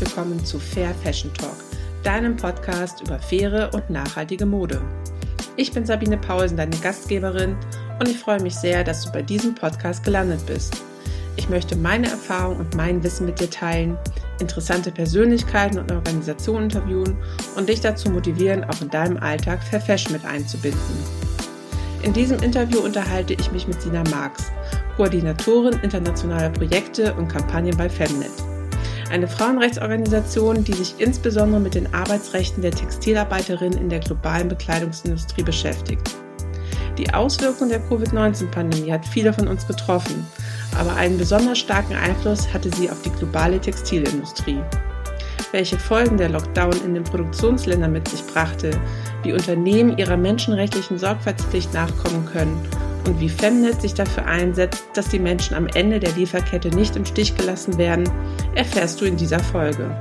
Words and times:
willkommen 0.00 0.42
zu 0.44 0.58
Fair 0.58 0.94
Fashion 0.94 1.32
Talk, 1.34 1.56
deinem 2.02 2.34
Podcast 2.34 3.02
über 3.02 3.18
faire 3.18 3.70
und 3.74 3.90
nachhaltige 3.90 4.46
Mode. 4.46 4.80
Ich 5.56 5.72
bin 5.72 5.84
Sabine 5.84 6.16
Paulsen, 6.16 6.56
deine 6.56 6.76
Gastgeberin, 6.78 7.54
und 7.98 8.08
ich 8.08 8.18
freue 8.18 8.40
mich 8.40 8.54
sehr, 8.54 8.82
dass 8.82 9.04
du 9.04 9.12
bei 9.12 9.20
diesem 9.20 9.54
Podcast 9.54 10.02
gelandet 10.02 10.40
bist. 10.46 10.82
Ich 11.36 11.50
möchte 11.50 11.76
meine 11.76 12.08
Erfahrung 12.08 12.56
und 12.56 12.74
mein 12.74 13.02
Wissen 13.02 13.26
mit 13.26 13.40
dir 13.40 13.50
teilen, 13.50 13.98
interessante 14.40 14.90
Persönlichkeiten 14.90 15.78
und 15.78 15.92
Organisationen 15.92 16.70
interviewen 16.70 17.16
und 17.56 17.68
dich 17.68 17.82
dazu 17.82 18.10
motivieren, 18.10 18.64
auch 18.64 18.80
in 18.80 18.88
deinem 18.88 19.18
Alltag 19.18 19.62
Fair 19.62 19.82
Fashion 19.82 20.14
mit 20.14 20.24
einzubinden. 20.24 20.80
In 22.02 22.14
diesem 22.14 22.42
Interview 22.42 22.80
unterhalte 22.80 23.34
ich 23.34 23.52
mich 23.52 23.68
mit 23.68 23.82
Sina 23.82 24.02
Marx, 24.10 24.50
Koordinatorin 24.96 25.78
internationaler 25.82 26.50
Projekte 26.50 27.12
und 27.14 27.28
Kampagnen 27.28 27.76
bei 27.76 27.90
Femnet. 27.90 28.49
Eine 29.10 29.28
Frauenrechtsorganisation, 29.28 30.64
die 30.64 30.72
sich 30.72 30.94
insbesondere 30.98 31.60
mit 31.60 31.74
den 31.74 31.92
Arbeitsrechten 31.92 32.62
der 32.62 32.70
Textilarbeiterinnen 32.70 33.78
in 33.78 33.88
der 33.88 34.00
globalen 34.00 34.48
Bekleidungsindustrie 34.48 35.42
beschäftigt. 35.42 36.16
Die 36.96 37.12
Auswirkungen 37.12 37.70
der 37.70 37.80
Covid-19-Pandemie 37.80 38.92
hat 38.92 39.06
viele 39.06 39.32
von 39.32 39.48
uns 39.48 39.66
getroffen 39.66 40.26
aber 40.78 40.94
einen 40.96 41.18
besonders 41.18 41.58
starken 41.58 41.94
Einfluss 41.94 42.52
hatte 42.52 42.70
sie 42.76 42.90
auf 42.90 43.00
die 43.02 43.10
globale 43.10 43.60
Textilindustrie. 43.60 44.60
Welche 45.52 45.78
Folgen 45.78 46.16
der 46.16 46.28
Lockdown 46.28 46.72
in 46.84 46.94
den 46.94 47.04
Produktionsländern 47.04 47.92
mit 47.92 48.06
sich 48.08 48.22
brachte, 48.22 48.70
wie 49.22 49.32
Unternehmen 49.32 49.98
ihrer 49.98 50.16
menschenrechtlichen 50.16 50.98
Sorgfaltspflicht 50.98 51.74
nachkommen 51.74 52.24
können 52.26 52.89
und 53.06 53.20
wie 53.20 53.28
Femnet 53.28 53.80
sich 53.80 53.94
dafür 53.94 54.26
einsetzt, 54.26 54.84
dass 54.94 55.08
die 55.08 55.18
Menschen 55.18 55.56
am 55.56 55.66
Ende 55.66 56.00
der 56.00 56.12
Lieferkette 56.12 56.68
nicht 56.68 56.96
im 56.96 57.04
Stich 57.04 57.36
gelassen 57.36 57.78
werden, 57.78 58.08
erfährst 58.54 59.00
du 59.00 59.04
in 59.04 59.16
dieser 59.16 59.40
Folge. 59.40 59.94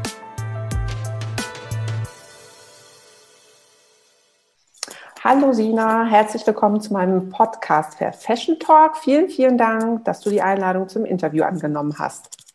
Hallo 5.23 5.53
Sina, 5.53 6.05
herzlich 6.05 6.47
willkommen 6.47 6.81
zu 6.81 6.93
meinem 6.93 7.29
Podcast 7.29 7.97
Fair 7.97 8.13
Fashion 8.13 8.57
Talk. 8.57 8.97
Vielen, 8.97 9.29
vielen 9.29 9.57
Dank, 9.57 10.05
dass 10.05 10.21
du 10.21 10.29
die 10.29 10.41
Einladung 10.41 10.87
zum 10.89 11.05
Interview 11.05 11.43
angenommen 11.43 11.99
hast. 11.99 12.48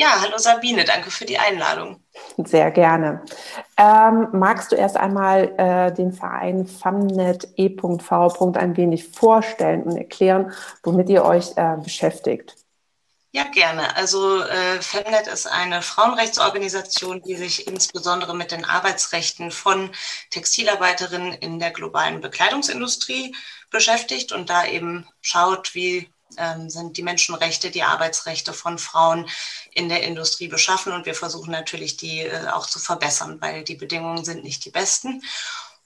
Ja, 0.00 0.20
hallo 0.20 0.38
Sabine, 0.38 0.84
danke 0.84 1.10
für 1.10 1.24
die 1.24 1.38
Einladung. 1.38 2.00
Sehr 2.36 2.70
gerne. 2.70 3.24
Ähm, 3.76 4.28
magst 4.32 4.70
du 4.70 4.76
erst 4.76 4.96
einmal 4.96 5.52
äh, 5.58 5.92
den 5.92 6.12
Verein 6.12 6.68
Famnet 6.68 7.48
E.V. 7.56 8.52
ein 8.54 8.76
wenig 8.76 9.08
vorstellen 9.08 9.82
und 9.82 9.96
erklären, 9.96 10.52
womit 10.84 11.08
ihr 11.08 11.24
euch 11.24 11.56
äh, 11.56 11.76
beschäftigt? 11.82 12.54
Ja, 13.32 13.44
gerne. 13.44 13.96
Also 13.96 14.40
äh, 14.42 14.80
Femnet 14.80 15.26
ist 15.26 15.48
eine 15.48 15.82
Frauenrechtsorganisation, 15.82 17.20
die 17.22 17.34
sich 17.34 17.66
insbesondere 17.66 18.36
mit 18.36 18.52
den 18.52 18.64
Arbeitsrechten 18.64 19.50
von 19.50 19.90
Textilarbeiterinnen 20.30 21.32
in 21.32 21.58
der 21.58 21.72
globalen 21.72 22.20
Bekleidungsindustrie 22.20 23.34
beschäftigt 23.70 24.30
und 24.30 24.48
da 24.48 24.64
eben 24.64 25.08
schaut, 25.20 25.74
wie 25.74 26.08
ähm, 26.36 26.68
sind 26.68 26.96
die 26.96 27.02
Menschenrechte, 27.02 27.70
die 27.70 27.82
Arbeitsrechte 27.82 28.52
von 28.52 28.78
Frauen 28.78 29.28
in 29.72 29.88
der 29.88 30.02
Industrie 30.02 30.48
beschaffen. 30.48 30.92
Und 30.92 31.06
wir 31.06 31.14
versuchen 31.14 31.50
natürlich, 31.50 31.96
die 31.96 32.20
äh, 32.20 32.48
auch 32.48 32.66
zu 32.66 32.78
verbessern, 32.78 33.40
weil 33.40 33.64
die 33.64 33.76
Bedingungen 33.76 34.24
sind 34.24 34.44
nicht 34.44 34.64
die 34.64 34.70
besten. 34.70 35.22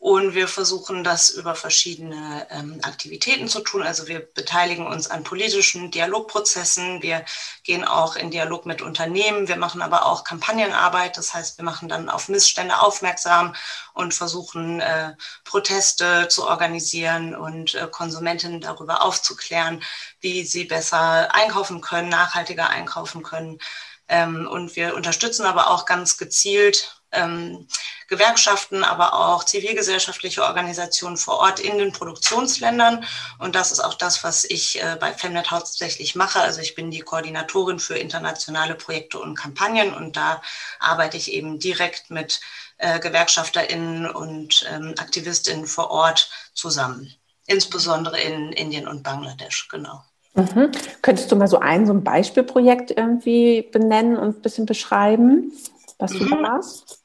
Und 0.03 0.35
wir 0.35 0.49
versuchen 0.49 1.05
das 1.05 1.31
über 1.31 1.55
verschiedene 1.55 2.49
ähm, 2.51 2.81
Aktivitäten 2.83 3.47
zu 3.47 3.61
tun. 3.61 3.85
Also 3.85 4.09
wir 4.09 4.19
beteiligen 4.19 4.85
uns 4.85 5.09
an 5.09 5.23
politischen 5.23 5.93
Dialogprozessen. 5.93 7.03
Wir 7.03 7.25
gehen 7.63 7.85
auch 7.85 8.17
in 8.17 8.33
Dialog 8.33 8.67
mit 8.67 8.83
Unternehmen. 8.83 9.47
Wir 9.47 9.55
machen 9.55 9.81
aber 9.81 10.07
auch 10.07 10.25
Kampagnenarbeit. 10.25 11.17
Das 11.17 11.35
heißt, 11.35 11.57
wir 11.57 11.65
machen 11.65 11.89
dann 11.89 12.09
auf 12.09 12.29
Missstände 12.29 12.81
aufmerksam 12.81 13.55
und 13.95 14.13
versuchen 14.13 14.81
äh, 14.81 15.15
Proteste 15.45 16.27
zu 16.27 16.49
organisieren 16.49 17.37
und 17.37 17.77
äh, 17.77 17.87
Konsumentinnen 17.87 18.61
darüber 18.61 19.05
aufzuklären, 19.05 19.85
wie 20.19 20.45
sie 20.45 20.65
besser 20.65 21.33
einkaufen 21.33 21.81
können, 21.81 22.09
nachhaltiger 22.09 22.69
einkaufen 22.71 23.23
können. 23.23 23.61
Ähm, 24.09 24.49
und 24.51 24.75
wir 24.75 24.97
unterstützen 24.97 25.47
aber 25.47 25.71
auch 25.71 25.87
ganz 25.87 26.19
gezielt 26.19 27.02
ähm, 27.13 27.67
Gewerkschaften, 28.09 28.85
aber 28.85 29.15
auch 29.15 29.45
zivilgesellschaftliche 29.45 30.43
Organisationen 30.43 31.17
vor 31.17 31.39
Ort 31.39 31.61
in 31.61 31.79
den 31.79 31.93
Produktionsländern. 31.93 33.05
Und 33.39 33.55
das 33.55 33.73
ist 33.73 33.81
auch 33.81 33.95
das, 33.95 34.23
was 34.25 34.45
ich 34.45 34.83
äh, 34.83 34.97
bei 35.01 35.13
Femnet 35.13 35.51
hauptsächlich 35.51 36.15
mache. 36.15 36.41
Also 36.41 36.61
ich 36.61 36.75
bin 36.75 36.91
die 36.91 37.01
Koordinatorin 37.01 37.79
für 37.79 37.97
internationale 37.97 38.75
Projekte 38.75 39.19
und 39.19 39.35
Kampagnen 39.35 39.95
und 39.95 40.17
da 40.17 40.43
arbeite 40.79 41.17
ich 41.17 41.33
eben 41.33 41.59
direkt 41.59 42.11
mit 42.11 42.41
äh, 42.79 42.99
GewerkschafterInnen 43.01 44.11
und 44.11 44.67
ähm, 44.71 44.95
AktivistInnen 44.99 45.67
vor 45.67 45.91
Ort 45.91 46.31
zusammen. 46.55 47.15
Insbesondere 47.47 48.21
in 48.21 48.53
Indien 48.53 48.87
und 48.87 49.03
Bangladesch, 49.03 49.69
genau. 49.69 50.03
Mhm. 50.35 50.71
Könntest 51.03 51.31
du 51.31 51.37
mal 51.37 51.49
so 51.49 51.59
ein, 51.59 51.87
so 51.87 51.93
ein 51.93 52.05
Beispielprojekt 52.05 52.91
irgendwie 52.91 53.63
benennen 53.63 54.17
und 54.17 54.39
ein 54.39 54.43
bisschen 54.43 54.67
beschreiben, 54.67 55.53
was 55.99 56.13
du 56.13 56.25
mhm. 56.25 56.31
da 56.31 56.37
machst? 56.37 57.02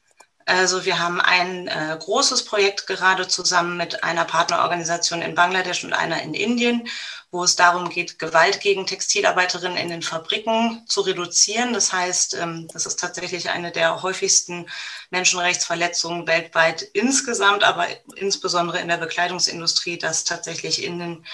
Also 0.48 0.86
wir 0.86 0.98
haben 0.98 1.20
ein 1.20 1.68
äh, 1.68 1.94
großes 2.00 2.46
Projekt 2.46 2.86
gerade 2.86 3.28
zusammen 3.28 3.76
mit 3.76 4.02
einer 4.02 4.24
Partnerorganisation 4.24 5.20
in 5.20 5.34
Bangladesch 5.34 5.84
und 5.84 5.92
einer 5.92 6.22
in 6.22 6.32
Indien, 6.32 6.88
wo 7.30 7.44
es 7.44 7.54
darum 7.54 7.90
geht, 7.90 8.18
Gewalt 8.18 8.62
gegen 8.62 8.86
Textilarbeiterinnen 8.86 9.76
in 9.76 9.90
den 9.90 10.00
Fabriken 10.00 10.86
zu 10.88 11.02
reduzieren. 11.02 11.74
Das 11.74 11.92
heißt, 11.92 12.36
ähm, 12.36 12.66
das 12.72 12.86
ist 12.86 12.98
tatsächlich 12.98 13.50
eine 13.50 13.72
der 13.72 14.00
häufigsten 14.02 14.66
Menschenrechtsverletzungen 15.10 16.26
weltweit 16.26 16.80
insgesamt, 16.80 17.62
aber 17.62 17.86
insbesondere 18.16 18.80
in 18.80 18.88
der 18.88 18.96
Bekleidungsindustrie, 18.96 19.98
dass 19.98 20.24
tatsächlich 20.24 20.82
in 20.82 20.98
den 20.98 21.26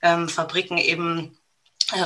ähm, 0.00 0.30
Fabriken 0.30 0.78
eben 0.78 1.38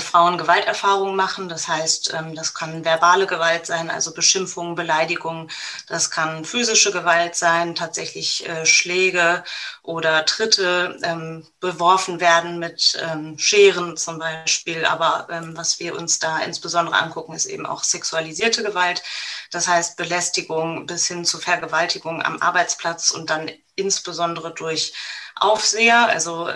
Frauen 0.00 0.38
Gewalterfahrungen 0.38 1.16
machen. 1.16 1.48
Das 1.48 1.69
heißt, 1.69 2.12
ähm, 2.14 2.34
das 2.34 2.54
kann 2.54 2.84
verbale 2.84 3.26
Gewalt 3.26 3.66
sein, 3.66 3.91
also 3.91 4.12
Beschimpfungen, 4.12 4.75
Beleidigungen. 4.75 5.50
Das 5.87 6.10
kann 6.10 6.44
physische 6.44 6.92
Gewalt 6.92 7.37
sein, 7.37 7.75
tatsächlich 7.75 8.48
äh, 8.48 8.66
Schläge 8.66 9.44
oder 9.82 10.25
Tritte 10.25 10.98
ähm, 11.03 11.47
beworfen 11.60 12.20
werden 12.20 12.59
mit 12.59 12.98
ähm, 13.03 13.38
Scheren 13.38 13.97
zum 13.97 14.19
Beispiel. 14.19 14.84
Aber 14.84 15.26
was 15.54 15.78
wir 15.81 15.97
uns 15.97 16.19
da 16.19 16.38
insbesondere 16.38 16.97
angucken, 16.97 17.34
ist 17.34 17.47
eben 17.47 17.66
auch 17.66 17.84
sexualisierte 17.84 18.62
Gewalt. 18.62 19.03
Das 19.50 19.69
heißt 19.69 19.97
Belästigung 19.97 20.87
bis 20.87 21.06
hin 21.06 21.25
zu 21.25 21.38
Vergewaltigung 21.38 22.22
am 22.22 22.41
Arbeitsplatz 22.41 23.10
und 23.10 23.31
dann 23.31 23.50
insbesondere 23.75 24.53
durch 24.54 24.93
Aufseher, 25.37 26.08
also 26.08 26.48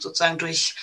sozusagen 0.00 0.38
durch 0.38 0.74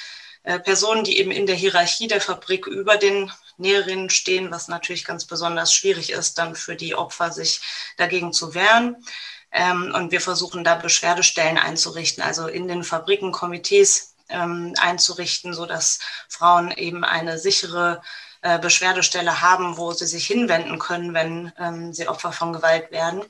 äh, 0.46 0.60
Personen, 0.60 1.04
die 1.04 1.18
eben 1.18 1.32
in 1.32 1.48
der 1.48 1.56
Hierarchie 1.56 2.08
der 2.08 2.22
Fabrik 2.22 2.68
über 2.68 2.98
den 2.98 3.32
Näherinnen 3.58 4.12
stehen, 4.12 4.52
was 4.52 4.68
natürlich 4.68 5.04
ganz 5.04 5.26
besonders 5.26 5.74
schwierig 5.74 6.12
ist, 6.12 6.38
dann 6.38 6.56
für 6.56 6.76
die 6.76 6.94
Opfer 6.94 7.32
sich 7.32 7.62
dagegen 7.98 8.32
zu 8.32 8.54
wehren. 8.54 9.04
Ähm, 9.52 9.92
und 9.96 10.12
wir 10.12 10.22
versuchen 10.22 10.64
da 10.64 10.76
Beschwerdestellen 10.76 11.58
einzurichten, 11.58 12.24
also 12.24 12.48
in 12.48 12.68
den 12.68 12.84
Fabriken 12.84 13.32
Komitees 13.32 14.16
ähm, 14.30 14.76
einzurichten, 14.80 15.54
sodass 15.54 16.00
Frauen 16.30 16.72
eben 16.72 17.04
eine 17.04 17.40
sichere 17.40 18.04
äh, 18.42 18.60
Beschwerdestelle 18.60 19.42
haben, 19.42 19.78
wo 19.78 19.94
sie 19.94 20.06
sich 20.06 20.28
hinwenden 20.28 20.78
können, 20.78 21.16
wenn 21.16 21.54
ähm, 21.58 21.92
sie 21.92 22.08
Opfer 22.08 22.32
von 22.32 22.54
Gewalt 22.54 22.92
werden 22.92 23.24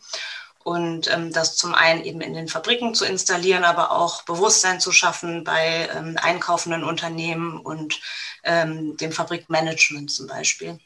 und 0.66 1.14
ähm, 1.14 1.32
das 1.32 1.56
zum 1.56 1.76
einen 1.76 2.04
eben 2.04 2.22
in 2.22 2.34
den 2.34 2.48
Fabriken 2.48 2.96
zu 2.96 3.06
installieren, 3.06 3.64
aber 3.64 3.92
auch 3.92 4.24
Bewusstsein 4.24 4.80
zu 4.80 4.92
schaffen 4.92 5.44
bei 5.44 5.88
ähm, 5.96 6.18
einkaufenden 6.20 6.84
Unternehmen 6.84 7.60
und 7.60 8.02
ähm, 8.44 8.98
dem 8.98 9.12
Fabrikmanagement 9.12 10.10
zum 10.10 10.26
Beispiel. 10.26 10.80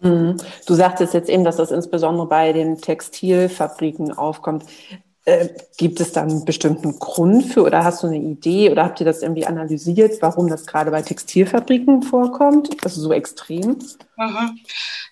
Mhm. 0.00 0.36
Du 0.66 0.74
sagtest 0.74 1.14
jetzt 1.14 1.28
eben, 1.28 1.44
dass 1.44 1.56
das 1.56 1.70
insbesondere 1.70 2.26
bei 2.26 2.52
den 2.52 2.80
Textilfabriken 2.80 4.18
aufkommt. 4.18 4.64
Äh, 5.30 5.48
gibt 5.76 6.00
es 6.00 6.12
da 6.12 6.22
einen 6.22 6.44
bestimmten 6.44 6.98
Grund 6.98 7.52
für 7.52 7.62
oder 7.62 7.84
hast 7.84 8.02
du 8.02 8.08
eine 8.08 8.16
Idee 8.16 8.68
oder 8.68 8.84
habt 8.84 8.98
ihr 8.98 9.06
das 9.06 9.22
irgendwie 9.22 9.46
analysiert, 9.46 10.20
warum 10.20 10.48
das 10.48 10.66
gerade 10.66 10.90
bei 10.90 11.02
Textilfabriken 11.02 12.02
vorkommt? 12.02 12.76
Also 12.84 13.00
so 13.00 13.12
extrem? 13.12 13.78
Mhm. 14.16 14.58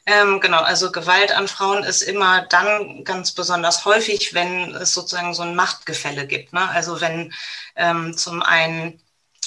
Ähm, 0.07 0.41
genau, 0.41 0.59
also 0.59 0.91
Gewalt 0.91 1.37
an 1.37 1.47
Frauen 1.47 1.85
ist 1.85 2.03
immer 2.03 2.43
dann 2.47 3.05
ganz 3.05 3.31
besonders 3.31 3.85
häufig, 3.85 4.35
wenn 4.35 4.75
es 4.75 4.93
sozusagen 4.93 5.35
so 5.35 5.43
ein 5.43 5.55
Machtgefälle 5.55 6.27
gibt. 6.27 6.53
Ne? 6.53 6.69
Also 6.69 7.01
wenn 7.01 7.33
ähm, 7.77 8.17
zum 8.17 8.43
einen 8.43 9.01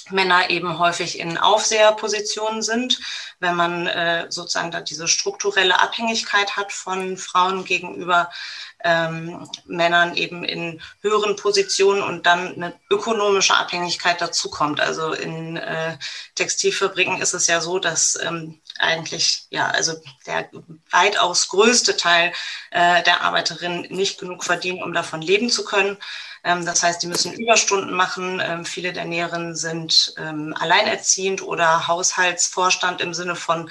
Männer 0.10 0.50
eben 0.50 0.80
häufig 0.80 1.20
in 1.20 1.38
Aufseherpositionen 1.38 2.62
sind, 2.62 3.00
wenn 3.40 3.56
man 3.56 3.88
äh, 3.88 4.26
sozusagen 4.30 4.72
da 4.72 4.82
diese 4.82 5.08
strukturelle 5.08 5.80
Abhängigkeit 5.80 6.56
hat 6.58 6.72
von 6.72 7.18
Frauen 7.18 7.66
gegenüber 7.66 8.30
ähm, 8.84 9.48
Männern 9.66 10.16
eben 10.16 10.44
in 10.44 10.82
höheren 11.02 11.36
Positionen 11.36 12.02
und 12.02 12.26
dann 12.26 12.56
eine 12.56 12.74
ökonomische 12.90 13.56
Abhängigkeit 13.56 14.22
dazu 14.22 14.50
kommt. 14.50 14.80
Also 14.80 15.14
in 15.14 15.58
äh, 15.58 15.98
Textilfabriken 16.36 17.22
ist 17.22 17.34
es 17.34 17.48
ja 17.48 17.62
so, 17.62 17.80
dass 17.80 18.18
ähm, 18.22 18.62
eigentlich 18.80 19.46
ja 19.50 19.68
also 19.68 19.94
der 20.26 20.50
weitaus 20.90 21.50
größte 21.50 21.98
Teil 21.98 22.34
äh, 22.72 23.04
der 23.04 23.22
Arbeiterinnen 23.22 23.88
nicht 23.90 24.20
genug 24.20 24.44
verdienen, 24.44 24.84
um 24.84 24.94
davon 24.94 25.22
leben 25.22 25.50
zu 25.50 25.64
können. 25.64 25.98
Ähm, 26.44 26.66
das 26.66 26.84
heißt, 26.84 27.02
die 27.04 27.08
müssen 27.08 27.34
Überstunden 27.34 27.94
machen. 27.94 28.42
Ähm, 28.44 28.66
viele 28.66 28.94
der 28.94 29.06
Näherinnen 29.06 29.56
sind 29.56 30.14
ähm, 30.18 30.56
alleinerziehend 30.60 31.42
oder 31.42 31.88
Haushaltsvorstand 31.88 33.02
im 33.02 33.14
Sinne 33.14 33.36
von 33.36 33.70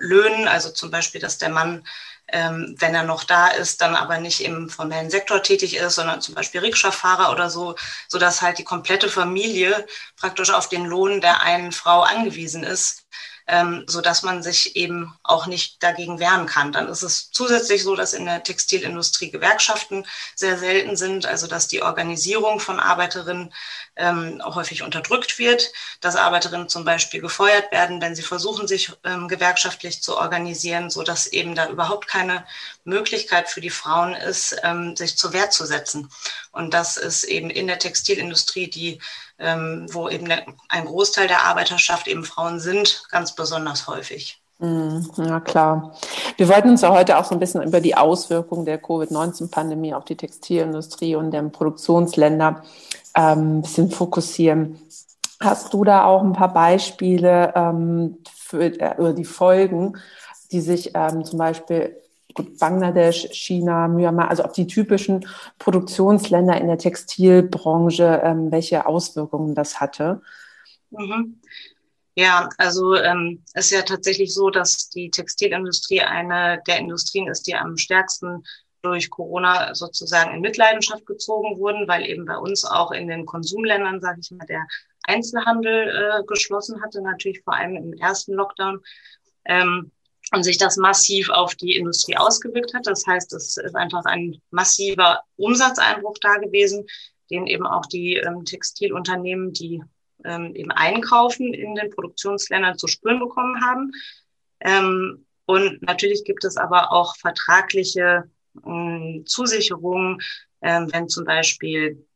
Löhnen, 0.00 0.46
also 0.46 0.68
zum 0.70 0.90
Beispiel, 0.90 1.18
dass 1.18 1.38
der 1.38 1.48
Mann 1.48 1.84
wenn 2.30 2.94
er 2.94 3.02
noch 3.02 3.24
da 3.24 3.48
ist, 3.48 3.82
dann 3.82 3.94
aber 3.94 4.18
nicht 4.18 4.40
im 4.42 4.70
formellen 4.70 5.10
Sektor 5.10 5.42
tätig 5.42 5.76
ist, 5.76 5.96
sondern 5.96 6.22
zum 6.22 6.34
Beispiel 6.34 6.62
Rikscha-Fahrer 6.62 7.30
oder 7.30 7.50
so, 7.50 7.74
sodass 8.08 8.40
halt 8.40 8.56
die 8.56 8.64
komplette 8.64 9.10
Familie 9.10 9.86
praktisch 10.16 10.50
auf 10.50 10.68
den 10.68 10.86
Lohn 10.86 11.20
der 11.20 11.42
einen 11.42 11.72
Frau 11.72 12.00
angewiesen 12.00 12.64
ist 12.64 13.02
ähm, 13.46 13.84
so 13.86 14.00
dass 14.00 14.22
man 14.22 14.42
sich 14.42 14.76
eben 14.76 15.14
auch 15.22 15.46
nicht 15.46 15.82
dagegen 15.82 16.18
wehren 16.18 16.46
kann. 16.46 16.72
Dann 16.72 16.88
ist 16.88 17.02
es 17.02 17.30
zusätzlich 17.30 17.82
so, 17.82 17.96
dass 17.96 18.12
in 18.12 18.24
der 18.24 18.42
Textilindustrie 18.42 19.30
Gewerkschaften 19.30 20.06
sehr 20.34 20.58
selten 20.58 20.96
sind, 20.96 21.26
also 21.26 21.46
dass 21.46 21.68
die 21.68 21.82
Organisierung 21.82 22.60
von 22.60 22.80
Arbeiterinnen 22.80 23.52
ähm, 23.96 24.42
häufig 24.44 24.82
unterdrückt 24.82 25.38
wird, 25.38 25.72
dass 26.00 26.16
Arbeiterinnen 26.16 26.68
zum 26.68 26.84
Beispiel 26.84 27.20
gefeuert 27.20 27.70
werden, 27.72 28.00
wenn 28.00 28.14
sie 28.14 28.22
versuchen, 28.22 28.66
sich 28.66 28.92
ähm, 29.04 29.28
gewerkschaftlich 29.28 30.02
zu 30.02 30.16
organisieren, 30.16 30.90
so 30.90 31.02
dass 31.02 31.26
eben 31.26 31.54
da 31.54 31.68
überhaupt 31.68 32.08
keine 32.08 32.44
Möglichkeit 32.84 33.48
für 33.48 33.60
die 33.60 33.70
Frauen 33.70 34.14
ist, 34.14 34.56
ähm, 34.62 34.96
sich 34.96 35.18
zur 35.18 35.32
Wehr 35.32 35.50
zu 35.50 35.66
setzen. 35.66 36.08
Und 36.52 36.72
das 36.74 36.96
ist 36.96 37.24
eben 37.24 37.50
in 37.50 37.66
der 37.66 37.78
Textilindustrie, 37.78 38.68
die, 38.68 39.00
ähm, 39.38 39.86
wo 39.90 40.08
eben 40.08 40.32
ein 40.68 40.84
Großteil 40.84 41.28
der 41.28 41.42
Arbeiterschaft 41.42 42.08
eben 42.08 42.24
Frauen 42.24 42.60
sind, 42.60 43.04
ganz 43.10 43.34
besonders 43.34 43.86
häufig. 43.86 44.42
Ja, 45.16 45.40
klar. 45.40 45.96
Wir 46.36 46.48
wollten 46.48 46.70
uns 46.70 46.82
ja 46.82 46.90
heute 46.90 47.18
auch 47.18 47.24
so 47.24 47.34
ein 47.34 47.40
bisschen 47.40 47.62
über 47.62 47.80
die 47.80 47.96
Auswirkungen 47.96 48.64
der 48.64 48.78
Covid-19-Pandemie 48.78 49.94
auf 49.94 50.04
die 50.04 50.16
Textilindustrie 50.16 51.16
und 51.16 51.30
der 51.30 51.42
Produktionsländer 51.42 52.62
ähm, 53.16 53.58
ein 53.58 53.62
bisschen 53.62 53.90
fokussieren. 53.90 54.78
Hast 55.40 55.74
du 55.74 55.84
da 55.84 56.04
auch 56.04 56.22
ein 56.22 56.32
paar 56.32 56.52
Beispiele 56.52 57.52
ähm, 57.54 58.18
für 58.34 58.62
äh, 58.80 59.14
die 59.14 59.24
Folgen, 59.24 59.96
die 60.52 60.60
sich 60.60 60.92
ähm, 60.94 61.24
zum 61.24 61.38
Beispiel 61.38 61.96
gut, 62.34 62.58
Bangladesch, 62.58 63.28
China, 63.32 63.88
Myanmar, 63.88 64.30
also 64.30 64.44
auf 64.44 64.52
die 64.52 64.66
typischen 64.66 65.26
Produktionsländer 65.58 66.60
in 66.60 66.68
der 66.68 66.78
Textilbranche, 66.78 68.20
ähm, 68.24 68.50
welche 68.50 68.86
Auswirkungen 68.86 69.54
das 69.54 69.80
hatte? 69.80 70.22
Mhm. 70.90 71.40
Ja, 72.14 72.48
also 72.58 72.94
ähm, 72.94 73.42
ist 73.54 73.70
ja 73.70 73.82
tatsächlich 73.82 74.34
so, 74.34 74.50
dass 74.50 74.90
die 74.90 75.10
Textilindustrie 75.10 76.02
eine 76.02 76.62
der 76.66 76.78
Industrien 76.78 77.28
ist, 77.28 77.46
die 77.46 77.54
am 77.54 77.78
stärksten 77.78 78.44
durch 78.82 79.08
Corona 79.08 79.74
sozusagen 79.74 80.34
in 80.34 80.40
Mitleidenschaft 80.40 81.06
gezogen 81.06 81.58
wurden, 81.58 81.88
weil 81.88 82.04
eben 82.04 82.26
bei 82.26 82.36
uns 82.36 82.64
auch 82.64 82.90
in 82.90 83.08
den 83.08 83.24
Konsumländern, 83.24 84.00
sage 84.00 84.20
ich 84.20 84.30
mal, 84.32 84.44
der 84.46 84.66
Einzelhandel 85.04 85.88
äh, 85.88 86.24
geschlossen 86.26 86.82
hatte, 86.82 87.00
natürlich 87.00 87.42
vor 87.42 87.54
allem 87.54 87.76
im 87.76 87.92
ersten 87.94 88.34
Lockdown. 88.34 88.80
Ähm, 89.44 89.90
und 90.34 90.44
sich 90.44 90.56
das 90.56 90.76
massiv 90.78 91.28
auf 91.28 91.54
die 91.54 91.76
Industrie 91.76 92.16
ausgewirkt 92.16 92.72
hat. 92.74 92.86
Das 92.86 93.06
heißt, 93.06 93.34
es 93.34 93.58
ist 93.58 93.76
einfach 93.76 94.04
ein 94.06 94.40
massiver 94.50 95.20
Umsatzeinbruch 95.36 96.16
da 96.20 96.36
gewesen, 96.36 96.86
den 97.30 97.46
eben 97.46 97.66
auch 97.66 97.86
die 97.86 98.16
ähm, 98.16 98.44
Textilunternehmen, 98.44 99.52
die 99.52 99.82
ähm, 100.24 100.54
eben 100.54 100.70
einkaufen 100.70 101.52
in 101.54 101.74
den 101.74 101.90
Produktionsländern 101.90 102.78
zu 102.78 102.86
spüren 102.86 103.18
bekommen 103.18 103.64
haben. 103.64 103.92
Ähm, 104.60 105.26
und 105.46 105.82
natürlich 105.82 106.24
gibt 106.24 106.44
es 106.44 106.56
aber 106.56 106.92
auch 106.92 107.16
vertragliche 107.16 108.30
ähm, 108.64 109.24
Zusicherungen, 109.26 110.18
ähm, 110.62 110.88
wenn 110.92 111.08
zum 111.08 111.24
Beispiel 111.24 112.06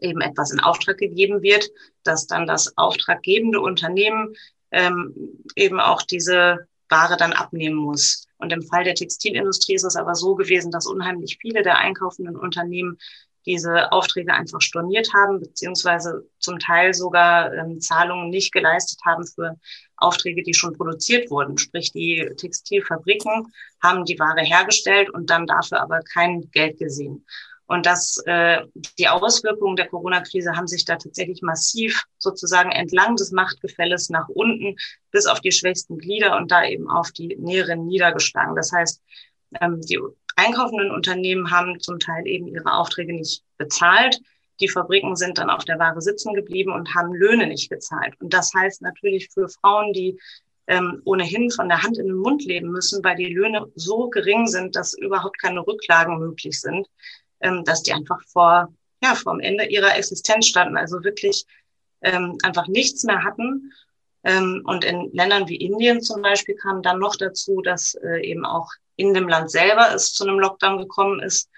eben 0.00 0.20
etwas 0.20 0.50
in 0.50 0.60
Auftrag 0.60 0.98
gegeben 0.98 1.42
wird, 1.42 1.68
dass 2.02 2.26
dann 2.26 2.46
das 2.46 2.76
auftraggebende 2.76 3.60
Unternehmen 3.60 4.34
ähm, 4.70 5.14
eben 5.56 5.80
auch 5.80 6.02
diese 6.02 6.66
Ware 6.88 7.16
dann 7.16 7.32
abnehmen 7.32 7.76
muss. 7.76 8.26
Und 8.38 8.52
im 8.52 8.62
Fall 8.62 8.84
der 8.84 8.94
Textilindustrie 8.94 9.74
ist 9.74 9.84
es 9.84 9.96
aber 9.96 10.14
so 10.14 10.34
gewesen, 10.34 10.70
dass 10.70 10.86
unheimlich 10.86 11.38
viele 11.40 11.62
der 11.62 11.78
einkaufenden 11.78 12.36
Unternehmen 12.36 12.98
diese 13.46 13.92
Aufträge 13.92 14.32
einfach 14.32 14.60
storniert 14.60 15.12
haben, 15.14 15.40
beziehungsweise 15.40 16.28
zum 16.38 16.58
Teil 16.58 16.94
sogar 16.94 17.52
ähm, 17.54 17.80
Zahlungen 17.80 18.30
nicht 18.30 18.52
geleistet 18.52 19.00
haben 19.04 19.26
für 19.26 19.56
Aufträge, 19.96 20.42
die 20.42 20.54
schon 20.54 20.76
produziert 20.76 21.30
wurden. 21.30 21.58
Sprich, 21.58 21.92
die 21.92 22.30
Textilfabriken 22.36 23.52
haben 23.82 24.04
die 24.04 24.18
Ware 24.18 24.42
hergestellt 24.42 25.10
und 25.10 25.30
dann 25.30 25.46
dafür 25.46 25.80
aber 25.80 26.00
kein 26.00 26.50
Geld 26.50 26.78
gesehen. 26.78 27.24
Und 27.68 27.84
das, 27.84 28.16
äh, 28.24 28.62
die 28.98 29.08
Auswirkungen 29.08 29.76
der 29.76 29.88
Corona-Krise 29.88 30.52
haben 30.56 30.66
sich 30.66 30.86
da 30.86 30.96
tatsächlich 30.96 31.42
massiv 31.42 32.02
sozusagen 32.16 32.72
entlang 32.72 33.16
des 33.16 33.30
Machtgefälles 33.30 34.08
nach 34.08 34.26
unten 34.28 34.76
bis 35.10 35.26
auf 35.26 35.40
die 35.40 35.52
schwächsten 35.52 35.98
Glieder 35.98 36.38
und 36.38 36.50
da 36.50 36.64
eben 36.64 36.88
auf 36.88 37.12
die 37.12 37.36
Näheren 37.38 37.84
niedergeschlagen. 37.86 38.56
Das 38.56 38.72
heißt, 38.72 39.02
ähm, 39.60 39.82
die 39.82 40.00
einkaufenden 40.38 40.90
Unternehmen 40.90 41.50
haben 41.50 41.80
zum 41.80 41.98
Teil 41.98 42.26
eben 42.26 42.46
ihre 42.48 42.72
Aufträge 42.72 43.12
nicht 43.12 43.42
bezahlt. 43.58 44.20
Die 44.60 44.68
Fabriken 44.68 45.16
sind 45.16 45.38
dann 45.38 45.50
auf 45.50 45.64
der 45.64 45.78
Ware 45.78 46.00
sitzen 46.00 46.34
geblieben 46.34 46.72
und 46.72 46.94
haben 46.94 47.12
Löhne 47.12 47.46
nicht 47.46 47.68
gezahlt. 47.68 48.14
Und 48.20 48.32
das 48.32 48.52
heißt 48.54 48.82
natürlich 48.82 49.28
für 49.30 49.48
Frauen, 49.48 49.92
die 49.92 50.18
ähm, 50.68 51.00
ohnehin 51.04 51.50
von 51.50 51.68
der 51.68 51.82
Hand 51.82 51.98
in 51.98 52.06
den 52.06 52.16
Mund 52.16 52.44
leben 52.44 52.70
müssen, 52.70 53.02
weil 53.02 53.16
die 53.16 53.32
Löhne 53.32 53.66
so 53.74 54.08
gering 54.08 54.46
sind, 54.46 54.76
dass 54.76 54.94
überhaupt 54.94 55.40
keine 55.40 55.66
Rücklagen 55.66 56.18
möglich 56.18 56.60
sind, 56.60 56.86
ähm, 57.40 57.64
dass 57.64 57.82
die 57.82 57.92
einfach 57.92 58.22
vor, 58.26 58.72
ja, 59.02 59.14
vor 59.14 59.34
dem 59.34 59.40
Ende 59.40 59.64
ihrer 59.64 59.96
Existenz 59.96 60.46
standen, 60.46 60.76
also 60.76 61.02
wirklich 61.02 61.44
ähm, 62.02 62.36
einfach 62.42 62.68
nichts 62.68 63.04
mehr 63.04 63.24
hatten. 63.24 63.72
Ähm, 64.28 64.62
und 64.66 64.84
in 64.84 65.10
Ländern 65.14 65.48
wie 65.48 65.56
Indien 65.56 66.02
zum 66.02 66.20
Beispiel 66.20 66.54
kam 66.54 66.82
dann 66.82 66.98
noch 66.98 67.16
dazu, 67.16 67.62
dass 67.62 67.94
äh, 67.94 68.20
eben 68.20 68.44
auch 68.44 68.68
in 68.96 69.14
dem 69.14 69.26
Land 69.26 69.50
selber 69.50 69.94
es 69.94 70.12
zu 70.12 70.24
einem 70.24 70.38
Lockdown 70.38 70.76
gekommen 70.76 71.20
ist. 71.20 71.48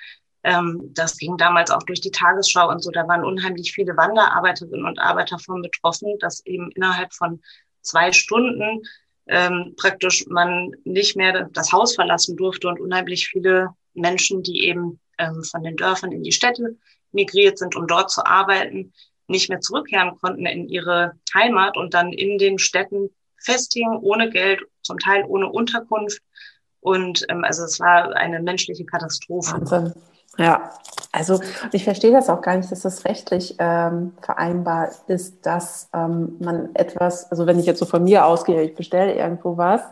Ähm, 0.44 0.80
das 0.94 1.16
ging 1.16 1.36
damals 1.36 1.72
auch 1.72 1.82
durch 1.82 2.00
die 2.00 2.12
Tagesschau 2.12 2.70
und 2.70 2.80
so. 2.80 2.92
Da 2.92 3.08
waren 3.08 3.24
unheimlich 3.24 3.72
viele 3.72 3.96
Wanderarbeiterinnen 3.96 4.86
und 4.86 5.00
Arbeiter 5.00 5.40
von 5.40 5.62
betroffen, 5.62 6.16
dass 6.20 6.46
eben 6.46 6.70
innerhalb 6.70 7.12
von 7.12 7.42
zwei 7.82 8.12
Stunden 8.12 8.82
ähm, 9.26 9.74
praktisch 9.76 10.26
man 10.28 10.70
nicht 10.84 11.16
mehr 11.16 11.48
das 11.52 11.72
Haus 11.72 11.96
verlassen 11.96 12.36
durfte 12.36 12.68
und 12.68 12.80
unheimlich 12.80 13.28
viele 13.28 13.70
Menschen, 13.94 14.42
die 14.42 14.66
eben 14.66 15.00
von 15.50 15.62
den 15.62 15.76
Dörfern 15.76 16.12
in 16.12 16.22
die 16.22 16.32
Städte 16.32 16.78
migriert 17.12 17.58
sind, 17.58 17.76
um 17.76 17.86
dort 17.86 18.10
zu 18.10 18.24
arbeiten, 18.24 18.94
nicht 19.30 19.48
mehr 19.48 19.60
zurückkehren 19.60 20.18
konnten 20.20 20.46
in 20.46 20.68
ihre 20.68 21.12
Heimat 21.34 21.76
und 21.76 21.94
dann 21.94 22.12
in 22.12 22.38
den 22.38 22.58
Städten 22.58 23.10
festhingen, 23.38 23.98
ohne 23.98 24.30
Geld, 24.30 24.60
zum 24.82 24.98
Teil 24.98 25.24
ohne 25.26 25.48
Unterkunft. 25.48 26.22
Und 26.80 27.24
ähm, 27.28 27.44
also 27.44 27.64
es 27.64 27.80
war 27.80 28.14
eine 28.16 28.40
menschliche 28.40 28.84
Katastrophe. 28.84 29.52
Wahnsinn. 29.52 29.94
Ja, 30.38 30.70
also 31.12 31.40
ich 31.72 31.84
verstehe 31.84 32.12
das 32.12 32.28
auch 32.30 32.40
gar 32.40 32.56
nicht, 32.56 32.70
dass 32.70 32.82
das 32.82 33.04
rechtlich 33.04 33.56
ähm, 33.58 34.12
vereinbar 34.22 34.90
ist, 35.08 35.44
dass 35.44 35.90
ähm, 35.92 36.36
man 36.38 36.74
etwas, 36.74 37.30
also 37.30 37.46
wenn 37.46 37.58
ich 37.58 37.66
jetzt 37.66 37.80
so 37.80 37.84
von 37.84 38.04
mir 38.04 38.24
ausgehe, 38.24 38.62
ich 38.62 38.74
bestelle 38.74 39.14
irgendwo 39.14 39.56
was, 39.56 39.82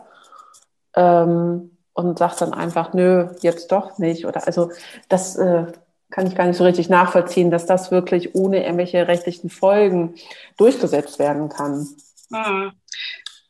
ähm, 0.95 1.71
und 1.93 2.17
sagt 2.17 2.41
dann 2.41 2.53
einfach, 2.53 2.93
nö, 2.93 3.27
jetzt 3.41 3.71
doch 3.71 3.97
nicht. 3.97 4.25
Oder 4.25 4.47
also 4.47 4.71
das 5.09 5.35
äh, 5.35 5.65
kann 6.11 6.27
ich 6.27 6.35
gar 6.35 6.47
nicht 6.47 6.57
so 6.57 6.63
richtig 6.63 6.89
nachvollziehen, 6.89 7.51
dass 7.51 7.65
das 7.65 7.91
wirklich 7.91 8.35
ohne 8.35 8.63
irgendwelche 8.63 9.07
rechtlichen 9.07 9.49
Folgen 9.49 10.15
durchgesetzt 10.57 11.19
werden 11.19 11.49
kann. 11.49 11.87
Hm. 12.31 12.71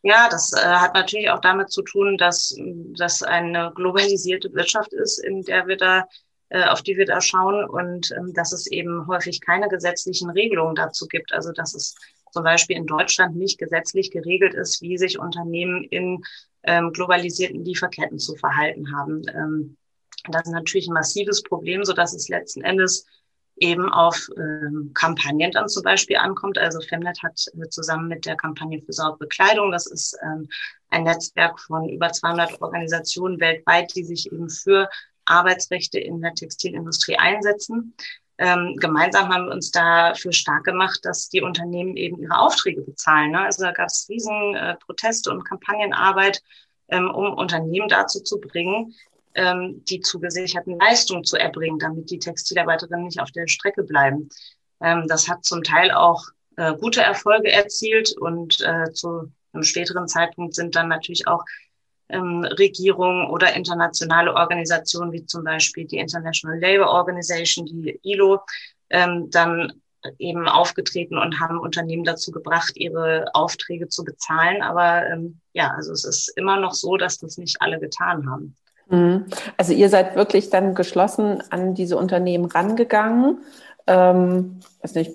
Ja, 0.01 0.29
das 0.29 0.53
äh, 0.53 0.65
hat 0.65 0.93
natürlich 0.93 1.29
auch 1.29 1.41
damit 1.41 1.71
zu 1.71 1.81
tun, 1.81 2.17
dass 2.17 2.55
das 2.97 3.21
eine 3.21 3.71
globalisierte 3.75 4.53
Wirtschaft 4.53 4.93
ist, 4.93 5.17
in 5.17 5.43
der 5.43 5.67
wir 5.67 5.77
da 5.77 6.05
äh, 6.49 6.63
auf 6.63 6.81
die 6.81 6.97
wir 6.97 7.05
da 7.05 7.21
schauen 7.21 7.63
und 7.63 8.11
ähm, 8.11 8.33
dass 8.33 8.53
es 8.53 8.65
eben 8.67 9.05
häufig 9.07 9.39
keine 9.39 9.69
gesetzlichen 9.69 10.31
Regelungen 10.31 10.75
dazu 10.75 11.07
gibt. 11.07 11.31
Also 11.31 11.51
dass 11.51 11.75
es 11.75 11.95
zum 12.31 12.43
Beispiel 12.43 12.75
in 12.75 12.87
Deutschland 12.87 13.35
nicht 13.35 13.59
gesetzlich 13.59 14.09
geregelt 14.09 14.55
ist, 14.55 14.81
wie 14.81 14.97
sich 14.97 15.19
Unternehmen 15.19 15.83
in 15.83 16.23
ähm, 16.63 16.91
globalisierten 16.91 17.63
Lieferketten 17.63 18.17
zu 18.17 18.35
verhalten 18.35 18.95
haben. 18.95 19.21
Ähm, 19.29 19.77
das 20.31 20.43
ist 20.43 20.53
natürlich 20.53 20.87
ein 20.87 20.93
massives 20.93 21.43
Problem, 21.43 21.83
so 21.83 21.93
dass 21.93 22.13
es 22.13 22.29
letzten 22.29 22.61
Endes 22.61 23.05
eben 23.57 23.91
auf 23.91 24.29
ähm, 24.37 24.91
Kampagnen 24.93 25.51
dann 25.51 25.67
zum 25.67 25.83
Beispiel 25.83 26.17
ankommt. 26.17 26.57
Also 26.57 26.79
Femnet 26.81 27.21
hat 27.23 27.45
äh, 27.53 27.67
zusammen 27.69 28.07
mit 28.07 28.25
der 28.25 28.35
Kampagne 28.35 28.81
für 28.81 28.93
saubere 28.93 29.27
Kleidung, 29.27 29.71
das 29.71 29.85
ist 29.85 30.17
ähm, 30.23 30.47
ein 30.89 31.03
Netzwerk 31.03 31.59
von 31.59 31.89
über 31.89 32.11
200 32.11 32.61
Organisationen 32.61 33.39
weltweit, 33.39 33.93
die 33.95 34.03
sich 34.03 34.31
eben 34.31 34.49
für 34.49 34.89
Arbeitsrechte 35.25 35.99
in 35.99 36.21
der 36.21 36.33
Textilindustrie 36.33 37.17
einsetzen. 37.17 37.93
Ähm, 38.37 38.77
gemeinsam 38.77 39.27
haben 39.29 39.45
wir 39.47 39.51
uns 39.51 39.69
dafür 39.69 40.31
stark 40.31 40.63
gemacht, 40.63 41.01
dass 41.03 41.27
die 41.27 41.41
Unternehmen 41.41 41.97
eben 41.97 42.21
ihre 42.21 42.39
Aufträge 42.39 42.81
bezahlen. 42.81 43.31
Ne? 43.31 43.41
Also 43.41 43.63
da 43.63 43.73
gab 43.73 43.87
es 43.87 44.07
riesen 44.09 44.55
äh, 44.55 44.75
Proteste 44.77 45.29
und 45.29 45.43
Kampagnenarbeit, 45.43 46.41
ähm, 46.87 47.11
um 47.11 47.33
Unternehmen 47.33 47.89
dazu 47.89 48.21
zu 48.21 48.39
bringen, 48.39 48.95
ähm, 49.35 49.83
die 49.85 50.01
zugesicherten 50.01 50.77
Leistungen 50.79 51.23
zu 51.23 51.37
erbringen, 51.37 51.79
damit 51.79 52.09
die 52.09 52.19
Textilarbeiterinnen 52.19 53.05
nicht 53.05 53.19
auf 53.19 53.31
der 53.31 53.47
Strecke 53.47 53.83
bleiben. 53.83 54.29
Ähm, 54.81 55.05
das 55.07 55.27
hat 55.27 55.45
zum 55.45 55.63
Teil 55.63 55.91
auch 55.91 56.23
äh, 56.57 56.73
gute 56.75 57.01
Erfolge 57.01 57.51
erzielt 57.51 58.15
und 58.17 58.61
äh, 58.61 58.91
zu 58.91 59.31
einem 59.53 59.63
späteren 59.63 60.07
Zeitpunkt 60.07 60.55
sind 60.55 60.75
dann 60.75 60.87
natürlich 60.87 61.27
auch 61.27 61.43
ähm, 62.09 62.43
Regierungen 62.43 63.29
oder 63.29 63.53
internationale 63.53 64.33
Organisationen 64.33 65.11
wie 65.11 65.25
zum 65.25 65.43
Beispiel 65.43 65.85
die 65.85 65.97
International 65.97 66.59
Labour 66.59 66.89
Organization, 66.89 67.65
die 67.65 67.99
ILO, 68.03 68.41
ähm, 68.89 69.29
dann 69.29 69.81
eben 70.17 70.47
aufgetreten 70.47 71.17
und 71.17 71.39
haben 71.39 71.59
Unternehmen 71.59 72.03
dazu 72.03 72.31
gebracht, 72.31 72.71
ihre 72.75 73.25
Aufträge 73.33 73.89
zu 73.89 74.03
bezahlen. 74.03 74.61
Aber 74.61 75.05
ähm, 75.07 75.41
ja, 75.53 75.71
also 75.75 75.91
es 75.91 76.05
ist 76.05 76.29
immer 76.37 76.59
noch 76.59 76.73
so, 76.73 76.97
dass 76.97 77.17
das 77.17 77.37
nicht 77.37 77.61
alle 77.61 77.79
getan 77.79 78.29
haben. 78.29 78.55
Mhm. 78.89 79.25
Also 79.57 79.73
ihr 79.73 79.89
seid 79.89 80.15
wirklich 80.15 80.49
dann 80.49 80.75
geschlossen 80.75 81.43
an 81.49 81.73
diese 81.75 81.97
Unternehmen 81.97 82.45
rangegangen. 82.45 83.39
Ähm, 83.87 84.59
weiß 84.81 84.95
nicht, 84.95 85.11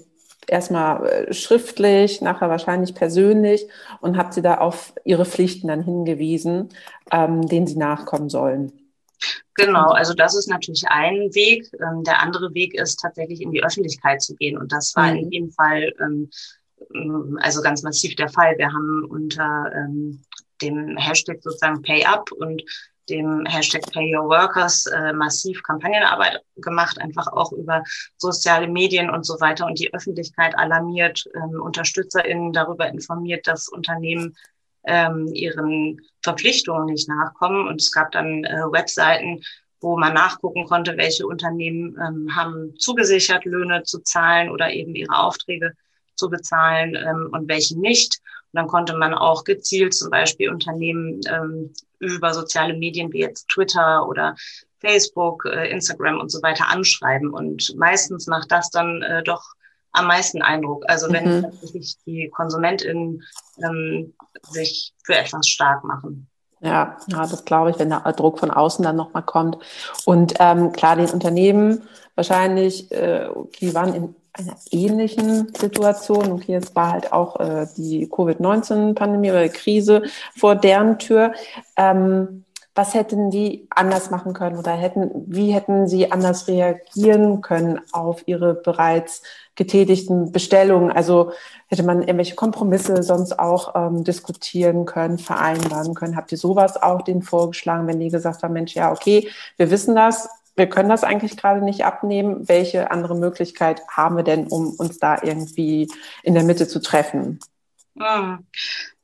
erstmal 0.47 1.07
äh, 1.07 1.33
schriftlich, 1.33 2.21
nachher 2.21 2.51
wahrscheinlich 2.51 2.95
persönlich 2.95 3.67
und 4.01 4.17
habt 4.17 4.35
sie 4.35 4.43
da 4.43 4.59
auf 4.59 4.93
ihre 5.05 5.25
Pflichten 5.25 5.69
dann 5.69 5.83
hingewiesen, 5.83 6.71
ähm, 7.11 7.47
denen 7.47 7.67
sie 7.67 7.77
nachkommen 7.77 8.29
sollen. 8.29 8.73
Genau, 9.55 9.91
also 9.91 10.15
das 10.15 10.37
ist 10.37 10.49
natürlich 10.49 10.85
ein 10.89 11.35
Weg. 11.35 11.71
Ähm, 11.75 12.03
der 12.03 12.21
andere 12.21 12.53
Weg 12.55 12.75
ist 12.75 12.97
tatsächlich 13.01 13.41
in 13.41 13.53
die 13.53 13.63
Öffentlichkeit 13.63 14.21
zu 14.21 14.35
gehen. 14.35 14.59
Und 14.59 14.73
das 14.73 14.95
war 14.97 15.13
mhm. 15.13 15.19
in 15.19 15.31
jedem 15.31 15.51
Fall 15.53 15.93
ähm, 16.01 16.31
also 17.41 17.63
ganz 17.63 17.83
massiv 17.83 18.17
der 18.17 18.29
Fall. 18.29 18.59
Wir 18.59 18.67
haben 18.67 19.05
unter 19.09 19.71
ähm, 19.75 20.23
dem 20.61 20.97
Hashtag 20.97 21.43
sozusagen 21.43 21.83
Pay 21.83 22.05
Up 22.05 22.31
und 22.33 22.63
dem 23.09 23.45
Hashtag 23.47 23.83
Pay 23.93 24.17
Your 24.17 24.29
Workers 24.29 24.87
äh, 24.87 25.13
massiv 25.13 25.63
Kampagnenarbeit 25.63 26.43
gemacht, 26.57 26.99
einfach 26.99 27.27
auch 27.29 27.53
über 27.53 27.83
soziale 28.17 28.69
Medien 28.69 29.11
und 29.11 29.25
so 29.25 29.41
weiter 29.41 29.67
und 29.67 29.79
die 29.79 29.93
Öffentlichkeit 29.93 30.57
alarmiert, 30.59 31.25
ähm, 31.35 31.61
UnterstützerInnen 31.61 32.53
darüber 32.53 32.89
informiert, 32.89 33.47
dass 33.47 33.69
Unternehmen 33.69 34.37
ähm, 34.85 35.29
ihren 35.33 36.01
Verpflichtungen 36.23 36.87
nicht 36.87 37.09
nachkommen. 37.09 37.67
Und 37.69 37.81
es 37.81 37.91
gab 37.91 38.13
dann 38.13 38.45
äh, 38.45 38.65
Webseiten, 38.71 39.43
wo 39.81 39.99
man 39.99 40.15
nachgucken 40.15 40.65
konnte, 40.65 40.97
welche 40.97 41.27
Unternehmen 41.27 41.97
ähm, 42.01 42.35
haben 42.35 42.75
zugesichert, 42.79 43.45
Löhne 43.45 43.83
zu 43.83 44.01
zahlen 44.01 44.51
oder 44.51 44.71
eben 44.71 44.95
ihre 44.95 45.17
Aufträge 45.17 45.73
zu 46.15 46.31
bezahlen 46.31 46.97
ähm, 46.97 47.29
und 47.33 47.49
welche 47.49 47.79
nicht. 47.79 48.21
Und 48.55 48.59
dann 48.59 48.69
konnte 48.69 48.97
man 48.97 49.15
auch 49.15 49.43
gezielt 49.43 49.95
zum 49.95 50.11
Beispiel 50.11 50.49
Unternehmen 50.49 51.21
ähm, 51.29 51.73
über 51.99 52.33
soziale 52.33 52.73
Medien 52.73 53.13
wie 53.13 53.19
jetzt 53.19 53.49
Twitter 53.49 54.07
oder 54.07 54.37
Facebook, 54.79 55.45
äh, 55.45 55.69
Instagram 55.71 56.21
und 56.21 56.31
so 56.31 56.41
weiter 56.41 56.69
anschreiben. 56.69 57.35
Und 57.35 57.75
meistens 57.77 58.29
macht 58.29 58.53
das 58.53 58.71
dann 58.71 59.03
äh, 59.03 59.25
doch 59.25 59.43
am 59.91 60.07
meisten 60.07 60.41
Eindruck. 60.41 60.85
Also 60.87 61.13
wenn 61.13 61.39
mhm. 61.39 61.43
tatsächlich 61.43 61.97
die 62.07 62.31
KonsumentInnen 62.33 63.25
ähm, 63.65 64.15
sich 64.51 64.95
für 65.03 65.17
etwas 65.17 65.49
stark 65.49 65.83
machen. 65.83 66.29
Ja, 66.61 66.97
ja, 67.09 67.27
das 67.27 67.45
glaube 67.45 67.71
ich, 67.71 67.79
wenn 67.81 67.91
der 67.91 68.01
Druck 68.13 68.39
von 68.39 68.53
außen 68.53 68.85
dann 68.85 68.95
nochmal 68.95 69.25
kommt. 69.25 69.59
Und 70.05 70.35
ähm, 70.39 70.71
klar, 70.71 70.95
den 70.95 71.11
Unternehmen 71.11 71.89
wahrscheinlich, 72.15 72.93
äh, 72.93 73.29
die 73.61 73.75
waren 73.75 73.95
in 73.95 74.15
einer 74.35 74.57
ähnlichen 74.71 75.53
Situation. 75.55 76.33
Okay, 76.33 76.57
es 76.57 76.75
war 76.75 76.93
halt 76.93 77.13
auch 77.13 77.39
äh, 77.41 77.67
die 77.77 78.09
Covid-19-Pandemie 78.09 79.31
oder 79.31 79.49
Krise 79.49 80.03
vor 80.37 80.57
deren 80.57 80.99
Tür. 80.99 81.33
Ähm, 81.77 82.45
was 82.77 82.95
hätten 82.95 83.31
die 83.31 83.69
anders 83.71 84.11
machen 84.11 84.33
können 84.33 84.59
oder 84.59 84.73
hätten, 84.73 85.11
wie 85.29 85.53
hätten 85.53 85.87
sie 85.87 86.11
anders 86.11 86.49
reagieren 86.49 87.41
können 87.41 87.81
auf 87.93 88.27
ihre 88.27 88.55
bereits 88.55 89.23
getätigten 89.55 90.33
Bestellungen? 90.33 90.91
Also 90.91 91.31
hätte 91.69 91.85
man 91.85 92.01
irgendwelche 92.01 92.35
Kompromisse 92.35 93.05
sonst 93.05 93.39
auch 93.39 93.77
ähm, 93.77 94.03
diskutieren 94.03 94.87
können, 94.87 95.19
vereinbaren 95.19 95.95
können? 95.95 96.17
Habt 96.17 96.33
ihr 96.33 96.39
sowas 96.39 96.83
auch 96.83 97.03
denen 97.03 97.23
vorgeschlagen, 97.23 97.87
wenn 97.87 98.01
die 98.01 98.11
gesagt 98.11 98.43
haben, 98.43 98.55
Mensch, 98.55 98.75
ja, 98.75 98.91
okay, 98.91 99.29
wir 99.57 99.71
wissen 99.71 99.95
das, 99.95 100.29
wir 100.57 100.69
können 100.69 100.89
das 100.89 101.05
eigentlich 101.05 101.37
gerade 101.37 101.65
nicht 101.65 101.85
abnehmen. 101.85 102.49
Welche 102.49 102.91
andere 102.91 103.17
Möglichkeit 103.17 103.83
haben 103.89 104.17
wir 104.17 104.23
denn, 104.23 104.47
um 104.47 104.75
uns 104.75 104.99
da 104.99 105.19
irgendwie 105.23 105.89
in 106.23 106.35
der 106.35 106.45
Mitte 106.45 106.69
zu 106.69 106.81
treffen? 106.81 107.41
Hm. 107.99 108.47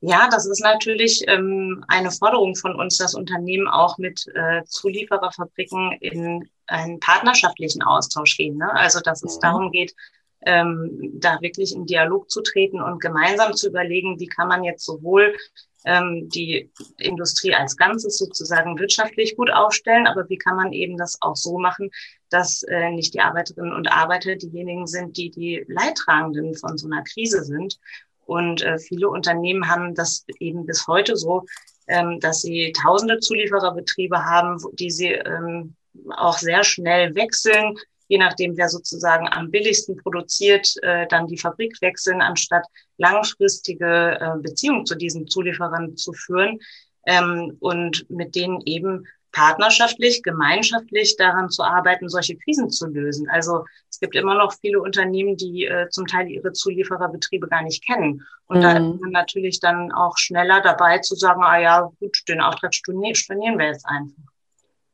Ja, 0.00 0.28
das 0.30 0.46
ist 0.46 0.62
natürlich 0.62 1.24
ähm, 1.28 1.84
eine 1.88 2.10
Forderung 2.10 2.56
von 2.56 2.74
uns, 2.74 2.96
dass 2.96 3.14
Unternehmen 3.14 3.68
auch 3.68 3.98
mit 3.98 4.26
äh, 4.34 4.64
Zuliefererfabriken 4.64 5.92
in 6.00 6.48
einen 6.66 7.00
partnerschaftlichen 7.00 7.82
Austausch 7.82 8.36
gehen. 8.36 8.56
Ne? 8.56 8.72
Also 8.72 9.00
dass 9.00 9.22
es 9.22 9.36
mhm. 9.36 9.40
darum 9.40 9.72
geht, 9.72 9.94
ähm, 10.42 11.12
da 11.14 11.38
wirklich 11.42 11.74
in 11.74 11.84
Dialog 11.84 12.30
zu 12.30 12.40
treten 12.40 12.80
und 12.80 13.00
gemeinsam 13.00 13.52
zu 13.54 13.68
überlegen, 13.68 14.18
wie 14.18 14.26
kann 14.26 14.48
man 14.48 14.64
jetzt 14.64 14.84
sowohl 14.84 15.36
ähm, 15.84 16.28
die 16.28 16.70
Industrie 16.98 17.54
als 17.54 17.76
Ganzes 17.76 18.18
sozusagen 18.18 18.78
wirtschaftlich 18.78 19.36
gut 19.36 19.50
aufstellen, 19.50 20.06
aber 20.06 20.28
wie 20.28 20.38
kann 20.38 20.56
man 20.56 20.72
eben 20.72 20.96
das 20.96 21.18
auch 21.20 21.36
so 21.36 21.58
machen, 21.58 21.90
dass 22.28 22.62
äh, 22.64 22.90
nicht 22.90 23.14
die 23.14 23.20
Arbeiterinnen 23.20 23.72
und 23.72 23.90
Arbeiter 23.90 24.36
diejenigen 24.36 24.86
sind, 24.86 25.16
die 25.16 25.30
die 25.30 25.64
Leidtragenden 25.68 26.54
von 26.54 26.78
so 26.78 26.86
einer 26.86 27.02
Krise 27.02 27.44
sind. 27.44 27.78
Und 28.26 28.62
äh, 28.62 28.78
viele 28.78 29.08
Unternehmen 29.08 29.68
haben 29.68 29.94
das 29.94 30.24
eben 30.38 30.64
bis 30.64 30.86
heute 30.86 31.16
so, 31.16 31.44
ähm, 31.88 32.20
dass 32.20 32.42
sie 32.42 32.72
tausende 32.72 33.18
Zuliefererbetriebe 33.18 34.24
haben, 34.24 34.58
die 34.74 34.90
sie 34.90 35.12
ähm, 35.12 35.74
auch 36.16 36.38
sehr 36.38 36.62
schnell 36.62 37.14
wechseln, 37.16 37.76
je 38.10 38.18
nachdem, 38.18 38.56
wer 38.56 38.68
sozusagen 38.68 39.28
am 39.28 39.50
billigsten 39.50 39.96
produziert, 39.96 40.74
äh, 40.82 41.06
dann 41.06 41.28
die 41.28 41.38
Fabrik 41.38 41.80
wechseln, 41.80 42.20
anstatt 42.20 42.66
langfristige 42.98 44.18
äh, 44.20 44.38
Beziehungen 44.42 44.84
zu 44.84 44.96
diesen 44.96 45.28
Zulieferern 45.28 45.96
zu 45.96 46.12
führen 46.12 46.58
ähm, 47.06 47.56
und 47.60 48.10
mit 48.10 48.34
denen 48.34 48.60
eben 48.66 49.06
partnerschaftlich, 49.30 50.24
gemeinschaftlich 50.24 51.16
daran 51.16 51.50
zu 51.50 51.62
arbeiten, 51.62 52.08
solche 52.08 52.36
Krisen 52.36 52.68
zu 52.68 52.88
lösen. 52.88 53.28
Also 53.30 53.64
es 53.88 54.00
gibt 54.00 54.16
immer 54.16 54.34
noch 54.34 54.52
viele 54.60 54.82
Unternehmen, 54.82 55.36
die 55.36 55.66
äh, 55.66 55.88
zum 55.90 56.08
Teil 56.08 56.28
ihre 56.28 56.52
Zuliefererbetriebe 56.52 57.46
gar 57.46 57.62
nicht 57.62 57.86
kennen. 57.86 58.26
Und 58.46 58.58
mhm. 58.58 58.62
da 58.62 58.72
ist 58.72 59.00
man 59.00 59.10
natürlich 59.12 59.60
dann 59.60 59.92
auch 59.92 60.18
schneller 60.18 60.60
dabei 60.62 60.98
zu 60.98 61.14
sagen, 61.14 61.44
ah 61.44 61.60
ja, 61.60 61.92
gut, 62.00 62.18
den 62.28 62.40
Auftrag 62.40 62.74
stornieren 62.74 63.56
wir 63.56 63.66
jetzt 63.66 63.86
einfach. 63.86 64.24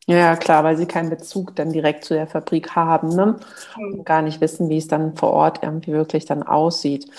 Ja, 0.09 0.37
klar, 0.37 0.63
weil 0.63 0.77
sie 0.77 0.87
keinen 0.87 1.11
Bezug 1.11 1.57
dann 1.57 1.73
direkt 1.73 2.05
zu 2.05 2.15
der 2.15 2.29
Fabrik 2.29 2.77
haben 2.77 3.09
ne? 3.09 3.41
und 3.77 4.07
gar 4.07 4.23
nicht 4.23 4.41
wissen, 4.41 4.69
wie 4.69 4.79
es 4.79 4.87
dann 4.87 5.17
vor 5.17 5.33
Ort 5.33 5.61
irgendwie 5.63 5.93
wirklich 5.93 6.25
dann 6.27 6.45
aussieht. 6.45 7.11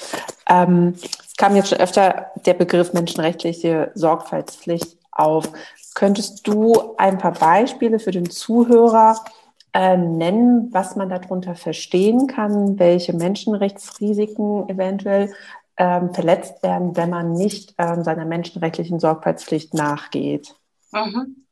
Ähm, 0.49 0.93
es 0.95 1.35
kam 1.35 1.57
jetzt 1.57 1.69
schon 1.69 1.79
öfter 1.79 2.31
der 2.45 2.53
Begriff 2.53 2.93
menschenrechtliche 2.93 3.91
Sorgfaltspflicht 3.93 4.97
auf. 5.11 5.49
Könntest 5.95 6.47
du 6.47 6.95
ein 6.97 7.17
paar 7.17 7.33
Beispiele 7.33 7.99
für 7.99 8.11
den 8.11 8.29
Zuhörer 8.29 9.19
äh, 9.73 9.97
nennen, 9.97 10.69
was 10.71 10.95
man 10.95 11.09
darunter 11.09 11.55
verstehen 11.55 12.27
kann, 12.27 12.79
welche 12.79 13.11
Menschenrechtsrisiken 13.11 14.69
eventuell 14.69 15.33
ähm, 15.75 16.13
verletzt 16.13 16.63
werden, 16.63 16.95
wenn 16.95 17.09
man 17.09 17.33
nicht 17.33 17.75
ähm, 17.77 18.05
seiner 18.05 18.23
menschenrechtlichen 18.23 19.01
Sorgfaltspflicht 19.01 19.73
nachgeht? 19.73 20.55
Mhm. 20.93 21.46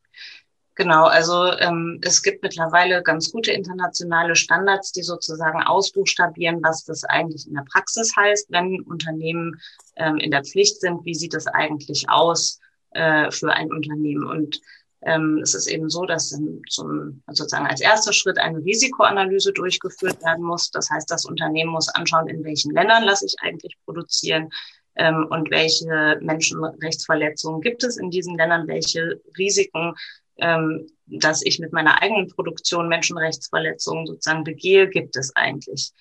Genau, 0.75 1.05
also 1.05 1.53
ähm, 1.59 2.01
es 2.03 2.21
gibt 2.21 2.43
mittlerweile 2.43 3.01
ganz 3.01 3.31
gute 3.31 3.51
internationale 3.51 4.35
Standards, 4.35 4.91
die 4.91 5.03
sozusagen 5.03 5.63
ausbuchstabieren, 5.63 6.61
was 6.61 6.83
das 6.83 7.05
eigentlich 7.05 7.47
in 7.47 7.53
der 7.53 7.65
Praxis 7.71 8.13
heißt, 8.13 8.51
wenn 8.51 8.81
Unternehmen 8.81 9.61
ähm, 9.95 10.17
in 10.17 10.31
der 10.31 10.43
Pflicht 10.43 10.81
sind. 10.81 11.05
Wie 11.05 11.15
sieht 11.15 11.33
das 11.33 11.47
eigentlich 11.47 12.09
aus 12.09 12.59
äh, 12.91 13.31
für 13.31 13.53
ein 13.53 13.71
Unternehmen? 13.71 14.25
Und 14.25 14.59
ähm, 15.03 15.39
es 15.41 15.53
ist 15.53 15.67
eben 15.67 15.89
so, 15.89 16.05
dass 16.05 16.37
zum, 16.69 17.23
sozusagen 17.27 17.67
als 17.67 17.79
erster 17.79 18.11
Schritt 18.11 18.37
eine 18.37 18.57
Risikoanalyse 18.57 19.53
durchgeführt 19.53 20.21
werden 20.23 20.43
muss. 20.43 20.71
Das 20.71 20.89
heißt, 20.89 21.09
das 21.09 21.23
Unternehmen 21.23 21.71
muss 21.71 21.87
anschauen, 21.87 22.27
in 22.27 22.43
welchen 22.43 22.73
Ländern 22.73 23.03
lasse 23.03 23.27
ich 23.27 23.35
eigentlich 23.39 23.77
produzieren 23.85 24.49
ähm, 24.95 25.25
und 25.29 25.51
welche 25.51 26.17
Menschenrechtsverletzungen 26.19 27.61
gibt 27.61 27.85
es 27.85 27.95
in 27.95 28.09
diesen 28.09 28.35
Ländern, 28.35 28.67
welche 28.67 29.21
Risiken 29.37 29.93
ähm, 30.37 30.87
dass 31.07 31.43
ich 31.45 31.59
mit 31.59 31.71
meiner 31.71 32.01
eigenen 32.01 32.27
Produktion 32.29 32.87
Menschenrechtsverletzungen 32.87 34.07
sozusagen 34.07 34.43
begehe, 34.43 34.89
gibt 34.89 35.15
es 35.15 35.35
eigentlich. 35.35 35.91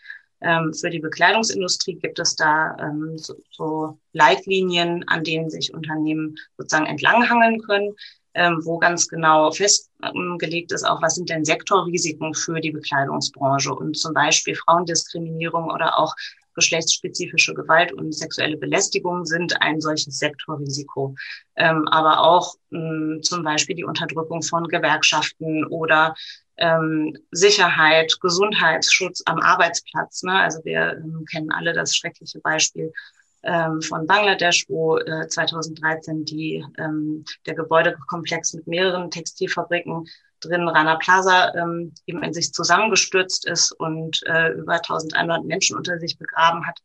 Ähm, 0.40 0.74
für 0.74 0.90
die 0.90 0.98
Bekleidungsindustrie 0.98 1.94
gibt 1.94 2.18
es 2.18 2.36
da 2.36 2.76
ähm, 2.78 3.16
so, 3.16 3.34
so 3.50 3.98
Leitlinien, 4.12 5.04
an 5.08 5.24
denen 5.24 5.50
sich 5.50 5.72
Unternehmen 5.72 6.36
sozusagen 6.58 6.86
entlanghangeln 6.86 7.60
können, 7.62 7.94
ähm, 8.34 8.60
wo 8.64 8.78
ganz 8.78 9.08
genau 9.08 9.50
festgelegt 9.52 10.72
ist, 10.72 10.84
auch 10.84 11.00
was 11.00 11.14
sind 11.14 11.30
denn 11.30 11.44
Sektorrisiken 11.44 12.34
für 12.34 12.60
die 12.60 12.72
Bekleidungsbranche 12.72 13.72
und 13.72 13.96
zum 13.96 14.12
Beispiel 14.12 14.56
Frauendiskriminierung 14.56 15.70
oder 15.70 15.98
auch 15.98 16.14
geschlechtsspezifische 16.54 17.54
Gewalt 17.54 17.92
und 17.92 18.14
sexuelle 18.14 18.56
Belästigung 18.56 19.24
sind 19.24 19.60
ein 19.60 19.80
solches 19.80 20.18
Sektorrisiko. 20.18 21.14
Ähm, 21.56 21.86
aber 21.88 22.20
auch 22.20 22.54
mh, 22.70 23.22
zum 23.22 23.42
Beispiel 23.42 23.76
die 23.76 23.84
Unterdrückung 23.84 24.42
von 24.42 24.68
Gewerkschaften 24.68 25.64
oder 25.66 26.14
ähm, 26.56 27.16
Sicherheit, 27.30 28.16
Gesundheitsschutz 28.20 29.22
am 29.26 29.40
Arbeitsplatz. 29.40 30.22
Ne? 30.22 30.32
Also 30.32 30.64
wir 30.64 30.92
ähm, 30.92 31.24
kennen 31.30 31.50
alle 31.52 31.72
das 31.72 31.96
schreckliche 31.96 32.40
Beispiel 32.40 32.92
ähm, 33.42 33.82
von 33.82 34.06
Bangladesch, 34.06 34.66
wo 34.68 34.98
äh, 34.98 35.28
2013 35.28 36.24
die, 36.24 36.64
ähm, 36.78 37.24
der 37.46 37.54
Gebäudekomplex 37.54 38.54
mit 38.54 38.66
mehreren 38.66 39.10
Textilfabriken 39.10 40.06
drin 40.48 40.68
Rana 40.68 40.96
Plaza 40.96 41.54
ähm, 41.54 41.92
eben 42.06 42.22
in 42.22 42.32
sich 42.32 42.52
zusammengestürzt 42.52 43.46
ist 43.46 43.72
und 43.72 44.20
äh, 44.26 44.52
über 44.52 44.74
1100 44.74 45.44
Menschen 45.44 45.76
unter 45.76 45.98
sich 45.98 46.18
begraben 46.18 46.66
hat, 46.66 46.80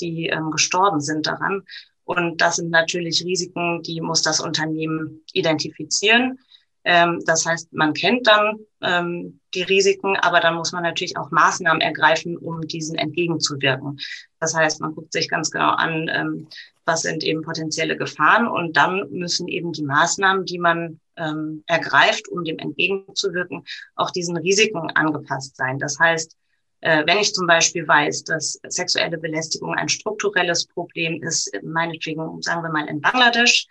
die 0.00 0.26
ähm, 0.26 0.50
gestorben 0.50 1.00
sind 1.00 1.26
daran. 1.26 1.62
Und 2.04 2.40
das 2.40 2.56
sind 2.56 2.70
natürlich 2.70 3.24
Risiken, 3.24 3.82
die 3.82 4.00
muss 4.00 4.22
das 4.22 4.40
Unternehmen 4.40 5.22
identifizieren. 5.32 6.38
Ähm, 6.84 7.22
das 7.26 7.44
heißt, 7.46 7.72
man 7.72 7.92
kennt 7.92 8.26
dann 8.26 8.58
ähm, 8.80 9.40
die 9.54 9.62
Risiken, 9.62 10.16
aber 10.16 10.40
dann 10.40 10.54
muss 10.54 10.72
man 10.72 10.82
natürlich 10.82 11.16
auch 11.16 11.30
Maßnahmen 11.30 11.82
ergreifen, 11.82 12.36
um 12.36 12.62
diesen 12.62 12.96
entgegenzuwirken. 12.96 14.00
Das 14.40 14.54
heißt, 14.54 14.80
man 14.80 14.94
guckt 14.94 15.12
sich 15.12 15.28
ganz 15.28 15.50
genau 15.50 15.70
an, 15.70 16.10
ähm, 16.12 16.48
was 16.90 17.02
sind 17.02 17.22
eben 17.22 17.42
potenzielle 17.42 17.96
Gefahren 17.96 18.48
und 18.48 18.76
dann 18.76 19.08
müssen 19.10 19.46
eben 19.46 19.72
die 19.72 19.84
Maßnahmen, 19.84 20.44
die 20.44 20.58
man 20.58 21.00
ähm, 21.16 21.62
ergreift, 21.66 22.28
um 22.28 22.42
dem 22.42 22.58
entgegenzuwirken, 22.58 23.64
auch 23.94 24.10
diesen 24.10 24.36
Risiken 24.36 24.90
angepasst 24.90 25.56
sein. 25.56 25.78
Das 25.78 25.98
heißt, 26.00 26.36
äh, 26.80 27.04
wenn 27.06 27.18
ich 27.18 27.32
zum 27.32 27.46
Beispiel 27.46 27.86
weiß, 27.86 28.24
dass 28.24 28.58
sexuelle 28.68 29.18
Belästigung 29.18 29.74
ein 29.74 29.88
strukturelles 29.88 30.66
Problem 30.66 31.22
ist, 31.22 31.50
meinetwegen, 31.62 32.42
sagen 32.42 32.62
wir 32.62 32.70
mal 32.70 32.88
in 32.88 33.00
Bangladesch, 33.00 33.66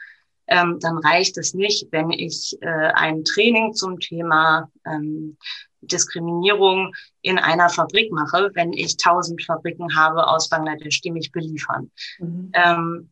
ähm, 0.47 0.79
dann 0.79 0.97
reicht 0.99 1.37
es 1.37 1.53
nicht, 1.53 1.87
wenn 1.91 2.09
ich 2.11 2.57
äh, 2.61 2.91
ein 2.93 3.25
Training 3.25 3.73
zum 3.73 3.99
Thema 3.99 4.71
ähm, 4.85 5.37
Diskriminierung 5.81 6.93
in 7.21 7.39
einer 7.39 7.69
Fabrik 7.69 8.11
mache, 8.11 8.51
wenn 8.53 8.73
ich 8.73 8.97
tausend 8.97 9.43
Fabriken 9.43 9.95
habe 9.95 10.27
aus 10.27 10.49
Bangladesch, 10.49 11.01
die 11.01 11.11
mich 11.11 11.31
beliefern. 11.31 11.91
Mhm. 12.19 12.51
Ähm, 12.53 13.09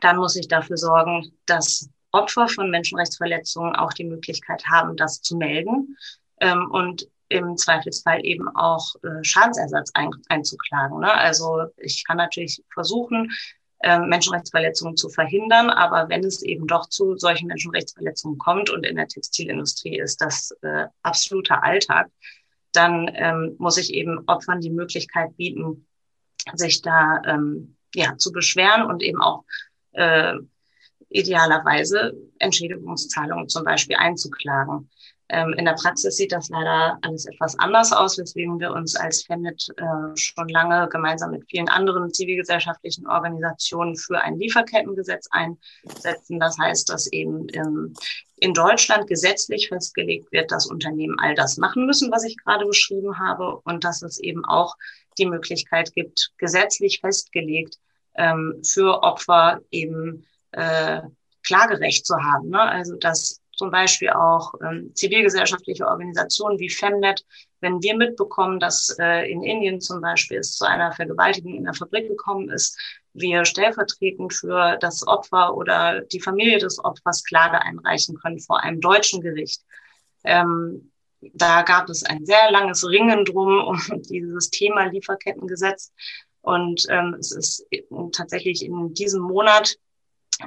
dann 0.00 0.16
muss 0.16 0.36
ich 0.36 0.48
dafür 0.48 0.76
sorgen, 0.76 1.32
dass 1.46 1.88
Opfer 2.12 2.48
von 2.48 2.70
Menschenrechtsverletzungen 2.70 3.74
auch 3.74 3.92
die 3.92 4.04
Möglichkeit 4.04 4.64
haben, 4.66 4.96
das 4.96 5.20
zu 5.20 5.36
melden 5.36 5.96
ähm, 6.40 6.70
und 6.70 7.08
im 7.28 7.56
Zweifelsfall 7.56 8.24
eben 8.24 8.48
auch 8.54 8.94
äh, 9.02 9.22
Schadensersatz 9.22 9.90
ein, 9.94 10.10
einzuklagen. 10.28 11.00
Ne? 11.00 11.12
Also 11.12 11.64
ich 11.76 12.04
kann 12.06 12.18
natürlich 12.18 12.62
versuchen, 12.72 13.32
äh, 13.80 13.98
Menschenrechtsverletzungen 13.98 14.96
zu 14.96 15.08
verhindern. 15.08 15.70
Aber 15.70 16.08
wenn 16.08 16.24
es 16.24 16.42
eben 16.42 16.66
doch 16.66 16.88
zu 16.88 17.16
solchen 17.16 17.48
Menschenrechtsverletzungen 17.48 18.38
kommt 18.38 18.70
und 18.70 18.84
in 18.84 18.96
der 18.96 19.08
Textilindustrie 19.08 19.98
ist 19.98 20.20
das 20.20 20.52
äh, 20.62 20.86
absoluter 21.02 21.62
Alltag, 21.62 22.08
dann 22.72 23.10
ähm, 23.14 23.56
muss 23.58 23.78
ich 23.78 23.92
eben 23.92 24.20
Opfern 24.26 24.60
die 24.60 24.70
Möglichkeit 24.70 25.36
bieten, 25.36 25.86
sich 26.54 26.82
da 26.82 27.22
ähm, 27.26 27.76
ja 27.94 28.16
zu 28.18 28.32
beschweren 28.32 28.82
und 28.82 29.02
eben 29.02 29.20
auch 29.20 29.44
äh, 29.92 30.34
idealerweise 31.08 32.14
Entschädigungszahlungen 32.38 33.48
zum 33.48 33.64
Beispiel 33.64 33.96
einzuklagen. 33.96 34.90
Ähm, 35.28 35.54
in 35.56 35.64
der 35.64 35.74
Praxis 35.74 36.16
sieht 36.16 36.30
das 36.30 36.48
leider 36.48 36.98
alles 37.02 37.26
etwas 37.26 37.58
anders 37.58 37.92
aus, 37.92 38.16
weswegen 38.16 38.60
wir 38.60 38.72
uns 38.72 38.94
als 38.94 39.24
FEMIT 39.24 39.68
äh, 39.76 40.16
schon 40.16 40.48
lange 40.48 40.88
gemeinsam 40.88 41.32
mit 41.32 41.44
vielen 41.50 41.68
anderen 41.68 42.12
zivilgesellschaftlichen 42.12 43.06
Organisationen 43.08 43.96
für 43.96 44.20
ein 44.20 44.38
Lieferkettengesetz 44.38 45.28
einsetzen. 45.32 46.38
Das 46.38 46.56
heißt, 46.58 46.88
dass 46.88 47.10
eben 47.12 47.46
ähm, 47.54 47.94
in 48.36 48.54
Deutschland 48.54 49.08
gesetzlich 49.08 49.68
festgelegt 49.68 50.30
wird, 50.30 50.52
dass 50.52 50.66
Unternehmen 50.66 51.18
all 51.18 51.34
das 51.34 51.56
machen 51.56 51.86
müssen, 51.86 52.12
was 52.12 52.24
ich 52.24 52.36
gerade 52.36 52.66
beschrieben 52.66 53.18
habe, 53.18 53.56
und 53.64 53.82
dass 53.82 54.02
es 54.02 54.18
eben 54.18 54.44
auch 54.44 54.76
die 55.18 55.26
Möglichkeit 55.26 55.92
gibt, 55.94 56.30
gesetzlich 56.38 57.00
festgelegt 57.00 57.78
ähm, 58.14 58.60
für 58.64 59.02
Opfer 59.02 59.60
eben 59.70 60.24
äh, 60.52 61.00
Klagerecht 61.42 62.06
zu 62.06 62.16
haben. 62.16 62.50
Ne? 62.50 62.60
Also 62.60 62.96
dass 62.96 63.40
zum 63.56 63.70
Beispiel 63.70 64.10
auch 64.10 64.54
ähm, 64.62 64.92
zivilgesellschaftliche 64.94 65.86
Organisationen 65.86 66.58
wie 66.58 66.70
Femnet, 66.70 67.24
wenn 67.60 67.82
wir 67.82 67.96
mitbekommen, 67.96 68.60
dass 68.60 68.96
äh, 69.00 69.30
in 69.30 69.42
Indien 69.42 69.80
zum 69.80 70.00
Beispiel 70.00 70.38
es 70.38 70.56
zu 70.56 70.66
einer 70.66 70.92
Vergewaltigung 70.92 71.54
in 71.54 71.64
der 71.64 71.74
Fabrik 71.74 72.08
gekommen 72.08 72.50
ist, 72.50 72.78
wir 73.14 73.44
stellvertretend 73.46 74.34
für 74.34 74.76
das 74.78 75.06
Opfer 75.06 75.56
oder 75.56 76.02
die 76.02 76.20
Familie 76.20 76.58
des 76.58 76.82
Opfers 76.84 77.24
Klage 77.24 77.60
einreichen 77.62 78.16
können 78.16 78.38
vor 78.38 78.62
einem 78.62 78.80
deutschen 78.80 79.22
Gericht. 79.22 79.62
Ähm, 80.22 80.92
da 81.20 81.62
gab 81.62 81.88
es 81.88 82.04
ein 82.04 82.26
sehr 82.26 82.50
langes 82.50 82.86
Ringen 82.86 83.24
drum 83.24 83.58
um 83.66 83.80
dieses 84.02 84.50
Thema 84.50 84.84
Lieferkettengesetz. 84.84 85.92
Und 86.42 86.86
ähm, 86.90 87.16
es 87.18 87.32
ist 87.32 87.66
tatsächlich 88.12 88.64
in 88.64 88.94
diesem 88.94 89.22
Monat 89.22 89.76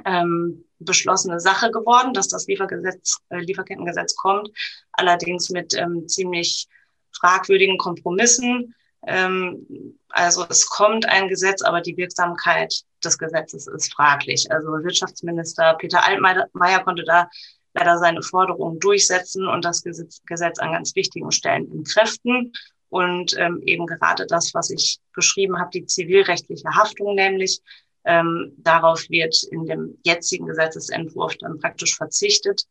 ähm, 0.04 0.64
beschlossene 0.78 1.40
Sache 1.40 1.70
geworden, 1.70 2.12
dass 2.14 2.28
das 2.28 2.46
Liefergesetz, 2.46 3.18
äh, 3.30 3.38
Lieferkettengesetz 3.38 4.16
kommt, 4.16 4.50
allerdings 4.92 5.50
mit 5.50 5.74
ähm, 5.74 6.08
ziemlich 6.08 6.68
fragwürdigen 7.12 7.78
Kompromissen. 7.78 8.74
Ähm, 9.06 9.98
also 10.10 10.44
es 10.48 10.68
kommt 10.68 11.06
ein 11.06 11.28
Gesetz, 11.28 11.62
aber 11.62 11.80
die 11.80 11.96
Wirksamkeit 11.96 12.82
des 13.04 13.18
Gesetzes 13.18 13.66
ist 13.66 13.92
fraglich. 13.92 14.50
Also 14.50 14.68
Wirtschaftsminister 14.68 15.74
Peter 15.74 16.04
Altmaier 16.04 16.84
konnte 16.84 17.04
da 17.04 17.28
leider 17.74 17.98
seine 17.98 18.22
Forderungen 18.22 18.80
durchsetzen 18.80 19.46
und 19.46 19.64
das 19.64 19.82
Gesetz, 19.82 20.20
Gesetz 20.26 20.58
an 20.58 20.72
ganz 20.72 20.94
wichtigen 20.96 21.30
Stellen 21.30 21.70
entkräften. 21.70 22.52
Und 22.88 23.36
ähm, 23.38 23.62
eben 23.64 23.86
gerade 23.86 24.26
das, 24.26 24.52
was 24.52 24.70
ich 24.70 24.98
beschrieben 25.14 25.60
habe, 25.60 25.70
die 25.70 25.86
zivilrechtliche 25.86 26.68
Haftung 26.74 27.14
nämlich, 27.14 27.60
ähm, 28.04 28.52
darauf 28.58 29.08
wird 29.10 29.42
in 29.50 29.66
dem 29.66 29.98
jetzigen 30.04 30.46
Gesetzesentwurf 30.46 31.36
dann 31.38 31.58
praktisch 31.58 31.96
verzichtet. 31.96 32.64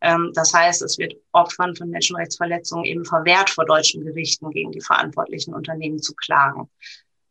Ähm, 0.00 0.32
das 0.34 0.52
heißt, 0.52 0.82
es 0.82 0.98
wird 0.98 1.14
Opfern 1.32 1.74
von 1.74 1.88
Menschenrechtsverletzungen 1.88 2.84
eben 2.84 3.04
verwehrt, 3.04 3.50
vor 3.50 3.64
deutschen 3.64 4.04
Gerichten 4.04 4.50
gegen 4.50 4.72
die 4.72 4.82
verantwortlichen 4.82 5.54
Unternehmen 5.54 5.98
zu 5.98 6.14
klagen. 6.14 6.68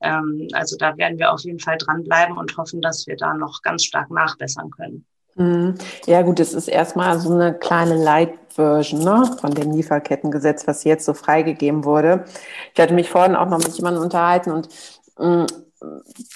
Ähm, 0.01 0.47
also 0.53 0.75
da 0.77 0.97
werden 0.97 1.19
wir 1.19 1.31
auf 1.31 1.41
jeden 1.41 1.59
Fall 1.59 1.77
dranbleiben 1.77 2.37
und 2.37 2.57
hoffen, 2.57 2.81
dass 2.81 3.05
wir 3.07 3.15
da 3.15 3.33
noch 3.33 3.61
ganz 3.61 3.83
stark 3.83 4.09
nachbessern 4.09 4.71
können. 4.71 5.05
Mhm. 5.35 5.75
Ja 6.05 6.21
gut, 6.21 6.39
es 6.39 6.53
ist 6.53 6.67
erstmal 6.67 7.19
so 7.19 7.33
eine 7.33 7.53
kleine 7.57 7.95
Light-Version 7.95 9.03
ne, 9.03 9.37
von 9.39 9.51
dem 9.51 9.71
Lieferkettengesetz, 9.71 10.67
was 10.67 10.83
jetzt 10.83 11.05
so 11.05 11.13
freigegeben 11.13 11.85
wurde. 11.85 12.25
Ich 12.73 12.79
hatte 12.79 12.93
mich 12.93 13.09
vorhin 13.09 13.35
auch 13.35 13.49
noch 13.49 13.57
mit 13.57 13.75
jemandem 13.75 14.03
unterhalten 14.03 14.51
und 14.51 14.69
mm, 15.17 15.45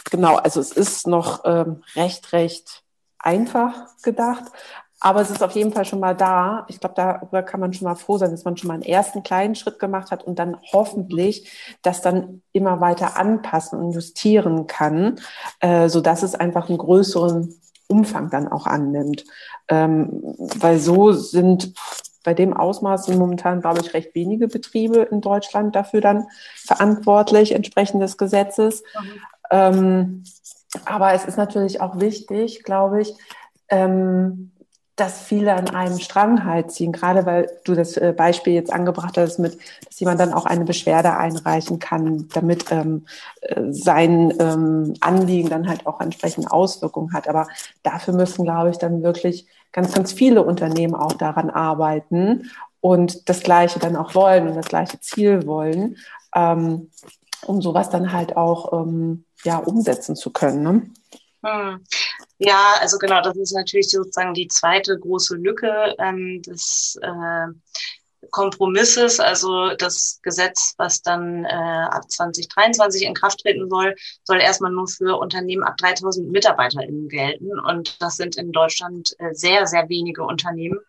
genau, 0.09 0.35
also 0.35 0.59
es 0.59 0.71
ist 0.71 1.07
noch 1.07 1.41
ähm, 1.45 1.83
recht, 1.95 2.33
recht 2.33 2.83
einfach 3.19 3.73
gedacht, 4.03 4.45
aber 4.99 5.21
es 5.21 5.29
ist 5.29 5.43
auf 5.43 5.51
jeden 5.51 5.73
Fall 5.73 5.85
schon 5.85 5.99
mal 5.99 6.15
da. 6.15 6.65
Ich 6.69 6.79
glaube, 6.79 6.95
darüber 6.95 7.43
kann 7.43 7.59
man 7.59 7.73
schon 7.73 7.87
mal 7.87 7.95
froh 7.95 8.17
sein, 8.17 8.31
dass 8.31 8.45
man 8.45 8.57
schon 8.57 8.67
mal 8.67 8.73
einen 8.75 8.83
ersten 8.83 9.21
kleinen 9.21 9.53
Schritt 9.55 9.77
gemacht 9.77 10.09
hat 10.09 10.23
und 10.23 10.39
dann 10.39 10.57
hoffentlich 10.71 11.77
das 11.83 12.01
dann 12.01 12.41
immer 12.51 12.81
weiter 12.81 13.17
anpassen 13.17 13.79
und 13.79 13.91
justieren 13.91 14.65
kann, 14.65 15.19
äh, 15.59 15.87
so 15.87 16.01
dass 16.01 16.23
es 16.23 16.33
einfach 16.33 16.69
einen 16.69 16.79
größeren 16.79 17.53
Umfang 17.87 18.29
dann 18.31 18.47
auch 18.47 18.65
annimmt. 18.65 19.23
Ähm, 19.69 20.35
weil 20.37 20.79
so 20.79 21.11
sind 21.11 21.73
bei 22.23 22.33
dem 22.33 22.53
Ausmaß 22.53 23.05
sind 23.05 23.19
momentan, 23.19 23.61
glaube 23.61 23.79
ich, 23.79 23.93
recht 23.93 24.13
wenige 24.13 24.49
Betriebe 24.49 25.03
in 25.03 25.21
Deutschland 25.21 25.75
dafür 25.77 26.01
dann 26.01 26.27
verantwortlich, 26.57 27.53
entsprechend 27.53 28.01
des 28.01 28.17
Gesetzes. 28.17 28.83
Mhm. 28.99 29.21
Ähm, 29.51 30.23
aber 30.85 31.13
es 31.13 31.25
ist 31.25 31.37
natürlich 31.37 31.81
auch 31.81 31.99
wichtig, 31.99 32.63
glaube 32.63 33.01
ich, 33.01 33.13
ähm, 33.69 34.51
dass 34.97 35.21
viele 35.21 35.53
an 35.53 35.69
einem 35.69 35.99
Strang 35.99 36.43
halt 36.43 36.71
ziehen, 36.71 36.91
gerade 36.91 37.25
weil 37.27 37.47
du 37.65 37.75
das 37.75 37.97
äh, 37.97 38.13
Beispiel 38.17 38.53
jetzt 38.53 38.73
angebracht 38.73 39.15
hast, 39.15 39.37
mit, 39.37 39.57
dass 39.85 39.99
jemand 39.99 40.19
dann 40.19 40.33
auch 40.33 40.47
eine 40.47 40.65
Beschwerde 40.65 41.15
einreichen 41.15 41.77
kann, 41.77 42.27
damit 42.33 42.71
ähm, 42.71 43.05
äh, 43.41 43.61
sein 43.69 44.33
ähm, 44.39 44.95
Anliegen 44.99 45.49
dann 45.49 45.69
halt 45.69 45.85
auch 45.85 46.01
entsprechende 46.01 46.51
Auswirkungen 46.51 47.13
hat. 47.13 47.29
Aber 47.29 47.47
dafür 47.83 48.15
müssen, 48.15 48.43
glaube 48.43 48.71
ich, 48.71 48.79
dann 48.79 49.03
wirklich 49.03 49.45
ganz, 49.71 49.93
ganz 49.93 50.13
viele 50.13 50.41
Unternehmen 50.41 50.95
auch 50.95 51.13
daran 51.13 51.51
arbeiten 51.51 52.49
und 52.81 53.29
das 53.29 53.41
Gleiche 53.41 53.77
dann 53.77 53.95
auch 53.95 54.15
wollen 54.15 54.47
und 54.47 54.55
das 54.55 54.67
gleiche 54.67 54.99
Ziel 54.99 55.45
wollen, 55.45 55.97
ähm, 56.33 56.89
um 57.45 57.61
sowas 57.61 57.89
dann 57.89 58.11
halt 58.11 58.35
auch 58.35 58.73
ähm, 58.73 59.25
ja, 59.43 59.57
umsetzen 59.57 60.15
zu 60.15 60.31
können. 60.31 60.63
Ne? 60.63 60.91
Hm. 61.43 61.83
Ja, 62.39 62.75
also 62.79 62.97
genau, 62.97 63.21
das 63.21 63.35
ist 63.37 63.53
natürlich 63.53 63.89
sozusagen 63.89 64.33
die 64.33 64.47
zweite 64.47 64.97
große 64.97 65.35
Lücke 65.35 65.95
ähm, 65.99 66.41
des 66.43 66.99
äh, 67.01 67.47
Kompromisses, 68.31 69.19
also 69.19 69.73
das 69.75 70.19
Gesetz, 70.23 70.73
was 70.77 71.01
dann 71.01 71.45
äh, 71.45 71.47
ab 71.49 72.09
2023 72.09 73.03
in 73.03 73.13
Kraft 73.13 73.39
treten 73.39 73.69
soll, 73.69 73.95
soll 74.23 74.41
erstmal 74.41 74.71
nur 74.71 74.87
für 74.87 75.17
Unternehmen 75.17 75.63
ab 75.63 75.77
3000 75.77 76.29
MitarbeiterInnen 76.31 77.07
gelten. 77.09 77.59
Und 77.59 78.01
das 78.01 78.17
sind 78.17 78.35
in 78.37 78.51
Deutschland 78.51 79.15
äh, 79.19 79.33
sehr, 79.33 79.65
sehr 79.67 79.87
wenige 79.89 80.23
Unternehmen. 80.23 80.79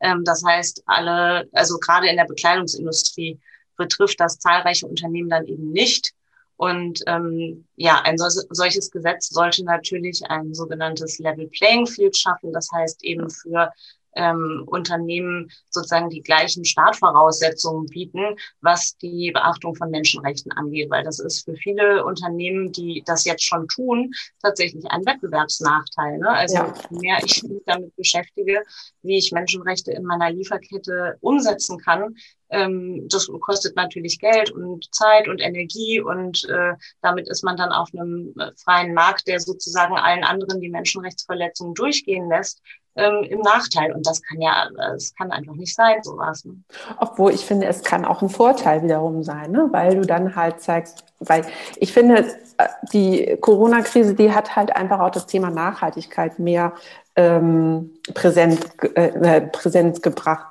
Ähm, 0.00 0.24
das 0.24 0.42
heißt, 0.44 0.82
alle, 0.86 1.48
also 1.52 1.78
gerade 1.78 2.08
in 2.08 2.16
der 2.16 2.24
Bekleidungsindustrie 2.24 3.38
betrifft 3.80 4.20
das 4.20 4.38
zahlreiche 4.38 4.86
Unternehmen 4.86 5.30
dann 5.30 5.46
eben 5.46 5.72
nicht. 5.72 6.12
Und 6.56 7.02
ähm, 7.06 7.64
ja, 7.76 8.02
ein 8.02 8.18
solches 8.18 8.90
Gesetz 8.90 9.30
sollte 9.30 9.64
natürlich 9.64 10.22
ein 10.28 10.52
sogenanntes 10.52 11.18
Level 11.18 11.48
Playing 11.48 11.86
Field 11.86 12.14
schaffen. 12.14 12.52
Das 12.52 12.68
heißt 12.70 13.02
eben 13.02 13.30
für 13.30 13.72
ähm, 14.14 14.64
Unternehmen 14.66 15.50
sozusagen 15.68 16.10
die 16.10 16.22
gleichen 16.22 16.64
Startvoraussetzungen 16.64 17.86
bieten, 17.86 18.36
was 18.60 18.96
die 18.98 19.30
Beachtung 19.32 19.74
von 19.74 19.90
Menschenrechten 19.90 20.52
angeht, 20.52 20.90
weil 20.90 21.04
das 21.04 21.18
ist 21.18 21.44
für 21.44 21.54
viele 21.54 22.04
Unternehmen, 22.04 22.72
die 22.72 23.02
das 23.04 23.24
jetzt 23.24 23.44
schon 23.44 23.68
tun, 23.68 24.12
tatsächlich 24.42 24.84
ein 24.90 25.06
Wettbewerbsnachteil. 25.06 26.18
Ne? 26.18 26.28
Also 26.28 26.56
ja. 26.56 26.74
je 26.90 26.98
mehr 26.98 27.18
ich 27.24 27.42
mich 27.42 27.62
damit 27.66 27.94
beschäftige, 27.96 28.62
wie 29.02 29.18
ich 29.18 29.32
Menschenrechte 29.32 29.92
in 29.92 30.04
meiner 30.04 30.30
Lieferkette 30.30 31.16
umsetzen 31.20 31.78
kann, 31.78 32.14
ähm, 32.50 33.06
das 33.08 33.28
kostet 33.40 33.76
natürlich 33.76 34.18
Geld 34.18 34.50
und 34.50 34.92
Zeit 34.92 35.28
und 35.28 35.40
Energie 35.40 36.00
und 36.00 36.44
äh, 36.48 36.74
damit 37.00 37.28
ist 37.28 37.44
man 37.44 37.56
dann 37.56 37.70
auf 37.70 37.90
einem 37.92 38.34
äh, 38.38 38.50
freien 38.56 38.92
Markt, 38.92 39.28
der 39.28 39.38
sozusagen 39.38 39.96
allen 39.96 40.24
anderen 40.24 40.60
die 40.60 40.68
Menschenrechtsverletzungen 40.68 41.74
durchgehen 41.74 42.28
lässt, 42.28 42.60
ähm, 42.96 43.24
im 43.24 43.40
Nachteil. 43.40 43.92
Und 43.92 44.06
das 44.06 44.22
kann 44.22 44.40
ja, 44.40 44.68
es 44.94 45.14
kann 45.14 45.30
einfach 45.30 45.54
nicht 45.54 45.74
sein, 45.74 46.02
sowas. 46.02 46.44
Ne? 46.44 46.56
Obwohl 46.98 47.32
ich 47.32 47.44
finde, 47.44 47.66
es 47.66 47.82
kann 47.82 48.04
auch 48.04 48.22
ein 48.22 48.28
Vorteil 48.28 48.82
wiederum 48.82 49.22
sein, 49.22 49.52
ne? 49.52 49.68
weil 49.70 49.96
du 49.96 50.02
dann 50.02 50.36
halt 50.36 50.60
zeigst, 50.60 51.04
weil 51.20 51.44
ich 51.76 51.92
finde, 51.92 52.26
äh, 52.58 52.68
die 52.92 53.36
Corona-Krise, 53.40 54.14
die 54.14 54.32
hat 54.32 54.56
halt 54.56 54.74
einfach 54.74 55.00
auch 55.00 55.10
das 55.10 55.26
Thema 55.26 55.50
Nachhaltigkeit 55.50 56.38
mehr 56.38 56.72
ähm, 57.16 57.90
präsent, 58.14 58.60
äh, 58.94 59.08
äh 59.08 59.40
präsent 59.40 60.02
gebracht. 60.02 60.46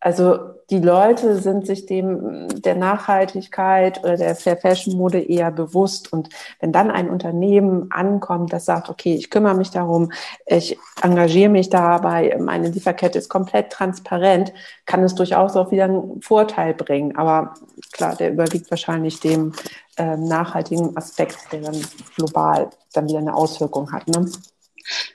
Also 0.00 0.38
die 0.70 0.78
Leute 0.78 1.38
sind 1.38 1.66
sich 1.66 1.86
dem 1.86 2.60
der 2.60 2.76
Nachhaltigkeit 2.76 3.98
oder 4.04 4.16
der 4.16 4.36
Fair 4.36 4.56
Fashion 4.56 4.96
Mode 4.96 5.18
eher 5.18 5.50
bewusst. 5.50 6.12
Und 6.12 6.28
wenn 6.60 6.72
dann 6.72 6.90
ein 6.90 7.08
Unternehmen 7.08 7.90
ankommt, 7.90 8.52
das 8.52 8.66
sagt, 8.66 8.90
okay, 8.90 9.14
ich 9.14 9.30
kümmere 9.30 9.54
mich 9.54 9.70
darum, 9.70 10.12
ich 10.46 10.78
engagiere 11.02 11.48
mich 11.48 11.70
dabei, 11.70 12.36
meine 12.38 12.68
Lieferkette 12.68 13.18
ist 13.18 13.30
komplett 13.30 13.70
transparent, 13.70 14.52
kann 14.84 15.02
es 15.02 15.14
durchaus 15.14 15.56
auch 15.56 15.70
wieder 15.70 15.84
einen 15.84 16.20
Vorteil 16.20 16.74
bringen. 16.74 17.16
Aber 17.16 17.54
klar, 17.92 18.14
der 18.14 18.30
überwiegt 18.30 18.70
wahrscheinlich 18.70 19.20
dem 19.20 19.54
äh, 19.96 20.16
nachhaltigen 20.16 20.96
Aspekt, 20.96 21.38
der 21.50 21.62
dann 21.62 21.80
global 22.14 22.68
dann 22.92 23.08
wieder 23.08 23.18
eine 23.18 23.34
Auswirkung 23.34 23.90
hat. 23.90 24.06
Ne? 24.06 24.30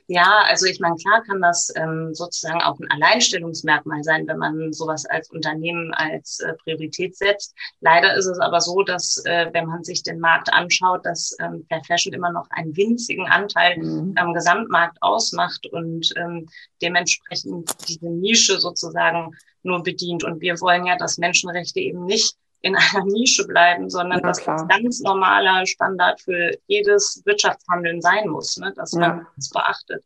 Ja, 0.07 0.43
also 0.47 0.65
ich 0.65 0.79
meine, 0.79 0.95
klar 0.95 1.23
kann 1.23 1.41
das 1.41 1.71
ähm, 1.75 2.13
sozusagen 2.13 2.61
auch 2.61 2.77
ein 2.79 2.91
Alleinstellungsmerkmal 2.91 4.03
sein, 4.03 4.27
wenn 4.27 4.37
man 4.37 4.73
sowas 4.73 5.05
als 5.05 5.29
Unternehmen 5.31 5.93
als 5.93 6.39
äh, 6.39 6.53
Priorität 6.63 7.15
setzt. 7.15 7.55
Leider 7.79 8.15
ist 8.15 8.25
es 8.25 8.39
aber 8.39 8.59
so, 8.59 8.83
dass 8.83 9.23
äh, 9.25 9.49
wenn 9.53 9.67
man 9.67 9.83
sich 9.83 10.03
den 10.03 10.19
Markt 10.19 10.51
anschaut, 10.51 11.05
dass 11.05 11.35
ähm, 11.39 11.65
Fair 11.69 11.81
Fashion 11.85 12.13
immer 12.13 12.31
noch 12.31 12.49
einen 12.49 12.75
winzigen 12.75 13.27
Anteil 13.27 13.77
mhm. 13.77 14.13
am 14.17 14.33
Gesamtmarkt 14.33 14.97
ausmacht 15.01 15.67
und 15.67 16.13
ähm, 16.17 16.49
dementsprechend 16.81 17.71
diese 17.87 18.09
Nische 18.09 18.59
sozusagen 18.59 19.35
nur 19.63 19.83
bedient. 19.83 20.23
Und 20.25 20.41
wir 20.41 20.59
wollen 20.59 20.85
ja, 20.85 20.97
dass 20.97 21.17
Menschenrechte 21.17 21.79
eben 21.79 22.05
nicht 22.05 22.35
in 22.63 22.75
einer 22.77 23.05
Nische 23.05 23.45
bleiben, 23.45 23.89
sondern 23.89 24.19
ja, 24.21 24.27
dass 24.27 24.43
das 24.43 24.67
ganz 24.67 25.01
normaler 25.01 25.65
Standard 25.65 26.19
für 26.21 26.51
jedes 26.65 27.21
Wirtschaftshandeln 27.25 28.01
sein 28.01 28.29
muss, 28.29 28.57
ne? 28.57 28.73
dass 28.75 28.93
man 28.93 29.01
ja. 29.19 29.27
das 29.35 29.49
beachtet. 29.49 30.03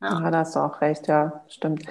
Ja. 0.00 0.20
ja, 0.20 0.30
da 0.30 0.38
hast 0.38 0.56
du 0.56 0.60
auch 0.60 0.80
recht, 0.80 1.06
ja, 1.06 1.44
stimmt. 1.48 1.84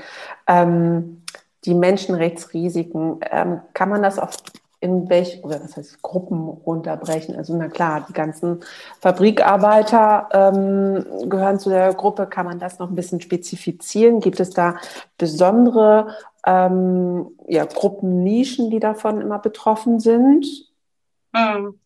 Ähm, 0.48 1.24
die 1.64 1.74
Menschenrechtsrisiken, 1.74 3.22
ähm, 3.32 3.62
kann 3.74 3.90
man 3.90 4.04
das 4.04 4.20
auf 4.20 4.36
in 4.82 5.08
welch, 5.10 5.44
oder 5.44 5.64
was 5.64 5.78
heißt 5.78 6.02
Gruppen 6.02 6.50
runterbrechen? 6.50 7.36
Also 7.36 7.56
na 7.56 7.68
klar, 7.68 8.04
die 8.10 8.14
ganzen 8.14 8.62
Fabrikarbeiter 9.00 10.28
ähm, 10.34 11.30
gehören 11.30 11.60
zu 11.60 11.70
der 11.70 11.94
Gruppe. 11.94 12.26
Kann 12.26 12.48
man 12.48 12.58
das 12.58 12.80
noch 12.80 12.90
ein 12.90 12.96
bisschen 12.96 13.22
spezifizieren? 13.22 14.22
Gibt 14.22 14.40
es 14.40 14.50
da 14.50 14.78
besondere 15.20 16.16
ähm, 16.46 17.38
ja, 17.48 17.66
Gruppennischen, 17.66 18.70
die 18.70 18.80
davon 18.80 19.22
immer 19.22 19.40
betroffen 19.40 20.00
sind? 20.00 20.46
Hm. 21.36 21.80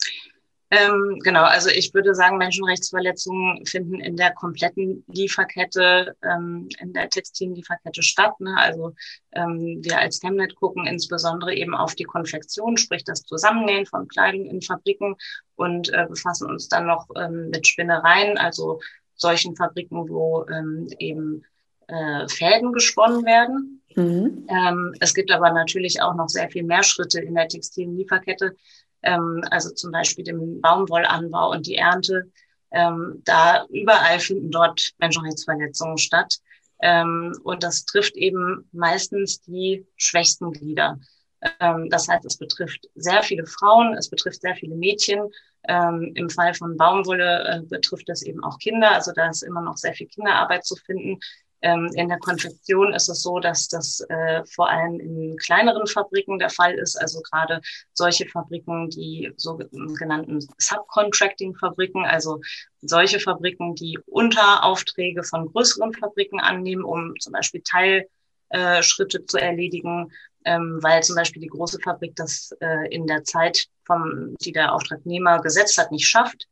Ähm, 0.71 1.19
genau, 1.23 1.43
also 1.43 1.69
ich 1.69 1.93
würde 1.93 2.15
sagen, 2.15 2.37
Menschenrechtsverletzungen 2.37 3.65
finden 3.65 3.99
in 3.99 4.17
der 4.17 4.33
kompletten 4.33 5.05
Lieferkette, 5.07 6.15
ähm, 6.23 6.67
in 6.79 6.91
der 6.91 7.09
Textillieferkette 7.09 8.01
statt. 8.01 8.39
Ne? 8.39 8.55
Also 8.57 8.93
ähm, 9.33 9.79
wir 9.83 9.99
als 9.99 10.19
Chemnet 10.19 10.55
gucken 10.55 10.87
insbesondere 10.87 11.53
eben 11.53 11.75
auf 11.75 11.93
die 11.93 12.03
Konfektion, 12.03 12.77
sprich 12.77 13.03
das 13.03 13.21
Zusammennähen 13.23 13.85
von 13.85 14.07
Kleidung 14.07 14.45
in 14.47 14.61
Fabriken 14.61 15.15
und 15.55 15.93
äh, 15.93 16.07
befassen 16.09 16.49
uns 16.49 16.67
dann 16.67 16.87
noch 16.87 17.07
ähm, 17.15 17.51
mit 17.51 17.67
Spinnereien, 17.67 18.37
also 18.37 18.81
solchen 19.13 19.55
Fabriken, 19.55 20.09
wo 20.09 20.45
ähm, 20.49 20.89
eben 20.97 21.45
äh, 21.87 22.27
Fäden 22.27 22.73
gesponnen 22.73 23.23
werden. 23.25 23.81
Mhm. 23.95 24.47
Ähm, 24.49 24.93
es 24.99 25.13
gibt 25.13 25.31
aber 25.31 25.51
natürlich 25.51 26.01
auch 26.01 26.15
noch 26.15 26.29
sehr 26.29 26.49
viel 26.49 26.63
mehr 26.63 26.83
Schritte 26.83 27.21
in 27.21 27.35
der 27.35 27.47
textilen 27.47 27.97
Lieferkette, 27.97 28.55
ähm, 29.01 29.41
also 29.51 29.73
zum 29.73 29.91
Beispiel 29.91 30.25
dem 30.25 30.61
Baumwollanbau 30.61 31.51
und 31.51 31.65
die 31.65 31.75
Ernte. 31.75 32.31
Ähm, 32.71 33.21
da 33.23 33.65
überall 33.69 34.19
finden 34.19 34.51
dort 34.51 34.91
Menschenrechtsverletzungen 34.97 35.97
statt. 35.97 36.39
Ähm, 36.81 37.33
und 37.43 37.63
das 37.63 37.85
trifft 37.85 38.17
eben 38.17 38.67
meistens 38.73 39.41
die 39.41 39.85
schwächsten 39.95 40.51
Glieder. 40.51 40.99
Ähm, 41.59 41.89
das 41.89 42.07
heißt, 42.07 42.25
es 42.25 42.37
betrifft 42.37 42.89
sehr 42.95 43.23
viele 43.23 43.45
Frauen, 43.45 43.93
es 43.93 44.09
betrifft 44.09 44.41
sehr 44.41 44.55
viele 44.55 44.75
Mädchen. 44.75 45.29
Ähm, 45.67 46.11
Im 46.15 46.29
Fall 46.29 46.53
von 46.53 46.77
Baumwolle 46.77 47.43
äh, 47.43 47.61
betrifft 47.61 48.09
das 48.09 48.23
eben 48.23 48.43
auch 48.43 48.59
Kinder. 48.59 48.91
Also 48.91 49.11
da 49.13 49.29
ist 49.29 49.43
immer 49.43 49.61
noch 49.61 49.77
sehr 49.77 49.93
viel 49.93 50.07
Kinderarbeit 50.07 50.65
zu 50.65 50.75
finden. 50.75 51.19
Ähm, 51.65 51.89
in 51.95 52.09
der 52.09 52.19
Konfektion 52.19 52.93
ist 52.93 53.09
es 53.09 53.23
so, 53.23 53.39
dass 53.39 53.67
das 53.67 53.99
äh, 54.09 54.43
vor 54.45 54.69
allem 54.69 54.99
in 54.99 55.35
kleineren 55.37 55.87
Fabriken 55.87 56.37
der 56.37 56.51
Fall 56.51 56.75
ist, 56.75 56.95
also 56.95 57.23
gerade 57.23 57.59
solche 57.93 58.27
Fabriken, 58.27 58.91
die 58.91 59.33
sogenannten 59.35 60.47
Subcontracting-Fabriken, 60.59 62.05
also 62.05 62.39
solche 62.81 63.19
Fabriken, 63.19 63.73
die 63.73 63.97
Unteraufträge 64.05 65.23
von 65.23 65.51
größeren 65.51 65.91
Fabriken 65.95 66.39
annehmen, 66.39 66.83
um 66.83 67.15
zum 67.19 67.33
Beispiel 67.33 67.63
Teilschritte 67.63 69.17
äh, 69.17 69.25
zu 69.25 69.37
erledigen, 69.37 70.11
ähm, 70.45 70.77
weil 70.83 71.01
zum 71.01 71.15
Beispiel 71.15 71.41
die 71.41 71.47
große 71.47 71.79
Fabrik 71.79 72.15
das 72.15 72.51
äh, 72.59 72.93
in 72.93 73.07
der 73.07 73.23
Zeit, 73.23 73.65
vom, 73.85 74.35
die 74.41 74.51
der 74.51 74.71
Auftragnehmer 74.71 75.41
gesetzt 75.41 75.79
hat, 75.79 75.91
nicht 75.91 76.07
schafft. 76.07 76.47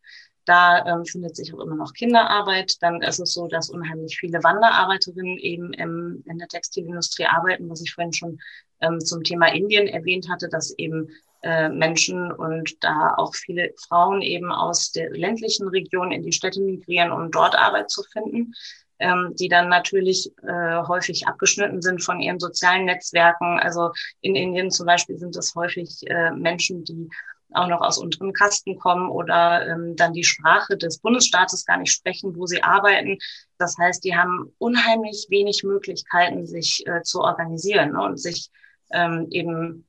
Da 0.45 0.85
ähm, 0.85 1.05
findet 1.05 1.35
sich 1.35 1.53
auch 1.53 1.59
immer 1.59 1.75
noch 1.75 1.93
Kinderarbeit. 1.93 2.81
Dann 2.81 3.01
ist 3.01 3.19
es 3.19 3.33
so, 3.33 3.47
dass 3.47 3.69
unheimlich 3.69 4.17
viele 4.17 4.43
Wanderarbeiterinnen 4.43 5.37
eben 5.37 5.73
im, 5.73 6.23
in 6.25 6.37
der 6.37 6.47
Textilindustrie 6.47 7.25
arbeiten, 7.25 7.69
was 7.69 7.81
ich 7.81 7.93
vorhin 7.93 8.13
schon 8.13 8.39
ähm, 8.81 8.99
zum 8.99 9.23
Thema 9.23 9.53
Indien 9.53 9.87
erwähnt 9.87 10.29
hatte, 10.29 10.49
dass 10.49 10.77
eben 10.77 11.09
äh, 11.43 11.69
Menschen 11.69 12.31
und 12.31 12.83
da 12.83 13.15
auch 13.17 13.35
viele 13.35 13.73
Frauen 13.87 14.21
eben 14.21 14.51
aus 14.51 14.91
der 14.91 15.09
ländlichen 15.11 15.67
Region 15.67 16.11
in 16.11 16.23
die 16.23 16.31
Städte 16.31 16.61
migrieren, 16.61 17.11
um 17.11 17.31
dort 17.31 17.55
Arbeit 17.55 17.89
zu 17.89 18.03
finden, 18.03 18.53
ähm, 18.99 19.33
die 19.37 19.49
dann 19.49 19.69
natürlich 19.69 20.31
äh, 20.43 20.83
häufig 20.87 21.27
abgeschnitten 21.27 21.81
sind 21.81 22.01
von 22.01 22.21
ihren 22.21 22.39
sozialen 22.39 22.85
Netzwerken. 22.85 23.59
Also 23.59 23.91
in 24.21 24.35
Indien 24.35 24.71
zum 24.71 24.85
Beispiel 24.85 25.17
sind 25.17 25.35
es 25.35 25.53
häufig 25.55 26.01
äh, 26.07 26.31
Menschen, 26.31 26.83
die 26.85 27.09
auch 27.55 27.67
noch 27.67 27.81
aus 27.81 27.97
unteren 27.97 28.33
Kasten 28.33 28.77
kommen 28.77 29.09
oder 29.09 29.67
ähm, 29.67 29.95
dann 29.95 30.13
die 30.13 30.23
Sprache 30.23 30.77
des 30.77 30.99
Bundesstaates 30.99 31.65
gar 31.65 31.77
nicht 31.77 31.91
sprechen, 31.91 32.35
wo 32.35 32.45
sie 32.45 32.63
arbeiten. 32.63 33.17
Das 33.57 33.77
heißt, 33.77 34.03
die 34.03 34.15
haben 34.15 34.53
unheimlich 34.57 35.27
wenig 35.29 35.63
Möglichkeiten, 35.63 36.45
sich 36.45 36.85
äh, 36.87 37.01
zu 37.03 37.21
organisieren 37.21 37.93
ne, 37.93 38.03
und 38.03 38.17
sich 38.19 38.49
ähm, 38.91 39.27
eben 39.31 39.87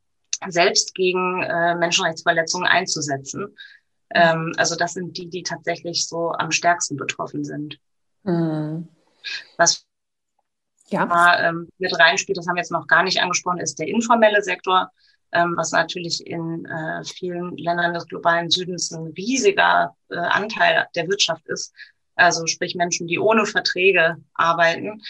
selbst 0.48 0.94
gegen 0.94 1.42
äh, 1.42 1.74
Menschenrechtsverletzungen 1.74 2.66
einzusetzen. 2.66 3.56
Ähm, 4.10 4.52
also 4.56 4.76
das 4.76 4.94
sind 4.94 5.16
die, 5.16 5.28
die 5.28 5.42
tatsächlich 5.42 6.06
so 6.06 6.32
am 6.32 6.50
stärksten 6.50 6.96
betroffen 6.96 7.44
sind. 7.44 7.78
Mhm. 8.22 8.88
Was 9.56 9.86
ja. 10.88 11.48
ähm, 11.48 11.68
mit 11.78 11.98
reinspielt, 11.98 12.38
das 12.38 12.46
haben 12.46 12.56
wir 12.56 12.60
jetzt 12.60 12.72
noch 12.72 12.86
gar 12.86 13.02
nicht 13.02 13.20
angesprochen, 13.20 13.58
ist 13.58 13.78
der 13.78 13.88
informelle 13.88 14.42
Sektor, 14.42 14.90
ähm, 15.34 15.54
was 15.56 15.72
natürlich 15.72 16.26
in 16.26 16.64
äh, 16.64 17.04
vielen 17.04 17.56
Ländern 17.56 17.92
des 17.92 18.06
globalen 18.06 18.50
Südens 18.50 18.90
ein 18.92 19.12
riesiger 19.16 19.94
äh, 20.08 20.16
Anteil 20.16 20.86
der 20.94 21.08
Wirtschaft 21.08 21.46
ist. 21.48 21.74
Also 22.14 22.46
sprich 22.46 22.74
Menschen, 22.74 23.06
die 23.08 23.18
ohne 23.18 23.44
Verträge 23.44 24.16
arbeiten. 24.34 25.02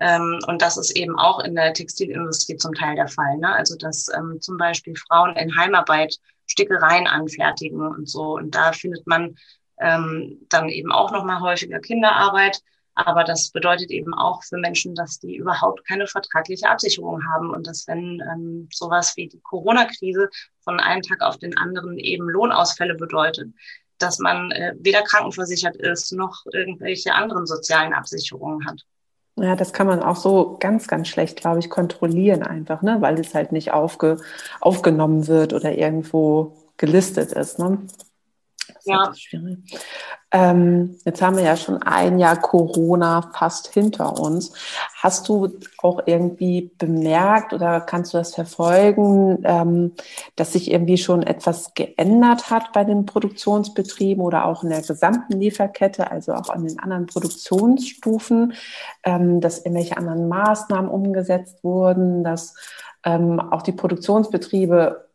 Ähm, 0.00 0.38
und 0.46 0.62
das 0.62 0.76
ist 0.76 0.96
eben 0.96 1.18
auch 1.18 1.40
in 1.40 1.54
der 1.54 1.72
Textilindustrie 1.72 2.56
zum 2.56 2.74
Teil 2.74 2.96
der 2.96 3.08
Fall. 3.08 3.38
Ne? 3.38 3.52
Also 3.54 3.76
dass 3.76 4.08
ähm, 4.14 4.38
zum 4.40 4.58
Beispiel 4.58 4.94
Frauen 4.96 5.34
in 5.36 5.56
Heimarbeit 5.56 6.16
Stickereien 6.46 7.06
anfertigen 7.06 7.80
und 7.80 8.08
so. 8.08 8.34
Und 8.34 8.54
da 8.54 8.72
findet 8.72 9.06
man 9.06 9.36
ähm, 9.80 10.38
dann 10.48 10.68
eben 10.68 10.92
auch 10.92 11.10
noch 11.12 11.24
mal 11.24 11.40
häufiger 11.40 11.80
Kinderarbeit. 11.80 12.60
Aber 13.06 13.24
das 13.24 13.50
bedeutet 13.50 13.90
eben 13.90 14.14
auch 14.14 14.42
für 14.42 14.58
Menschen, 14.58 14.94
dass 14.94 15.18
die 15.18 15.36
überhaupt 15.36 15.86
keine 15.86 16.06
vertragliche 16.06 16.68
Absicherung 16.68 17.20
haben 17.32 17.50
und 17.50 17.66
dass 17.66 17.86
wenn 17.86 18.20
ähm, 18.20 18.68
sowas 18.72 19.16
wie 19.16 19.28
die 19.28 19.40
Corona-Krise 19.40 20.28
von 20.62 20.80
einem 20.80 21.02
Tag 21.02 21.22
auf 21.22 21.38
den 21.38 21.56
anderen 21.56 21.98
eben 21.98 22.28
Lohnausfälle 22.28 22.94
bedeutet, 22.94 23.48
dass 23.98 24.18
man 24.18 24.50
äh, 24.50 24.74
weder 24.78 25.02
krankenversichert 25.02 25.76
ist 25.76 26.12
noch 26.12 26.44
irgendwelche 26.52 27.14
anderen 27.14 27.46
sozialen 27.46 27.92
Absicherungen 27.92 28.66
hat. 28.66 28.82
Ja, 29.36 29.56
das 29.56 29.72
kann 29.72 29.86
man 29.86 30.02
auch 30.02 30.16
so 30.16 30.58
ganz, 30.58 30.86
ganz 30.86 31.08
schlecht, 31.08 31.40
glaube 31.40 31.60
ich, 31.60 31.70
kontrollieren 31.70 32.42
einfach, 32.42 32.82
ne? 32.82 32.98
weil 33.00 33.18
es 33.18 33.34
halt 33.34 33.52
nicht 33.52 33.72
aufge, 33.72 34.18
aufgenommen 34.60 35.28
wird 35.28 35.54
oder 35.54 35.72
irgendwo 35.72 36.56
gelistet 36.76 37.32
ist. 37.32 37.58
Ne? 37.58 37.78
Ja. 38.84 39.12
Ähm, 40.32 40.96
jetzt 41.04 41.20
haben 41.22 41.36
wir 41.36 41.42
ja 41.42 41.56
schon 41.56 41.82
ein 41.82 42.18
Jahr 42.18 42.36
Corona 42.40 43.30
fast 43.34 43.72
hinter 43.72 44.18
uns. 44.20 44.52
Hast 44.96 45.28
du 45.28 45.58
auch 45.78 46.02
irgendwie 46.06 46.70
bemerkt 46.78 47.52
oder 47.52 47.80
kannst 47.80 48.14
du 48.14 48.18
das 48.18 48.34
verfolgen, 48.34 49.42
ähm, 49.44 49.92
dass 50.36 50.52
sich 50.52 50.70
irgendwie 50.70 50.98
schon 50.98 51.24
etwas 51.24 51.74
geändert 51.74 52.50
hat 52.50 52.72
bei 52.72 52.84
den 52.84 53.06
Produktionsbetrieben 53.06 54.22
oder 54.22 54.44
auch 54.44 54.62
in 54.62 54.70
der 54.70 54.82
gesamten 54.82 55.40
Lieferkette, 55.40 56.10
also 56.10 56.32
auch 56.34 56.48
an 56.48 56.64
den 56.64 56.78
anderen 56.78 57.06
Produktionsstufen, 57.06 58.54
ähm, 59.02 59.40
dass 59.40 59.58
irgendwelche 59.58 59.96
anderen 59.96 60.28
Maßnahmen 60.28 60.90
umgesetzt 60.90 61.64
wurden, 61.64 62.22
dass 62.22 62.54
ähm, 63.04 63.40
auch 63.40 63.62
die 63.62 63.72
Produktionsbetriebe 63.72 65.09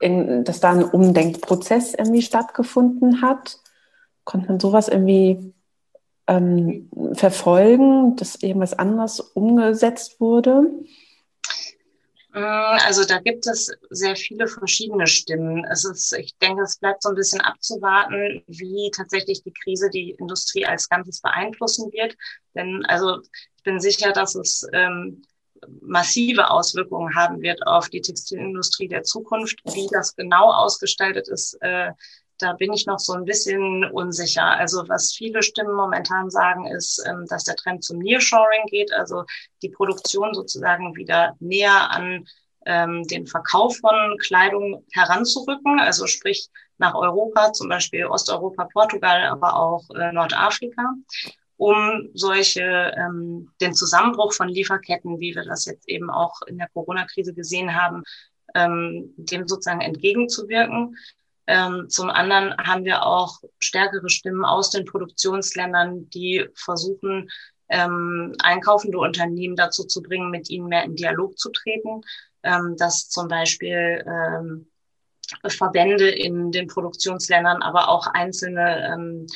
in, 0.00 0.44
dass 0.44 0.60
da 0.60 0.72
ein 0.72 0.84
Umdenkprozess 0.84 1.94
irgendwie 1.94 2.22
stattgefunden 2.22 3.22
hat? 3.22 3.58
Konnte 4.24 4.48
man 4.48 4.60
sowas 4.60 4.88
irgendwie 4.88 5.54
ähm, 6.26 6.88
verfolgen, 7.12 8.16
dass 8.16 8.36
irgendwas 8.36 8.78
anderes 8.78 9.20
umgesetzt 9.20 10.20
wurde? 10.20 10.62
Mm, 12.32 12.78
also 12.86 13.04
da 13.04 13.18
gibt 13.18 13.46
es 13.46 13.72
sehr 13.90 14.14
viele 14.14 14.46
verschiedene 14.46 15.06
Stimmen. 15.06 15.64
Es 15.64 15.84
ist, 15.84 16.12
ich 16.12 16.36
denke, 16.38 16.62
es 16.62 16.78
bleibt 16.78 17.02
so 17.02 17.08
ein 17.08 17.16
bisschen 17.16 17.40
abzuwarten, 17.40 18.42
wie 18.46 18.90
tatsächlich 18.94 19.42
die 19.42 19.52
Krise 19.52 19.90
die 19.90 20.12
Industrie 20.12 20.64
als 20.64 20.88
Ganzes 20.88 21.20
beeinflussen 21.20 21.92
wird. 21.92 22.16
Denn 22.54 22.84
also 22.86 23.20
ich 23.56 23.62
bin 23.64 23.80
sicher, 23.80 24.12
dass 24.12 24.36
es 24.36 24.66
ähm, 24.72 25.22
massive 25.80 26.50
Auswirkungen 26.50 27.14
haben 27.14 27.40
wird 27.42 27.66
auf 27.66 27.88
die 27.88 28.00
Textilindustrie 28.00 28.88
der 28.88 29.02
Zukunft. 29.02 29.60
Wie 29.64 29.88
das 29.90 30.14
genau 30.16 30.52
ausgestaltet 30.52 31.28
ist, 31.28 31.54
äh, 31.60 31.92
da 32.38 32.54
bin 32.54 32.72
ich 32.72 32.86
noch 32.86 32.98
so 32.98 33.12
ein 33.12 33.24
bisschen 33.24 33.84
unsicher. 33.84 34.44
Also 34.44 34.88
was 34.88 35.12
viele 35.12 35.42
Stimmen 35.42 35.74
momentan 35.74 36.30
sagen, 36.30 36.66
ist, 36.66 37.04
ähm, 37.06 37.26
dass 37.28 37.44
der 37.44 37.56
Trend 37.56 37.84
zum 37.84 37.98
Nearshoring 37.98 38.66
geht, 38.66 38.92
also 38.92 39.24
die 39.62 39.68
Produktion 39.68 40.34
sozusagen 40.34 40.96
wieder 40.96 41.36
näher 41.40 41.90
an 41.90 42.26
ähm, 42.66 43.04
den 43.04 43.26
Verkauf 43.26 43.76
von 43.78 44.16
Kleidung 44.18 44.84
heranzurücken, 44.92 45.80
also 45.80 46.06
sprich 46.06 46.48
nach 46.78 46.94
Europa, 46.94 47.52
zum 47.52 47.68
Beispiel 47.68 48.06
Osteuropa, 48.06 48.68
Portugal, 48.72 49.24
aber 49.24 49.56
auch 49.56 49.88
äh, 49.90 50.12
Nordafrika 50.12 50.94
um 51.60 52.08
solche 52.14 52.62
ähm, 52.96 53.50
den 53.60 53.74
Zusammenbruch 53.74 54.32
von 54.32 54.48
Lieferketten, 54.48 55.20
wie 55.20 55.34
wir 55.34 55.44
das 55.44 55.66
jetzt 55.66 55.86
eben 55.90 56.08
auch 56.08 56.40
in 56.46 56.56
der 56.56 56.70
Corona-Krise 56.72 57.34
gesehen 57.34 57.74
haben, 57.74 58.02
ähm, 58.54 59.12
dem 59.18 59.46
sozusagen 59.46 59.82
entgegenzuwirken. 59.82 60.96
Ähm, 61.46 61.90
zum 61.90 62.08
anderen 62.08 62.56
haben 62.56 62.86
wir 62.86 63.04
auch 63.04 63.42
stärkere 63.58 64.08
Stimmen 64.08 64.46
aus 64.46 64.70
den 64.70 64.86
Produktionsländern, 64.86 66.08
die 66.08 66.48
versuchen, 66.54 67.28
ähm, 67.68 68.34
einkaufende 68.38 68.96
Unternehmen 68.96 69.54
dazu 69.54 69.84
zu 69.84 70.00
bringen, 70.00 70.30
mit 70.30 70.48
ihnen 70.48 70.66
mehr 70.66 70.84
in 70.84 70.96
Dialog 70.96 71.38
zu 71.38 71.50
treten, 71.50 72.00
ähm, 72.42 72.74
dass 72.78 73.10
zum 73.10 73.28
Beispiel 73.28 74.02
ähm, 74.06 74.66
Verbände 75.46 76.08
in 76.08 76.52
den 76.52 76.68
Produktionsländern, 76.68 77.60
aber 77.60 77.90
auch 77.90 78.06
einzelne 78.06 78.94
ähm, 78.94 79.26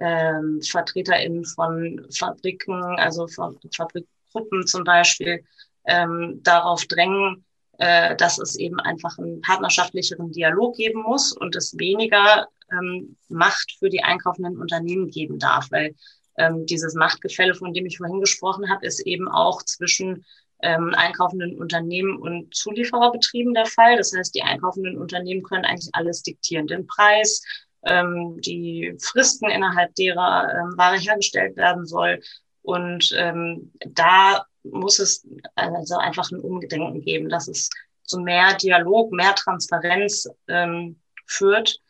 ähm, 0.00 0.60
VertreterInnen 0.62 1.44
von 1.44 2.06
Fabriken, 2.16 2.82
also 2.98 3.28
von 3.28 3.58
Fabrikgruppen 3.74 4.66
zum 4.66 4.84
Beispiel, 4.84 5.44
ähm, 5.86 6.40
darauf 6.42 6.84
drängen, 6.86 7.44
äh, 7.78 8.16
dass 8.16 8.38
es 8.38 8.56
eben 8.56 8.80
einfach 8.80 9.18
einen 9.18 9.40
partnerschaftlicheren 9.40 10.32
Dialog 10.32 10.76
geben 10.76 11.02
muss 11.02 11.32
und 11.32 11.56
es 11.56 11.78
weniger 11.78 12.48
ähm, 12.72 13.16
Macht 13.28 13.76
für 13.78 13.88
die 13.88 14.02
einkaufenden 14.02 14.58
Unternehmen 14.58 15.08
geben 15.08 15.38
darf, 15.38 15.70
weil 15.70 15.94
ähm, 16.36 16.66
dieses 16.66 16.94
Machtgefälle, 16.94 17.54
von 17.54 17.74
dem 17.74 17.86
ich 17.86 17.98
vorhin 17.98 18.20
gesprochen 18.20 18.70
habe, 18.70 18.86
ist 18.86 19.00
eben 19.00 19.28
auch 19.28 19.62
zwischen 19.62 20.24
ähm, 20.62 20.92
einkaufenden 20.94 21.58
Unternehmen 21.58 22.18
und 22.18 22.54
Zuliefererbetrieben 22.54 23.54
der 23.54 23.66
Fall. 23.66 23.96
Das 23.96 24.12
heißt, 24.14 24.34
die 24.34 24.42
einkaufenden 24.42 24.98
Unternehmen 24.98 25.42
können 25.42 25.64
eigentlich 25.64 25.94
alles 25.94 26.22
diktieren, 26.22 26.66
den 26.66 26.86
Preis, 26.86 27.42
ähm, 27.84 28.40
die 28.40 28.96
Fristen, 29.00 29.50
innerhalb 29.50 29.94
derer 29.94 30.48
ähm, 30.52 30.76
Ware 30.76 30.98
hergestellt 30.98 31.56
werden 31.56 31.86
soll. 31.86 32.20
Und 32.62 33.12
ähm, 33.16 33.72
da 33.86 34.44
muss 34.62 34.98
es 34.98 35.26
also 35.54 35.96
einfach 35.96 36.30
ein 36.30 36.40
Umgedenken 36.40 37.00
geben, 37.00 37.28
dass 37.28 37.48
es 37.48 37.70
zu 38.02 38.20
mehr 38.20 38.54
Dialog, 38.54 39.12
mehr 39.12 39.34
Transparenz 39.34 40.28
ähm, 40.48 41.00
führt 41.26 41.80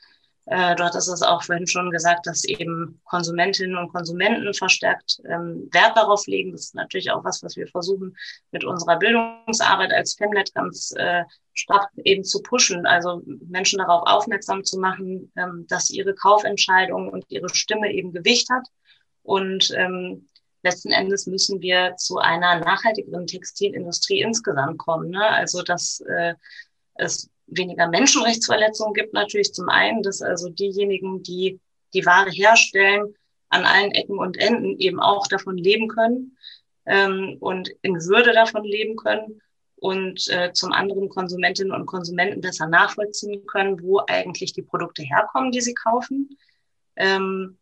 äh, 0.51 0.75
du 0.75 0.83
hattest 0.83 1.09
es 1.09 1.23
auch 1.23 1.45
vorhin 1.45 1.69
schon 1.69 1.93
gesagt, 1.93 2.27
dass 2.27 2.45
eben 2.45 3.01
Konsumentinnen 3.05 3.77
und 3.77 3.93
Konsumenten 3.93 4.53
verstärkt 4.53 5.21
ähm, 5.29 5.69
Wert 5.71 5.97
darauf 5.97 6.27
legen. 6.27 6.51
Das 6.51 6.63
ist 6.63 6.75
natürlich 6.75 7.13
auch 7.13 7.23
was, 7.23 7.41
was 7.45 7.55
wir 7.55 7.69
versuchen 7.69 8.17
mit 8.51 8.65
unserer 8.65 8.99
Bildungsarbeit 8.99 9.93
als 9.93 10.15
Femnet 10.15 10.53
ganz 10.53 10.93
äh, 10.97 11.23
stark 11.53 11.89
eben 12.03 12.25
zu 12.25 12.43
pushen. 12.43 12.85
Also 12.85 13.23
Menschen 13.47 13.79
darauf 13.79 14.03
aufmerksam 14.09 14.65
zu 14.65 14.81
machen, 14.81 15.31
ähm, 15.37 15.67
dass 15.69 15.89
ihre 15.89 16.15
Kaufentscheidung 16.17 17.11
und 17.11 17.25
ihre 17.29 17.49
Stimme 17.51 17.93
eben 17.93 18.13
Gewicht 18.13 18.51
hat. 18.51 18.67
Und 19.23 19.71
ähm, 19.77 20.27
letzten 20.65 20.91
Endes 20.91 21.29
müssen 21.29 21.61
wir 21.61 21.95
zu 21.95 22.19
einer 22.19 22.59
nachhaltigeren 22.59 23.29
Textilindustrie 23.29 24.23
insgesamt 24.23 24.79
kommen. 24.79 25.11
Ne? 25.11 25.25
Also 25.25 25.63
dass 25.63 26.01
äh, 26.01 26.35
es 26.95 27.31
weniger 27.51 27.89
Menschenrechtsverletzungen 27.89 28.95
gibt 28.95 29.13
natürlich 29.13 29.53
zum 29.53 29.69
einen, 29.69 30.03
dass 30.03 30.23
also 30.23 30.49
diejenigen, 30.49 31.23
die 31.23 31.61
die 31.95 32.07
Ware 32.07 32.31
herstellen, 32.31 33.15
an 33.49 33.65
allen 33.65 33.91
Ecken 33.93 34.19
und 34.19 34.39
Enden 34.39 34.79
eben 34.79 35.01
auch 35.01 35.27
davon 35.27 35.57
leben 35.57 35.89
können 35.89 36.37
ähm, 36.87 37.37
und 37.41 37.69
in 37.83 37.97
Würde 37.97 38.33
davon 38.33 38.65
leben 38.65 38.97
können 38.97 39.43
und 39.77 40.29
äh, 40.29 40.53
zum 40.53 40.73
anderen 40.73 41.09
Konsumentinnen 41.09 41.73
und 41.73 41.87
Konsumenten 41.87 42.41
besser 42.41 42.69
nachvollziehen 42.69 43.47
können, 43.47 43.83
wo 43.83 44.03
eigentlich 44.07 44.53
die 44.53 44.63
Produkte 44.63 45.03
herkommen, 45.03 45.51
die 45.51 45.61
sie 45.61 45.75
kaufen. 45.75 46.39
Ähm, 46.97 47.59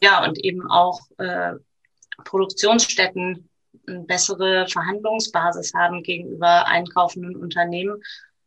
ja, 0.00 0.24
und 0.24 0.38
eben 0.38 0.70
auch 0.70 1.00
äh, 1.18 1.54
Produktionsstätten 2.24 3.48
eine 3.88 4.00
bessere 4.00 4.66
Verhandlungsbasis 4.68 5.74
haben 5.74 6.02
gegenüber 6.02 6.66
einkaufenden 6.66 7.34
Unternehmen 7.34 8.02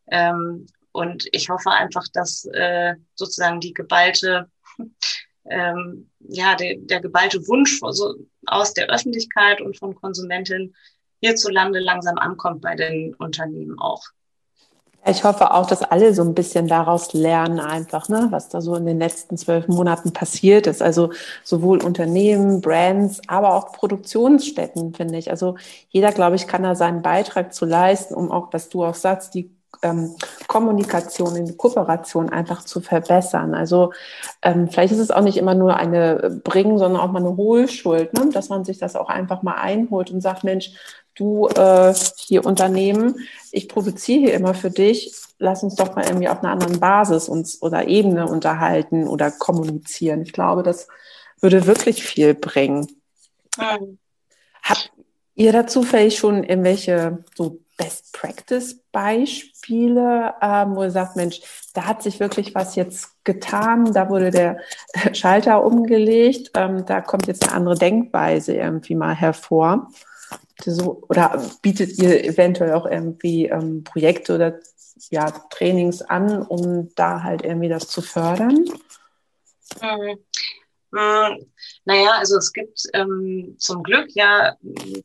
ähm, 0.10 0.68
und 0.98 1.28
ich 1.32 1.50
hoffe 1.50 1.70
einfach, 1.70 2.06
dass 2.12 2.46
äh, 2.54 2.96
sozusagen 3.14 3.60
die 3.60 3.72
geballte, 3.72 4.50
ähm, 5.48 6.10
ja, 6.20 6.56
der, 6.56 6.78
der 6.78 7.02
geballte 7.02 7.48
Wunsch 7.48 7.80
so 7.92 8.16
aus 8.48 8.74
der 8.74 8.88
Öffentlichkeit 8.88 9.62
und 9.62 9.78
von 9.78 9.94
Konsumentinnen 9.94 10.76
hierzulande 11.22 11.80
langsam 11.82 12.18
ankommt 12.18 12.62
bei 12.62 12.76
den 12.76 13.14
Unternehmen 13.14 13.78
auch. 13.78 14.02
Ich 15.06 15.24
hoffe 15.24 15.52
auch, 15.54 15.68
dass 15.68 15.84
alle 15.84 16.16
so 16.16 16.24
ein 16.24 16.34
bisschen 16.34 16.68
daraus 16.68 17.14
lernen, 17.14 17.60
einfach, 17.60 18.10
ne, 18.10 18.28
was 18.32 18.50
da 18.50 18.60
so 18.60 18.76
in 18.76 18.88
den 18.88 18.98
letzten 18.98 19.38
zwölf 19.38 19.68
Monaten 19.68 20.14
passiert 20.14 20.66
ist. 20.66 20.82
Also 20.82 21.12
sowohl 21.44 21.84
Unternehmen, 21.84 22.60
Brands, 22.60 23.22
aber 23.28 23.54
auch 23.54 23.72
Produktionsstätten, 23.72 24.96
finde 24.96 25.20
ich. 25.20 25.30
Also 25.30 25.58
jeder, 25.90 26.12
glaube 26.12 26.38
ich, 26.38 26.48
kann 26.48 26.64
da 26.64 26.74
seinen 26.74 27.04
Beitrag 27.04 27.54
zu 27.54 27.66
leisten, 27.66 28.16
um 28.16 28.32
auch, 28.32 28.52
was 28.52 28.68
du 28.68 28.84
auch 28.84 28.96
sagst, 28.96 29.36
die 29.36 29.57
ähm, 29.82 30.16
Kommunikation, 30.48 31.36
in 31.36 31.46
die 31.46 31.56
Kooperation 31.56 32.30
einfach 32.30 32.64
zu 32.64 32.82
verbessern. 32.82 33.54
Also 33.54 33.94
ähm, 34.42 34.70
vielleicht 34.70 34.94
ist 34.94 35.00
es 35.00 35.12
auch 35.12 35.22
nicht 35.22 35.38
immer 35.38 35.54
nur 35.54 35.76
eine 35.76 36.42
Bringen, 36.44 36.78
sondern 36.78 37.02
auch 37.02 37.12
mal 37.12 37.20
eine 37.20 37.38
Hohlschuld, 37.38 38.14
ne? 38.14 38.30
dass 38.32 38.50
man 38.50 38.66
sich 38.66 38.78
das 38.78 38.96
auch 38.96 39.10
einfach 39.10 39.44
mal 39.44 39.56
einholt 39.56 40.12
und 40.12 40.22
sagt, 40.22 40.44
Mensch, 40.44 40.72
du 41.16 41.48
äh, 41.48 41.94
hier 42.18 42.46
Unternehmen, 42.46 43.16
ich 43.52 43.68
produziere 43.68 44.20
hier 44.20 44.34
immer 44.34 44.54
für 44.54 44.70
dich, 44.72 45.14
lass 45.40 45.64
uns 45.64 45.76
doch 45.76 45.96
mal 45.96 46.06
irgendwie 46.06 46.30
auf 46.30 46.40
einer 46.40 46.52
anderen 46.52 46.80
Basis 46.80 47.30
uns 47.30 47.62
oder 47.62 47.88
Ebene 47.88 48.28
unterhalten 48.28 49.08
oder 49.08 49.32
kommunizieren. 49.32 50.22
Ich 50.22 50.34
glaube, 50.34 50.64
das 50.64 50.88
würde 51.40 51.68
wirklich 51.68 52.04
viel 52.04 52.34
bringen. 52.34 52.88
Mhm. 53.58 54.00
Habt 54.64 54.92
ihr 55.36 55.52
dazu 55.52 55.84
vielleicht 55.84 56.18
schon 56.18 56.44
irgendwelche 56.44 57.24
so 57.36 57.60
Best 57.78 58.12
Practice 58.12 58.80
Beispiele, 58.92 60.34
ähm, 60.42 60.76
wo 60.76 60.84
ihr 60.84 60.92
sagt, 60.92 61.16
Mensch, 61.16 61.42
da 61.74 61.86
hat 61.86 62.02
sich 62.02 62.20
wirklich 62.20 62.56
was 62.56 62.76
jetzt 62.76 63.24
getan, 63.24 63.94
da 63.94 64.10
wurde 64.10 64.32
der 64.32 64.60
Schalter 65.14 65.64
umgelegt, 65.64 66.52
ähm, 66.56 66.86
da 66.86 67.02
kommt 67.02 67.28
jetzt 67.28 67.44
eine 67.44 67.54
andere 67.54 67.76
Denkweise 67.76 68.56
irgendwie 68.56 68.96
mal 68.96 69.16
hervor. 69.16 69.92
So, 70.66 71.04
oder 71.08 71.42
bietet 71.62 72.00
ihr 72.00 72.26
eventuell 72.26 72.74
auch 72.74 72.88
irgendwie 72.88 73.46
ähm, 73.46 73.84
Projekte 73.84 74.36
oder 74.36 74.60
ja, 75.12 75.30
Trainings 75.52 76.02
an, 76.02 76.42
um 76.42 76.90
da 76.96 77.22
halt 77.22 77.44
irgendwie 77.44 77.70
das 77.70 77.88
zu 77.88 78.02
fördern? 78.02 78.66
Mhm. 79.82 80.18
Naja, 81.86 82.12
also 82.18 82.38
es 82.38 82.54
gibt 82.54 82.84
ähm, 82.94 83.56
zum 83.60 83.84
Glück 83.84 84.10
ja 84.14 84.56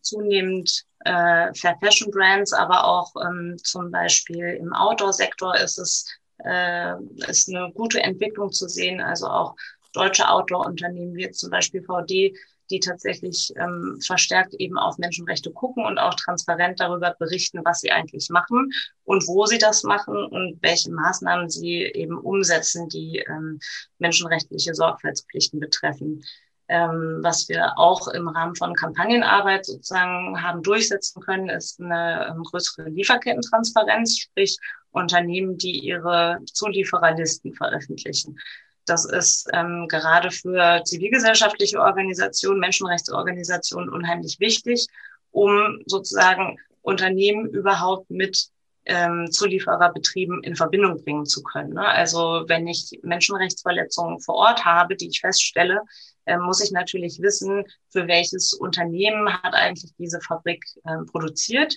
zunehmend 0.00 0.86
äh, 1.04 1.52
Fair 1.54 1.76
Fashion 1.80 2.10
Brands, 2.10 2.52
aber 2.52 2.84
auch 2.84 3.12
ähm, 3.24 3.56
zum 3.62 3.90
Beispiel 3.90 4.58
im 4.60 4.72
Outdoor-Sektor 4.72 5.56
ist 5.56 5.78
es 5.78 6.06
äh, 6.44 6.94
ist 7.28 7.48
eine 7.48 7.72
gute 7.72 8.00
Entwicklung 8.00 8.52
zu 8.52 8.68
sehen. 8.68 9.00
Also 9.00 9.26
auch 9.26 9.54
deutsche 9.92 10.28
Outdoor-Unternehmen 10.28 11.14
wie 11.14 11.30
zum 11.30 11.50
Beispiel 11.50 11.82
VD, 11.82 12.34
die 12.70 12.80
tatsächlich 12.80 13.52
ähm, 13.56 13.98
verstärkt 14.04 14.54
eben 14.54 14.78
auf 14.78 14.96
Menschenrechte 14.96 15.50
gucken 15.50 15.84
und 15.84 15.98
auch 15.98 16.14
transparent 16.14 16.80
darüber 16.80 17.14
berichten, 17.18 17.60
was 17.64 17.80
sie 17.80 17.90
eigentlich 17.90 18.30
machen 18.30 18.70
und 19.04 19.26
wo 19.28 19.44
sie 19.44 19.58
das 19.58 19.82
machen 19.82 20.16
und 20.16 20.58
welche 20.62 20.90
Maßnahmen 20.90 21.50
sie 21.50 21.82
eben 21.82 22.18
umsetzen, 22.18 22.88
die 22.88 23.18
ähm, 23.28 23.60
menschenrechtliche 23.98 24.74
Sorgfaltspflichten 24.74 25.60
betreffen 25.60 26.24
ähm, 26.72 27.18
was 27.20 27.50
wir 27.50 27.78
auch 27.78 28.08
im 28.08 28.28
Rahmen 28.28 28.56
von 28.56 28.72
Kampagnenarbeit 28.72 29.66
sozusagen 29.66 30.42
haben 30.42 30.62
durchsetzen 30.62 31.20
können, 31.20 31.50
ist 31.50 31.78
eine 31.78 32.28
ähm, 32.30 32.42
größere 32.42 32.88
Lieferkettentransparenz, 32.88 34.18
sprich 34.18 34.56
Unternehmen, 34.90 35.58
die 35.58 35.80
ihre 35.80 36.38
Zuliefererlisten 36.46 37.52
veröffentlichen. 37.52 38.38
Das 38.86 39.04
ist 39.04 39.50
ähm, 39.52 39.86
gerade 39.86 40.30
für 40.30 40.82
zivilgesellschaftliche 40.84 41.78
Organisationen, 41.78 42.60
Menschenrechtsorganisationen 42.60 43.90
unheimlich 43.90 44.40
wichtig, 44.40 44.86
um 45.30 45.82
sozusagen 45.84 46.58
Unternehmen 46.80 47.50
überhaupt 47.50 48.10
mit 48.10 48.48
ähm, 48.86 49.30
Zuliefererbetrieben 49.30 50.42
in 50.42 50.56
Verbindung 50.56 51.04
bringen 51.04 51.26
zu 51.26 51.42
können. 51.42 51.74
Ne? 51.74 51.86
Also 51.86 52.44
wenn 52.46 52.66
ich 52.66 52.98
Menschenrechtsverletzungen 53.02 54.20
vor 54.20 54.36
Ort 54.36 54.64
habe, 54.64 54.96
die 54.96 55.08
ich 55.08 55.20
feststelle, 55.20 55.82
muss 56.26 56.62
ich 56.62 56.70
natürlich 56.70 57.20
wissen, 57.20 57.64
für 57.88 58.06
welches 58.06 58.52
Unternehmen 58.52 59.32
hat 59.42 59.54
eigentlich 59.54 59.92
diese 59.98 60.20
Fabrik 60.20 60.64
äh, 60.84 60.98
produziert. 61.10 61.74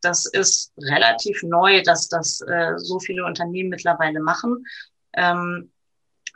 Das 0.00 0.26
ist 0.26 0.72
relativ 0.78 1.42
neu, 1.42 1.82
dass 1.82 2.08
das 2.08 2.40
äh, 2.42 2.74
so 2.76 2.98
viele 2.98 3.24
Unternehmen 3.24 3.70
mittlerweile 3.70 4.20
machen. 4.20 4.64
Ähm, 5.14 5.72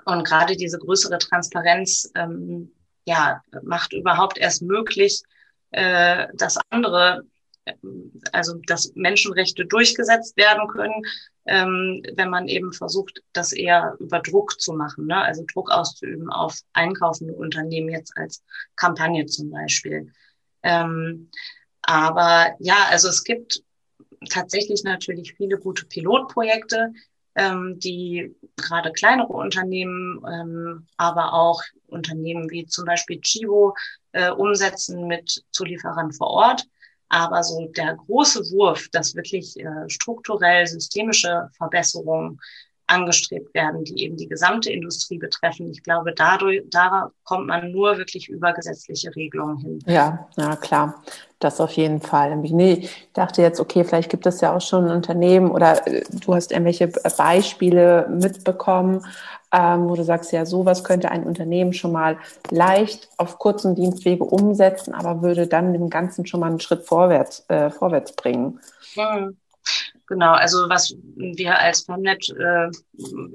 und 0.06 0.26
gerade 0.26 0.56
diese 0.56 0.78
größere 0.78 1.18
Transparenz 1.18 2.10
ähm, 2.14 2.72
ja, 3.04 3.42
macht 3.62 3.92
überhaupt 3.92 4.38
erst 4.38 4.62
möglich, 4.62 5.20
äh, 5.72 6.28
dass 6.34 6.58
andere 6.70 7.24
also 8.32 8.58
dass 8.66 8.92
Menschenrechte 8.94 9.66
durchgesetzt 9.66 10.36
werden 10.36 10.68
können, 10.68 11.02
ähm, 11.46 12.02
wenn 12.14 12.30
man 12.30 12.48
eben 12.48 12.72
versucht, 12.72 13.22
das 13.32 13.52
eher 13.52 13.96
über 13.98 14.20
Druck 14.20 14.60
zu 14.60 14.72
machen, 14.72 15.06
ne? 15.06 15.16
also 15.16 15.44
Druck 15.52 15.70
auszuüben 15.70 16.30
auf 16.30 16.60
einkaufende 16.72 17.34
Unternehmen 17.34 17.88
jetzt 17.88 18.16
als 18.16 18.42
Kampagne 18.76 19.26
zum 19.26 19.50
Beispiel. 19.50 20.12
Ähm, 20.62 21.30
aber 21.82 22.54
ja, 22.58 22.86
also 22.90 23.08
es 23.08 23.24
gibt 23.24 23.62
tatsächlich 24.28 24.84
natürlich 24.84 25.34
viele 25.34 25.58
gute 25.58 25.86
Pilotprojekte, 25.86 26.92
ähm, 27.34 27.78
die 27.78 28.34
gerade 28.56 28.92
kleinere 28.92 29.32
Unternehmen, 29.32 30.22
ähm, 30.30 30.86
aber 30.96 31.32
auch 31.32 31.62
Unternehmen 31.86 32.50
wie 32.50 32.66
zum 32.66 32.84
Beispiel 32.84 33.20
Chivo 33.20 33.74
äh, 34.12 34.30
umsetzen 34.30 35.06
mit 35.06 35.44
Zulieferern 35.52 36.12
vor 36.12 36.28
Ort. 36.28 36.66
Aber 37.10 37.42
so 37.42 37.66
der 37.76 37.96
große 37.96 38.50
Wurf, 38.52 38.88
dass 38.92 39.14
wirklich 39.14 39.58
äh, 39.58 39.88
strukturell 39.88 40.66
systemische 40.66 41.50
Verbesserungen 41.58 42.40
angestrebt 42.90 43.54
werden, 43.54 43.84
die 43.84 44.02
eben 44.02 44.16
die 44.16 44.28
gesamte 44.28 44.70
Industrie 44.70 45.18
betreffen. 45.18 45.70
Ich 45.70 45.82
glaube, 45.82 46.12
dadurch, 46.12 46.62
da 46.70 47.10
kommt 47.24 47.46
man 47.46 47.70
nur 47.70 47.98
wirklich 47.98 48.28
über 48.28 48.52
gesetzliche 48.52 49.14
Regelungen 49.14 49.58
hin. 49.58 49.78
Ja, 49.86 50.28
ja, 50.36 50.56
klar. 50.56 51.02
Das 51.38 51.60
auf 51.60 51.72
jeden 51.72 52.00
Fall. 52.00 52.38
Ich 52.44 53.08
dachte 53.14 53.40
jetzt, 53.40 53.60
okay, 53.60 53.82
vielleicht 53.84 54.10
gibt 54.10 54.26
es 54.26 54.40
ja 54.42 54.54
auch 54.54 54.60
schon 54.60 54.86
ein 54.86 54.96
Unternehmen 54.96 55.50
oder 55.50 55.86
äh, 55.86 56.02
du 56.12 56.34
hast 56.34 56.52
irgendwelche 56.52 56.88
Beispiele 56.88 58.06
mitbekommen, 58.10 59.06
ähm, 59.52 59.88
wo 59.88 59.96
du 59.96 60.04
sagst, 60.04 60.32
ja, 60.32 60.46
sowas 60.46 60.84
könnte 60.84 61.10
ein 61.10 61.24
Unternehmen 61.24 61.72
schon 61.72 61.92
mal 61.92 62.18
leicht 62.50 63.08
auf 63.16 63.38
kurzen 63.38 63.74
Dienstwege 63.74 64.24
umsetzen, 64.24 64.94
aber 64.94 65.22
würde 65.22 65.46
dann 65.46 65.72
dem 65.72 65.90
Ganzen 65.90 66.26
schon 66.26 66.40
mal 66.40 66.50
einen 66.50 66.60
Schritt 66.60 66.84
vorwärts, 66.84 67.44
äh, 67.48 67.70
vorwärts 67.70 68.14
bringen. 68.14 68.60
Mhm. 68.96 69.36
Genau, 70.06 70.32
also 70.32 70.68
was 70.68 70.92
wir 71.14 71.56
als 71.56 71.82
Femnet 71.82 72.30
äh, 72.30 72.68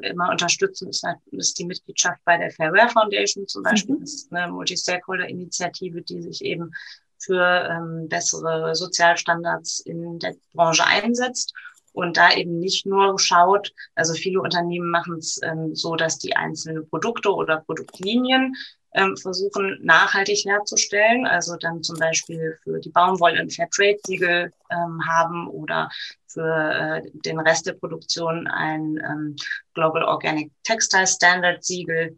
immer 0.10 0.30
unterstützen, 0.30 0.90
ist, 0.90 1.06
ist, 1.32 1.58
die 1.58 1.66
Mitgliedschaft 1.66 2.20
bei 2.26 2.38
der 2.38 2.52
Fairware 2.52 2.90
Foundation 2.90 3.48
zum 3.48 3.64
Beispiel. 3.64 3.96
Mhm. 3.96 4.02
Das 4.02 4.14
ist 4.14 4.34
eine 4.34 4.52
Multi-Stakeholder-Initiative, 4.52 6.02
die 6.02 6.22
sich 6.22 6.44
eben 6.44 6.72
für 7.18 7.70
ähm, 7.70 8.10
bessere 8.10 8.76
Sozialstandards 8.76 9.80
in 9.82 10.20
der 10.20 10.36
Branche 10.54 10.86
einsetzt 10.86 11.54
und 11.96 12.18
da 12.18 12.34
eben 12.34 12.60
nicht 12.60 12.86
nur 12.86 13.18
schaut, 13.20 13.74
also 13.96 14.14
viele 14.14 14.42
Unternehmen 14.42 14.90
machen 14.90 15.18
es 15.18 15.40
ähm, 15.44 15.76
so, 15.76 15.96
dass 15.96 16.20
die 16.20 16.36
einzelnen 16.36 16.88
Produkte 16.90 17.34
oder 17.34 17.62
Produktlinien 17.62 18.56
ähm, 18.94 19.18
versuchen 19.18 19.80
nachhaltig 19.84 20.46
herzustellen, 20.46 21.26
also 21.26 21.56
dann 21.58 21.84
zum 21.84 21.98
Beispiel 21.98 22.58
für 22.64 22.80
die 22.80 22.90
Baumwolle 22.90 23.40
ein 23.40 23.50
Fairtrade-Siegel 23.50 24.54
ähm, 24.72 25.02
haben 25.08 25.48
oder 25.48 25.90
für 26.28 27.02
äh, 27.04 27.10
den 27.14 27.40
Rest 27.40 27.66
der 27.66 27.74
Produktion 27.74 28.48
ein 28.48 28.98
ähm, 28.98 29.36
Global 29.74 30.04
Organic 30.04 30.52
Textile 30.64 31.08
Standard 31.08 31.64
Siegel. 31.64 32.18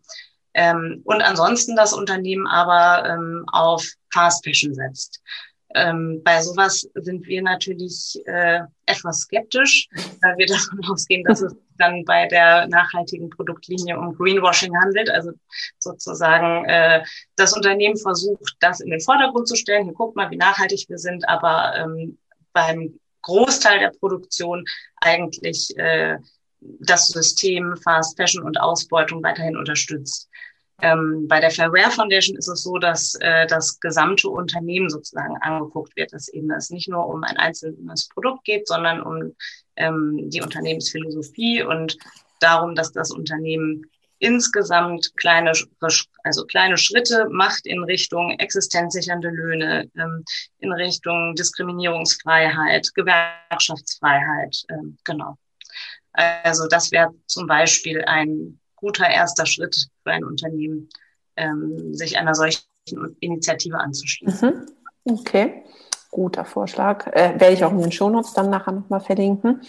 Ähm, 0.54 1.02
und 1.04 1.22
ansonsten 1.22 1.76
das 1.76 1.94
Unternehmen 1.94 2.48
aber 2.48 3.08
ähm, 3.08 3.46
auf 3.52 3.86
Fast 4.12 4.44
Fashion 4.44 4.74
setzt. 4.74 5.22
Ähm, 5.76 6.22
bei 6.24 6.42
sowas 6.42 6.90
sind 6.96 7.28
wir 7.28 7.42
natürlich 7.42 8.22
äh, 8.26 8.62
etwas 8.86 9.20
skeptisch, 9.20 9.90
weil 10.22 10.38
wir 10.38 10.46
davon 10.48 10.80
ausgehen, 10.90 11.24
dass 11.26 11.42
es 11.42 11.56
dann 11.78 12.04
bei 12.06 12.28
der 12.28 12.68
nachhaltigen 12.68 13.30
Produktlinie 13.30 14.00
um 14.00 14.16
Greenwashing 14.16 14.74
handelt. 14.82 15.10
Also 15.10 15.32
sozusagen 15.80 16.66
äh, 16.66 17.04
das 17.36 17.54
Unternehmen 17.54 17.98
versucht, 17.98 18.56
das 18.60 18.80
in 18.80 18.90
den 18.90 19.02
Vordergrund 19.02 19.48
zu 19.48 19.56
stellen. 19.56 19.86
Hier 19.86 19.94
guckt 19.94 20.16
mal, 20.16 20.32
wie 20.32 20.38
nachhaltig 20.38 20.86
wir 20.88 20.98
sind, 20.98 21.28
aber 21.28 21.76
ähm, 21.76 22.18
beim 22.54 23.00
Großteil 23.22 23.80
der 23.80 23.92
Produktion 24.00 24.64
eigentlich 25.02 25.78
äh, 25.78 26.18
das 26.60 27.08
System 27.08 27.76
Fast 27.84 28.18
Fashion 28.18 28.44
und 28.44 28.60
Ausbeutung 28.60 29.22
weiterhin 29.24 29.58
unterstützt. 29.58 30.27
Ähm, 30.82 31.28
bei 31.28 31.40
der 31.40 31.50
Fairware 31.50 31.90
Foundation 31.90 32.38
ist 32.38 32.48
es 32.48 32.62
so, 32.62 32.78
dass 32.78 33.16
äh, 33.16 33.48
das 33.48 33.80
gesamte 33.80 34.30
Unternehmen 34.30 34.90
sozusagen 34.90 35.36
angeguckt 35.38 35.96
wird, 35.96 36.14
dass 36.14 36.28
eben 36.28 36.52
es 36.52 36.70
nicht 36.70 36.88
nur 36.88 37.08
um 37.08 37.24
ein 37.24 37.38
einzelnes 37.38 38.08
Produkt 38.10 38.44
geht, 38.44 38.68
sondern 38.68 39.02
um 39.02 39.36
ähm, 39.76 40.30
die 40.30 40.42
Unternehmensphilosophie 40.42 41.64
und 41.64 41.98
darum, 42.40 42.76
dass 42.76 42.92
das 42.92 43.10
Unternehmen 43.12 43.90
insgesamt 44.20 45.16
kleine, 45.18 45.54
also 46.24 46.46
kleine 46.46 46.78
Schritte 46.78 47.28
macht 47.30 47.66
in 47.66 47.84
Richtung 47.84 48.32
existenzsichernde 48.38 49.30
Löhne, 49.30 49.90
ähm, 49.96 50.24
in 50.60 50.72
Richtung 50.72 51.34
Diskriminierungsfreiheit, 51.36 52.94
Gewerkschaftsfreiheit, 52.94 54.64
ähm, 54.70 54.98
genau. 55.04 55.38
Also 56.14 56.68
das 56.68 56.92
wäre 56.92 57.14
zum 57.28 57.46
Beispiel 57.46 58.04
ein 58.06 58.60
guter 58.78 59.10
erster 59.10 59.46
Schritt 59.46 59.90
für 60.04 60.12
ein 60.12 60.24
Unternehmen, 60.24 60.90
ähm, 61.36 61.94
sich 61.94 62.18
einer 62.18 62.34
solchen 62.34 62.64
Initiative 63.20 63.78
anzuschließen. 63.78 64.50
Mhm. 65.06 65.14
Okay 65.20 65.64
guter 66.18 66.46
Vorschlag. 66.46 67.08
Äh, 67.08 67.40
werde 67.40 67.54
ich 67.54 67.64
auch 67.64 67.72
in 67.72 67.82
den 67.82 67.92
Shownotes 67.92 68.34
dann 68.34 68.50
nachher 68.50 68.72
nochmal 68.72 69.02
verlinken. 69.02 69.62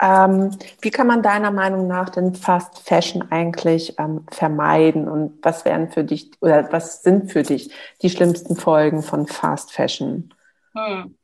Ähm, 0.00 0.50
wie 0.82 0.90
kann 0.90 1.06
man 1.06 1.22
deiner 1.22 1.50
Meinung 1.50 1.86
nach 1.86 2.10
den 2.10 2.34
Fast 2.34 2.80
Fashion 2.80 3.30
eigentlich 3.30 3.98
ähm, 3.98 4.26
vermeiden 4.30 5.08
und 5.08 5.38
was 5.42 5.64
wären 5.64 5.90
für 5.90 6.04
dich 6.04 6.30
oder 6.40 6.70
was 6.72 7.02
sind 7.02 7.32
für 7.32 7.42
dich 7.42 7.72
die 8.02 8.10
schlimmsten 8.10 8.56
Folgen 8.56 9.02
von 9.02 9.26
Fast 9.26 9.72
Fashion? 9.72 10.34
Hm. 10.74 11.16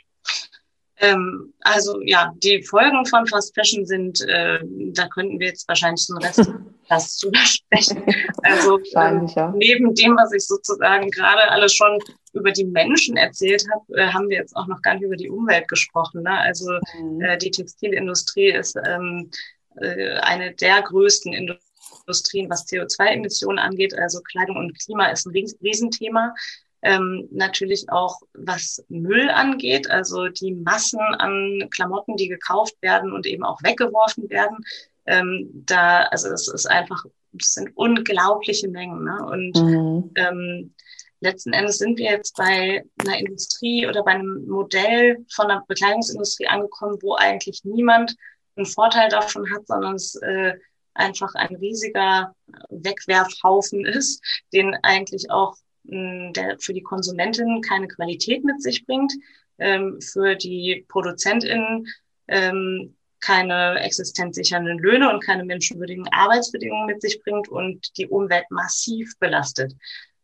Ähm, 1.01 1.55
also 1.61 2.01
ja, 2.03 2.33
die 2.43 2.63
Folgen 2.63 3.07
von 3.07 3.27
Fast 3.27 3.55
Fashion 3.55 3.87
sind, 3.87 4.21
äh, 4.29 4.59
da 4.93 5.09
könnten 5.09 5.41
wir 5.41 5.49
jetzt 5.49 5.67
wahrscheinlich 5.67 6.07
den 6.07 6.19
Rest 6.19 6.53
das 6.89 7.17
zu 7.17 7.31
besprechen. 7.31 8.05
Also 8.43 8.79
ähm, 8.97 9.27
ja. 9.35 9.53
neben 9.57 9.95
dem, 9.95 10.17
was 10.17 10.33
ich 10.33 10.47
sozusagen 10.47 11.11
gerade 11.11 11.51
alles 11.51 11.73
schon 11.75 11.99
über 12.35 12.53
die 12.53 12.65
Menschen 12.65 13.17
erzählt 13.17 13.65
habe, 13.73 13.99
äh, 13.99 14.09
haben 14.09 14.29
wir 14.29 14.37
jetzt 14.37 14.55
auch 14.55 14.67
noch 14.67 14.83
gar 14.83 14.95
nicht 14.95 15.05
über 15.05 15.17
die 15.17 15.31
Umwelt 15.31 15.69
gesprochen. 15.69 16.23
Ne? 16.23 16.39
Also 16.39 16.71
mhm. 17.01 17.21
äh, 17.23 17.39
die 17.39 17.51
Textilindustrie 17.51 18.51
ist 18.53 18.77
ähm, 18.85 19.31
äh, 19.77 20.19
eine 20.19 20.55
der 20.55 20.83
größten 20.83 21.33
Industrien, 21.33 22.51
was 22.51 22.67
CO2-Emissionen 22.67 23.59
angeht. 23.59 23.95
Also 23.95 24.21
Kleidung 24.21 24.57
und 24.57 24.79
Klima 24.79 25.07
ist 25.07 25.27
ein 25.27 25.33
Riesenthema. 25.63 26.35
Ähm, 26.83 27.29
natürlich 27.31 27.91
auch 27.91 28.21
was 28.33 28.83
Müll 28.89 29.29
angeht, 29.29 29.91
also 29.91 30.29
die 30.29 30.55
Massen 30.55 31.01
an 31.01 31.69
Klamotten, 31.71 32.17
die 32.17 32.29
gekauft 32.29 32.75
werden 32.81 33.13
und 33.13 33.27
eben 33.27 33.45
auch 33.45 33.63
weggeworfen 33.63 34.31
werden. 34.31 34.65
Ähm, 35.07 35.51
da, 35.67 36.05
also 36.05 36.29
es 36.31 36.49
ist 36.49 36.67
einfach, 36.67 37.05
das 37.33 37.55
sind 37.55 37.77
unglaubliche 37.77 38.69
Mengen. 38.69 39.05
Ne? 39.05 39.27
Und 39.27 39.57
mhm. 39.57 40.11
ähm, 40.15 40.75
letzten 41.21 41.53
Endes 41.53 41.79
sind 41.79 41.99
wir 41.99 42.13
jetzt 42.13 42.37
bei 42.37 42.85
einer 42.99 43.19
Industrie 43.19 43.87
oder 43.87 44.03
bei 44.03 44.13
einem 44.13 44.47
Modell 44.47 45.25
von 45.35 45.51
einer 45.51 45.65
Bekleidungsindustrie 45.67 46.47
angekommen, 46.47 46.99
wo 47.03 47.15
eigentlich 47.15 47.63
niemand 47.65 48.17
einen 48.57 48.67
Vorteil 48.67 49.09
davon 49.09 49.51
hat, 49.53 49.67
sondern 49.67 49.95
es 49.95 50.15
äh, 50.17 50.55
einfach 50.95 51.35
ein 51.35 51.55
riesiger 51.57 52.35
Wegwerfhaufen 52.69 53.85
ist, 53.85 54.23
den 54.53 54.77
eigentlich 54.83 55.31
auch 55.31 55.57
der 55.91 56.57
für 56.59 56.73
die 56.73 56.83
Konsumentin 56.83 57.61
keine 57.63 57.89
Qualität 57.89 58.45
mit 58.45 58.63
sich 58.63 58.87
bringt, 58.87 59.13
ähm, 59.59 60.01
für 60.01 60.37
die 60.37 60.85
ProduzentInnen 60.89 61.87
ähm, 62.29 62.97
keine 63.21 63.81
existenzsichernden 63.81 64.79
Löhne 64.79 65.13
und 65.13 65.23
keine 65.23 65.45
menschenwürdigen 65.45 66.09
Arbeitsbedingungen 66.11 66.87
mit 66.87 67.03
sich 67.03 67.23
bringt 67.23 67.49
und 67.49 67.97
die 67.99 68.07
Umwelt 68.07 68.51
massiv 68.51 69.19
belastet. 69.19 69.75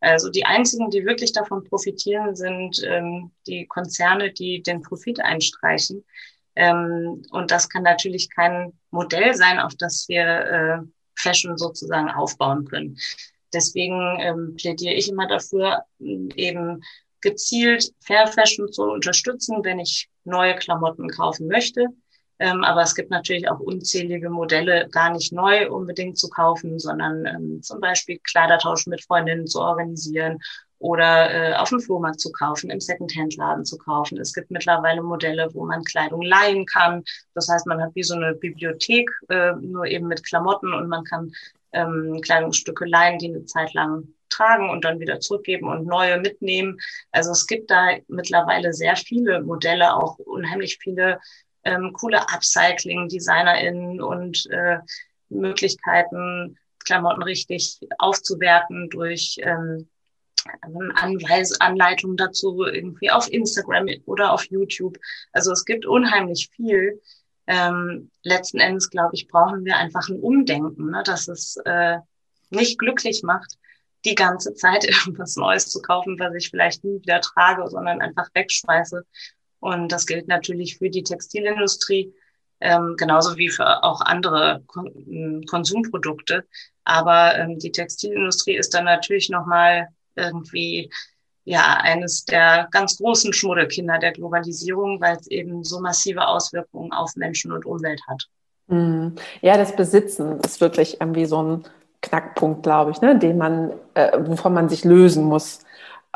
Also 0.00 0.30
die 0.30 0.44
einzigen, 0.44 0.90
die 0.90 1.04
wirklich 1.04 1.32
davon 1.32 1.64
profitieren, 1.64 2.36
sind 2.36 2.82
ähm, 2.84 3.32
die 3.46 3.66
Konzerne, 3.66 4.32
die 4.32 4.62
den 4.62 4.82
Profit 4.82 5.20
einstreichen. 5.20 6.04
Ähm, 6.54 7.22
und 7.30 7.50
das 7.50 7.68
kann 7.68 7.82
natürlich 7.82 8.30
kein 8.30 8.72
Modell 8.90 9.34
sein, 9.34 9.58
auf 9.58 9.74
das 9.74 10.06
wir 10.08 10.24
äh, 10.24 10.78
Fashion 11.14 11.56
sozusagen 11.58 12.10
aufbauen 12.10 12.64
können. 12.66 12.98
Deswegen 13.52 14.18
ähm, 14.20 14.56
plädiere 14.56 14.94
ich 14.94 15.08
immer 15.08 15.26
dafür, 15.26 15.82
eben 15.98 16.82
gezielt 17.20 17.92
Fair 18.00 18.26
Fashion 18.26 18.70
zu 18.70 18.82
unterstützen, 18.82 19.64
wenn 19.64 19.78
ich 19.78 20.08
neue 20.24 20.54
Klamotten 20.56 21.08
kaufen 21.08 21.48
möchte. 21.48 21.88
Ähm, 22.38 22.64
aber 22.64 22.82
es 22.82 22.94
gibt 22.94 23.10
natürlich 23.10 23.48
auch 23.48 23.60
unzählige 23.60 24.28
Modelle, 24.28 24.88
gar 24.90 25.10
nicht 25.10 25.32
neu 25.32 25.70
unbedingt 25.70 26.18
zu 26.18 26.28
kaufen, 26.28 26.78
sondern 26.78 27.24
ähm, 27.24 27.62
zum 27.62 27.80
Beispiel 27.80 28.18
Kleidertausch 28.30 28.86
mit 28.86 29.02
Freundinnen 29.02 29.46
zu 29.46 29.60
organisieren 29.60 30.38
oder 30.78 31.30
äh, 31.32 31.54
auf 31.54 31.70
dem 31.70 31.80
Flohmarkt 31.80 32.20
zu 32.20 32.30
kaufen, 32.32 32.68
im 32.68 32.80
Secondhand-Laden 32.80 33.64
zu 33.64 33.78
kaufen. 33.78 34.18
Es 34.18 34.34
gibt 34.34 34.50
mittlerweile 34.50 35.02
Modelle, 35.02 35.48
wo 35.54 35.64
man 35.64 35.82
Kleidung 35.84 36.20
leihen 36.20 36.66
kann. 36.66 37.02
Das 37.34 37.48
heißt, 37.48 37.66
man 37.66 37.80
hat 37.80 37.94
wie 37.94 38.02
so 38.02 38.14
eine 38.14 38.34
Bibliothek, 38.34 39.10
äh, 39.30 39.52
nur 39.54 39.86
eben 39.86 40.06
mit 40.06 40.22
Klamotten 40.22 40.74
und 40.74 40.88
man 40.88 41.04
kann 41.04 41.32
ähm, 41.76 42.20
Kleidungsstücke 42.22 42.86
leihen, 42.86 43.18
die 43.18 43.28
eine 43.28 43.44
Zeit 43.44 43.74
lang 43.74 44.08
tragen 44.28 44.70
und 44.70 44.84
dann 44.84 45.00
wieder 45.00 45.20
zurückgeben 45.20 45.68
und 45.68 45.86
neue 45.86 46.18
mitnehmen. 46.18 46.78
Also 47.12 47.30
es 47.32 47.46
gibt 47.46 47.70
da 47.70 47.96
mittlerweile 48.08 48.72
sehr 48.72 48.96
viele 48.96 49.42
Modelle, 49.42 49.94
auch 49.94 50.18
unheimlich 50.18 50.78
viele 50.80 51.20
ähm, 51.64 51.92
coole 51.92 52.20
Upcycling-DesignerInnen 52.28 54.00
und 54.00 54.46
äh, 54.50 54.78
Möglichkeiten, 55.28 56.58
Klamotten 56.84 57.22
richtig 57.22 57.80
aufzuwerten 57.98 58.88
durch 58.90 59.36
ähm, 59.40 59.88
Anweis 60.94 61.60
Anleitungen 61.60 62.16
dazu 62.16 62.64
irgendwie 62.64 63.10
auf 63.10 63.30
Instagram 63.32 63.88
oder 64.04 64.32
auf 64.32 64.44
YouTube. 64.44 64.96
Also 65.32 65.50
es 65.50 65.64
gibt 65.64 65.86
unheimlich 65.86 66.50
viel. 66.54 67.00
Ähm, 67.46 68.10
letzten 68.22 68.58
Endes, 68.58 68.90
glaube 68.90 69.14
ich, 69.14 69.28
brauchen 69.28 69.64
wir 69.64 69.76
einfach 69.76 70.08
ein 70.08 70.20
Umdenken, 70.20 70.90
ne, 70.90 71.02
dass 71.04 71.28
es 71.28 71.56
äh, 71.64 71.98
nicht 72.50 72.78
glücklich 72.78 73.22
macht, 73.22 73.56
die 74.04 74.14
ganze 74.14 74.54
Zeit 74.54 74.84
irgendwas 75.06 75.36
Neues 75.36 75.68
zu 75.68 75.80
kaufen, 75.80 76.18
was 76.18 76.34
ich 76.34 76.50
vielleicht 76.50 76.84
nie 76.84 77.00
wieder 77.00 77.20
trage, 77.20 77.68
sondern 77.68 78.00
einfach 78.00 78.28
wegschmeiße 78.34 79.04
und 79.60 79.90
das 79.90 80.06
gilt 80.06 80.28
natürlich 80.28 80.78
für 80.78 80.90
die 80.90 81.02
Textilindustrie, 81.02 82.14
ähm, 82.60 82.94
genauso 82.96 83.36
wie 83.36 83.50
für 83.50 83.82
auch 83.82 84.00
andere 84.00 84.62
Kon 84.66 84.86
hm, 84.86 85.42
Konsumprodukte. 85.46 86.44
Aber 86.84 87.36
ähm, 87.36 87.58
die 87.58 87.72
Textilindustrie 87.72 88.56
ist 88.56 88.74
dann 88.74 88.84
natürlich 88.84 89.28
nochmal 89.28 89.88
irgendwie 90.14 90.90
ja 91.46 91.78
eines 91.80 92.26
der 92.26 92.68
ganz 92.70 92.98
großen 92.98 93.32
Schmuddelkinder 93.32 93.98
der 93.98 94.12
Globalisierung, 94.12 95.00
weil 95.00 95.16
es 95.16 95.26
eben 95.28 95.64
so 95.64 95.80
massive 95.80 96.28
Auswirkungen 96.28 96.92
auf 96.92 97.16
Menschen 97.16 97.52
und 97.52 97.64
Umwelt 97.64 98.02
hat. 98.06 98.24
Hm. 98.68 99.14
Ja, 99.40 99.56
das 99.56 99.74
Besitzen 99.74 100.40
ist 100.40 100.60
wirklich 100.60 101.00
irgendwie 101.00 101.24
so 101.24 101.42
ein 101.42 101.64
Knackpunkt, 102.02 102.62
glaube 102.62 102.90
ich, 102.90 103.00
ne, 103.00 103.18
den 103.18 103.38
man, 103.38 103.72
äh, 103.94 104.18
wovon 104.20 104.52
man 104.52 104.68
sich 104.68 104.84
lösen 104.84 105.24
muss 105.24 105.60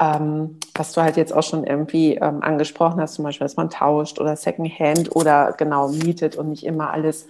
ähm, 0.01 0.59
was 0.75 0.93
du 0.93 1.03
halt 1.03 1.17
jetzt 1.19 1.33
auch 1.33 1.43
schon 1.43 1.65
irgendwie 1.65 2.15
ähm, 2.15 2.43
angesprochen 2.43 3.01
hast, 3.01 3.15
zum 3.15 3.25
Beispiel, 3.25 3.45
dass 3.45 3.57
man 3.57 3.69
tauscht 3.69 4.19
oder 4.19 4.35
Secondhand 4.35 5.15
oder 5.15 5.55
genau 5.57 5.89
mietet 5.89 6.37
und 6.37 6.49
nicht 6.49 6.65
immer 6.65 6.91
alles 6.91 7.29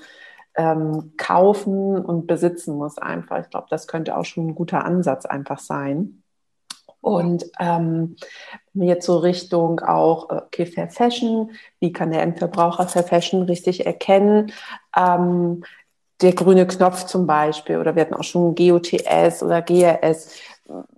ähm, 0.55 1.13
kaufen 1.17 1.99
und 1.99 2.29
besitzen 2.29 2.77
muss 2.77 2.97
einfach. 2.97 3.41
Ich 3.41 3.51
glaube, 3.51 3.67
das 3.71 3.89
könnte 3.89 4.17
auch 4.17 4.25
schon 4.25 4.49
ein 4.49 4.55
guter 4.55 4.85
Ansatz 4.85 5.27
einfach 5.27 5.59
sein. 5.59 6.20
Und 7.01 7.47
ähm, 7.59 8.17
jetzt 8.75 9.07
so 9.07 9.19
Richtung 9.19 9.81
auch, 9.81 10.29
okay, 10.31 10.67
Fair 10.67 10.89
Fashion, 10.89 11.51
wie 11.79 11.93
kann 11.93 12.11
der 12.11 12.23
Endverbraucher 12.23 12.87
Fair 12.89 13.05
Fashion 13.05 13.43
richtig 13.43 13.87
erkennen? 13.87 14.53
Ähm, 14.97 15.65
der 16.21 16.33
grüne 16.35 16.67
Knopf 16.67 17.05
zum 17.05 17.27
Beispiel, 17.27 17.79
oder 17.79 17.95
wir 17.95 18.03
hatten 18.03 18.15
auch 18.15 18.25
schon 18.25 18.55
GOTS 18.55 19.43
oder 19.43 19.63
GRS. 19.63 20.35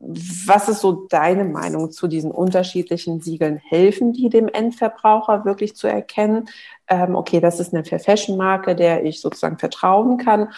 Was 0.00 0.68
ist 0.68 0.80
so 0.80 1.06
deine 1.08 1.44
Meinung 1.44 1.92
zu 1.92 2.08
diesen 2.08 2.30
unterschiedlichen 2.30 3.20
Siegeln? 3.20 3.56
Helfen 3.56 4.12
die 4.12 4.28
dem 4.28 4.48
Endverbraucher 4.48 5.44
wirklich 5.44 5.76
zu 5.76 5.86
erkennen, 5.86 6.48
ähm, 6.88 7.14
okay, 7.14 7.40
das 7.40 7.60
ist 7.60 7.72
eine 7.72 7.84
Fair 7.84 8.00
Fashion 8.00 8.36
Marke, 8.36 8.74
der 8.74 9.04
ich 9.04 9.20
sozusagen 9.20 9.58
vertrauen 9.58 10.18
kann? 10.18 10.48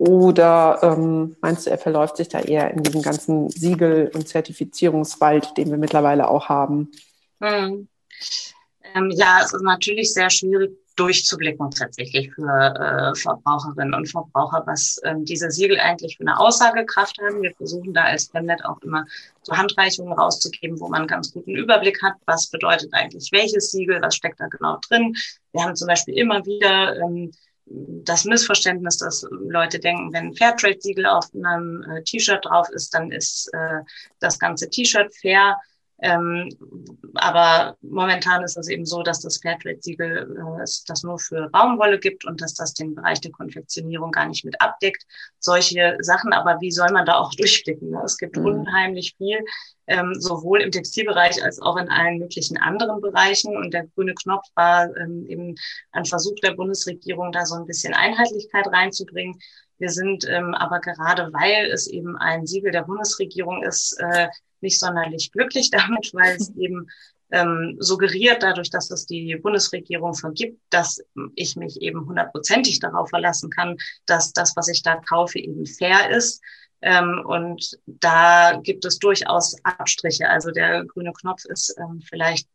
Oder 0.00 0.78
ähm, 0.82 1.36
meinst 1.42 1.66
du, 1.66 1.70
er 1.70 1.76
verläuft 1.76 2.16
sich 2.16 2.28
da 2.28 2.40
eher 2.40 2.70
in 2.70 2.82
diesem 2.82 3.02
ganzen 3.02 3.50
Siegel- 3.50 4.10
und 4.14 4.26
Zertifizierungswald, 4.26 5.58
den 5.58 5.70
wir 5.70 5.76
mittlerweile 5.76 6.28
auch 6.28 6.48
haben? 6.48 6.90
Hm. 7.42 7.86
Ähm, 8.94 9.10
ja, 9.10 9.40
es 9.44 9.52
ist 9.52 9.60
natürlich 9.60 10.14
sehr 10.14 10.30
schwierig 10.30 10.70
durchzublicken 10.96 11.70
tatsächlich 11.70 12.32
für 12.32 12.48
äh, 12.48 13.14
Verbraucherinnen 13.14 13.92
und 13.92 14.06
Verbraucher, 14.10 14.62
was 14.64 14.98
ähm, 15.04 15.26
diese 15.26 15.50
Siegel 15.50 15.78
eigentlich 15.78 16.16
für 16.16 16.22
eine 16.22 16.40
Aussagekraft 16.40 17.18
haben. 17.20 17.42
Wir 17.42 17.54
versuchen 17.54 17.92
da 17.92 18.04
als 18.04 18.28
Femnet 18.28 18.64
auch 18.64 18.80
immer 18.80 19.04
so 19.42 19.54
Handreichungen 19.54 20.14
rauszugeben, 20.14 20.80
wo 20.80 20.88
man 20.88 21.08
ganz 21.08 21.30
guten 21.30 21.54
Überblick 21.54 22.02
hat, 22.02 22.14
was 22.24 22.46
bedeutet 22.48 22.88
eigentlich 22.94 23.28
welches 23.32 23.70
Siegel, 23.70 24.00
was 24.00 24.16
steckt 24.16 24.40
da 24.40 24.46
genau 24.46 24.78
drin. 24.88 25.14
Wir 25.52 25.62
haben 25.62 25.76
zum 25.76 25.88
Beispiel 25.88 26.16
immer 26.16 26.44
wieder 26.46 26.96
ähm, 26.96 27.32
das 27.70 28.24
Missverständnis, 28.24 28.98
dass 28.98 29.26
Leute 29.30 29.78
denken, 29.78 30.12
wenn 30.12 30.28
ein 30.28 30.34
Fairtrade-Siegel 30.34 31.06
auf 31.06 31.32
einem 31.34 31.84
äh, 31.84 32.02
T-Shirt 32.02 32.44
drauf 32.44 32.68
ist, 32.70 32.92
dann 32.92 33.12
ist 33.12 33.48
äh, 33.52 33.80
das 34.18 34.38
ganze 34.38 34.68
T-Shirt 34.68 35.14
fair. 35.14 35.56
Ähm, 36.02 36.48
aber 37.14 37.76
momentan 37.82 38.42
ist 38.42 38.56
es 38.56 38.68
eben 38.68 38.86
so, 38.86 39.02
dass 39.02 39.20
das 39.20 39.38
Fairtrade-Siegel 39.38 40.36
äh, 40.36 40.64
das 40.86 41.02
nur 41.02 41.18
für 41.18 41.48
Baumwolle 41.50 41.98
gibt 41.98 42.24
und 42.24 42.40
dass 42.40 42.54
das 42.54 42.72
den 42.72 42.94
Bereich 42.94 43.20
der 43.20 43.32
Konfektionierung 43.32 44.10
gar 44.10 44.26
nicht 44.26 44.44
mit 44.44 44.60
abdeckt. 44.60 45.04
Solche 45.38 45.98
Sachen, 46.00 46.32
aber 46.32 46.60
wie 46.60 46.70
soll 46.70 46.90
man 46.90 47.04
da 47.04 47.18
auch 47.18 47.34
durchblicken? 47.36 47.90
Ne? 47.90 48.00
Es 48.04 48.16
gibt 48.16 48.36
mhm. 48.36 48.46
unheimlich 48.46 49.14
viel, 49.18 49.40
ähm, 49.88 50.14
sowohl 50.18 50.62
im 50.62 50.70
Textilbereich 50.70 51.42
als 51.44 51.60
auch 51.60 51.76
in 51.76 51.90
allen 51.90 52.18
möglichen 52.18 52.56
anderen 52.56 53.00
Bereichen. 53.00 53.56
Und 53.56 53.74
der 53.74 53.86
grüne 53.88 54.14
Knopf 54.14 54.46
war 54.54 54.94
ähm, 54.96 55.26
eben 55.26 55.54
ein 55.92 56.06
Versuch 56.06 56.36
der 56.42 56.52
Bundesregierung, 56.52 57.32
da 57.32 57.44
so 57.44 57.56
ein 57.56 57.66
bisschen 57.66 57.92
Einheitlichkeit 57.92 58.66
reinzubringen. 58.68 59.38
Wir 59.78 59.90
sind 59.90 60.26
ähm, 60.28 60.54
aber 60.54 60.80
gerade, 60.80 61.30
weil 61.32 61.70
es 61.70 61.88
eben 61.88 62.16
ein 62.16 62.46
Siegel 62.46 62.70
der 62.70 62.82
Bundesregierung 62.82 63.62
ist, 63.62 63.98
äh, 63.98 64.28
nicht 64.62 64.78
sonderlich 64.78 65.32
glücklich 65.32 65.70
damit, 65.72 66.12
weil 66.14 66.36
es 66.36 66.50
eben 66.56 66.88
ähm, 67.32 67.76
suggeriert, 67.78 68.42
dadurch, 68.42 68.70
dass 68.70 68.90
es 68.90 69.06
die 69.06 69.36
Bundesregierung 69.36 70.14
vergibt, 70.14 70.60
dass 70.70 71.00
ich 71.36 71.56
mich 71.56 71.80
eben 71.80 72.06
hundertprozentig 72.06 72.80
darauf 72.80 73.08
verlassen 73.08 73.50
kann, 73.50 73.76
dass 74.06 74.32
das, 74.32 74.56
was 74.56 74.68
ich 74.68 74.82
da 74.82 74.96
kaufe, 74.96 75.38
eben 75.38 75.66
fair 75.66 76.10
ist. 76.10 76.42
Ähm, 76.82 77.22
und 77.26 77.78
da 77.86 78.58
gibt 78.62 78.84
es 78.84 78.98
durchaus 78.98 79.56
Abstriche. 79.64 80.28
Also 80.28 80.50
der 80.50 80.84
grüne 80.86 81.12
Knopf 81.12 81.44
ist 81.44 81.74
ähm, 81.78 82.00
vielleicht 82.08 82.48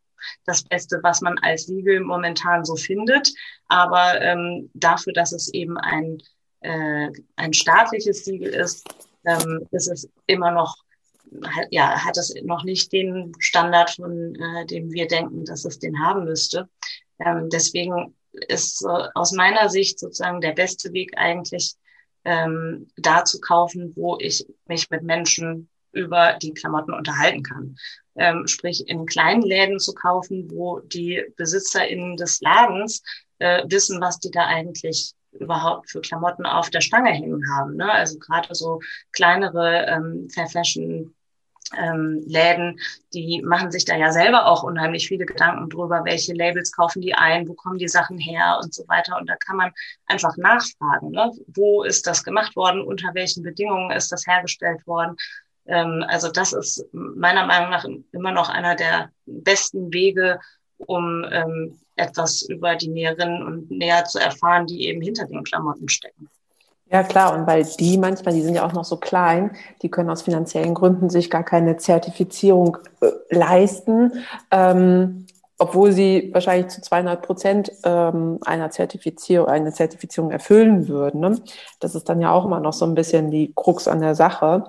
das 0.45 0.63
Beste, 0.63 0.99
was 1.03 1.21
man 1.21 1.37
als 1.39 1.67
Siegel 1.67 1.99
momentan 2.01 2.65
so 2.65 2.75
findet. 2.75 3.31
Aber 3.67 4.19
ähm, 4.21 4.69
dafür, 4.73 5.13
dass 5.13 5.31
es 5.31 5.53
eben 5.53 5.77
ein, 5.77 6.17
äh, 6.61 7.09
ein 7.35 7.53
staatliches 7.53 8.25
Siegel 8.25 8.49
ist, 8.49 8.87
ähm, 9.25 9.67
ist 9.71 9.87
es 9.87 10.09
immer 10.25 10.51
noch 10.51 10.84
ja, 11.69 12.03
hat 12.03 12.17
es 12.17 12.33
noch 12.43 12.63
nicht 12.63 12.91
den 12.91 13.33
Standard, 13.39 13.91
von 13.91 14.35
äh, 14.35 14.65
dem 14.65 14.91
wir 14.91 15.07
denken, 15.07 15.45
dass 15.45 15.65
es 15.65 15.79
den 15.79 15.99
haben 15.99 16.25
müsste. 16.25 16.69
Ähm, 17.19 17.49
deswegen 17.49 18.15
ist 18.47 18.83
äh, 18.83 19.07
aus 19.13 19.31
meiner 19.31 19.69
Sicht 19.69 19.99
sozusagen 19.99 20.41
der 20.41 20.53
beste 20.53 20.93
Weg 20.93 21.17
eigentlich, 21.17 21.75
ähm, 22.25 22.87
da 22.97 23.23
zu 23.23 23.39
kaufen, 23.39 23.93
wo 23.95 24.17
ich 24.19 24.45
mich 24.67 24.89
mit 24.89 25.03
Menschen 25.03 25.69
über 25.91 26.37
die 26.41 26.53
Klamotten 26.53 26.93
unterhalten 26.93 27.43
kann. 27.43 27.77
Ähm, 28.15 28.47
sprich, 28.47 28.87
in 28.87 29.05
kleinen 29.05 29.41
Läden 29.41 29.79
zu 29.79 29.93
kaufen, 29.93 30.49
wo 30.51 30.79
die 30.79 31.23
BesitzerInnen 31.37 32.17
des 32.17 32.41
Ladens 32.41 33.03
äh, 33.39 33.63
wissen, 33.67 34.01
was 34.01 34.19
die 34.19 34.31
da 34.31 34.45
eigentlich 34.45 35.13
überhaupt 35.31 35.91
für 35.91 36.01
Klamotten 36.01 36.45
auf 36.45 36.69
der 36.69 36.81
Stange 36.81 37.11
hängen 37.11 37.43
haben. 37.55 37.75
Ne? 37.75 37.91
Also 37.91 38.17
gerade 38.19 38.53
so 38.55 38.79
kleinere 39.11 39.85
ähm, 39.87 40.29
Fair 40.29 40.47
Fashion 40.47 41.14
ähm, 41.77 42.23
Läden, 42.25 42.79
die 43.13 43.41
machen 43.43 43.71
sich 43.71 43.85
da 43.85 43.95
ja 43.95 44.11
selber 44.11 44.45
auch 44.45 44.63
unheimlich 44.63 45.07
viele 45.07 45.25
Gedanken 45.25 45.69
drüber, 45.69 46.01
welche 46.05 46.33
Labels 46.33 46.71
kaufen 46.71 47.01
die 47.01 47.15
ein, 47.15 47.47
wo 47.47 47.53
kommen 47.53 47.79
die 47.79 47.87
Sachen 47.87 48.17
her 48.17 48.59
und 48.61 48.73
so 48.73 48.87
weiter. 48.87 49.17
Und 49.17 49.27
da 49.27 49.35
kann 49.37 49.57
man 49.57 49.71
einfach 50.05 50.37
nachfragen, 50.37 51.11
ne? 51.11 51.31
wo 51.47 51.83
ist 51.83 52.05
das 52.07 52.23
gemacht 52.23 52.55
worden, 52.55 52.81
unter 52.81 53.13
welchen 53.13 53.43
Bedingungen 53.43 53.91
ist 53.91 54.11
das 54.11 54.27
hergestellt 54.27 54.85
worden. 54.85 55.15
Ähm, 55.65 56.05
also 56.07 56.31
das 56.31 56.53
ist 56.53 56.85
meiner 56.91 57.45
Meinung 57.45 57.71
nach 57.71 57.85
immer 58.11 58.31
noch 58.31 58.49
einer 58.49 58.75
der 58.75 59.09
besten 59.25 59.91
Wege, 59.91 60.39
um 60.77 61.25
ähm, 61.31 61.79
etwas 61.95 62.43
über 62.43 62.75
die 62.75 62.89
Näherinnen 62.89 63.43
und 63.43 63.71
Näher 63.71 64.05
zu 64.05 64.19
erfahren, 64.19 64.67
die 64.67 64.87
eben 64.87 65.01
hinter 65.01 65.25
den 65.25 65.43
Klamotten 65.43 65.89
stecken. 65.89 66.29
Ja, 66.91 67.03
klar. 67.03 67.33
Und 67.33 67.47
weil 67.47 67.65
die 67.79 67.97
manchmal, 67.97 68.33
die 68.33 68.41
sind 68.41 68.55
ja 68.55 68.65
auch 68.65 68.73
noch 68.73 68.85
so 68.85 68.97
klein, 68.97 69.51
die 69.81 69.89
können 69.89 70.09
aus 70.09 70.21
finanziellen 70.21 70.73
Gründen 70.75 71.09
sich 71.09 71.29
gar 71.29 71.43
keine 71.43 71.77
Zertifizierung 71.77 72.77
äh, 73.01 73.07
leisten, 73.29 74.23
ähm, 74.51 75.25
obwohl 75.57 75.91
sie 75.93 76.29
wahrscheinlich 76.33 76.67
zu 76.67 76.81
200 76.81 77.21
Prozent 77.21 77.71
ähm, 77.83 78.39
einer 78.45 78.69
Zertifizierung, 78.69 79.47
eine 79.47 79.73
Zertifizierung 79.73 80.31
erfüllen 80.31 80.87
würden. 80.87 81.21
Ne? 81.21 81.41
Das 81.79 81.95
ist 81.95 82.07
dann 82.09 82.21
ja 82.21 82.31
auch 82.31 82.45
immer 82.45 82.59
noch 82.59 82.73
so 82.73 82.85
ein 82.85 82.95
bisschen 82.95 83.31
die 83.31 83.53
Krux 83.55 83.87
an 83.87 84.01
der 84.01 84.15
Sache, 84.15 84.65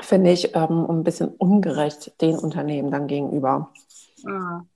finde 0.00 0.30
ich, 0.30 0.54
ähm, 0.54 0.86
ein 0.88 1.04
bisschen 1.04 1.28
ungerecht 1.28 2.20
den 2.22 2.38
Unternehmen 2.38 2.90
dann 2.90 3.08
gegenüber. 3.08 3.72
Mhm. 4.24 4.68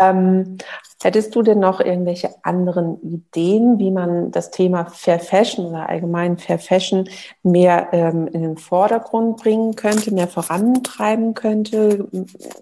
Ähm, 0.00 0.58
hättest 1.02 1.34
du 1.34 1.42
denn 1.42 1.60
noch 1.60 1.80
irgendwelche 1.80 2.34
anderen 2.42 3.00
Ideen, 3.02 3.78
wie 3.78 3.90
man 3.90 4.30
das 4.30 4.50
Thema 4.50 4.86
Fair 4.86 5.20
Fashion 5.20 5.66
oder 5.66 5.88
allgemein 5.88 6.38
Fair 6.38 6.58
Fashion 6.58 7.08
mehr 7.42 7.88
ähm, 7.92 8.26
in 8.28 8.42
den 8.42 8.56
Vordergrund 8.56 9.36
bringen 9.36 9.76
könnte, 9.76 10.12
mehr 10.12 10.28
vorantreiben 10.28 11.34
könnte? 11.34 12.08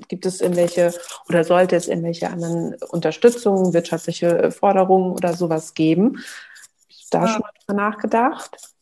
Gibt 0.08 0.26
es 0.26 0.40
irgendwelche 0.40 0.92
oder 1.28 1.44
sollte 1.44 1.76
es 1.76 1.88
irgendwelche 1.88 2.28
anderen 2.30 2.74
Unterstützungen, 2.90 3.72
wirtschaftliche 3.72 4.50
Forderungen 4.50 5.12
oder 5.12 5.32
sowas 5.32 5.74
geben? 5.74 6.18
Da 7.10 7.22
ja. 7.22 7.28
schon 7.28 7.42
mal 7.68 7.74
nachgedacht? 7.74 8.75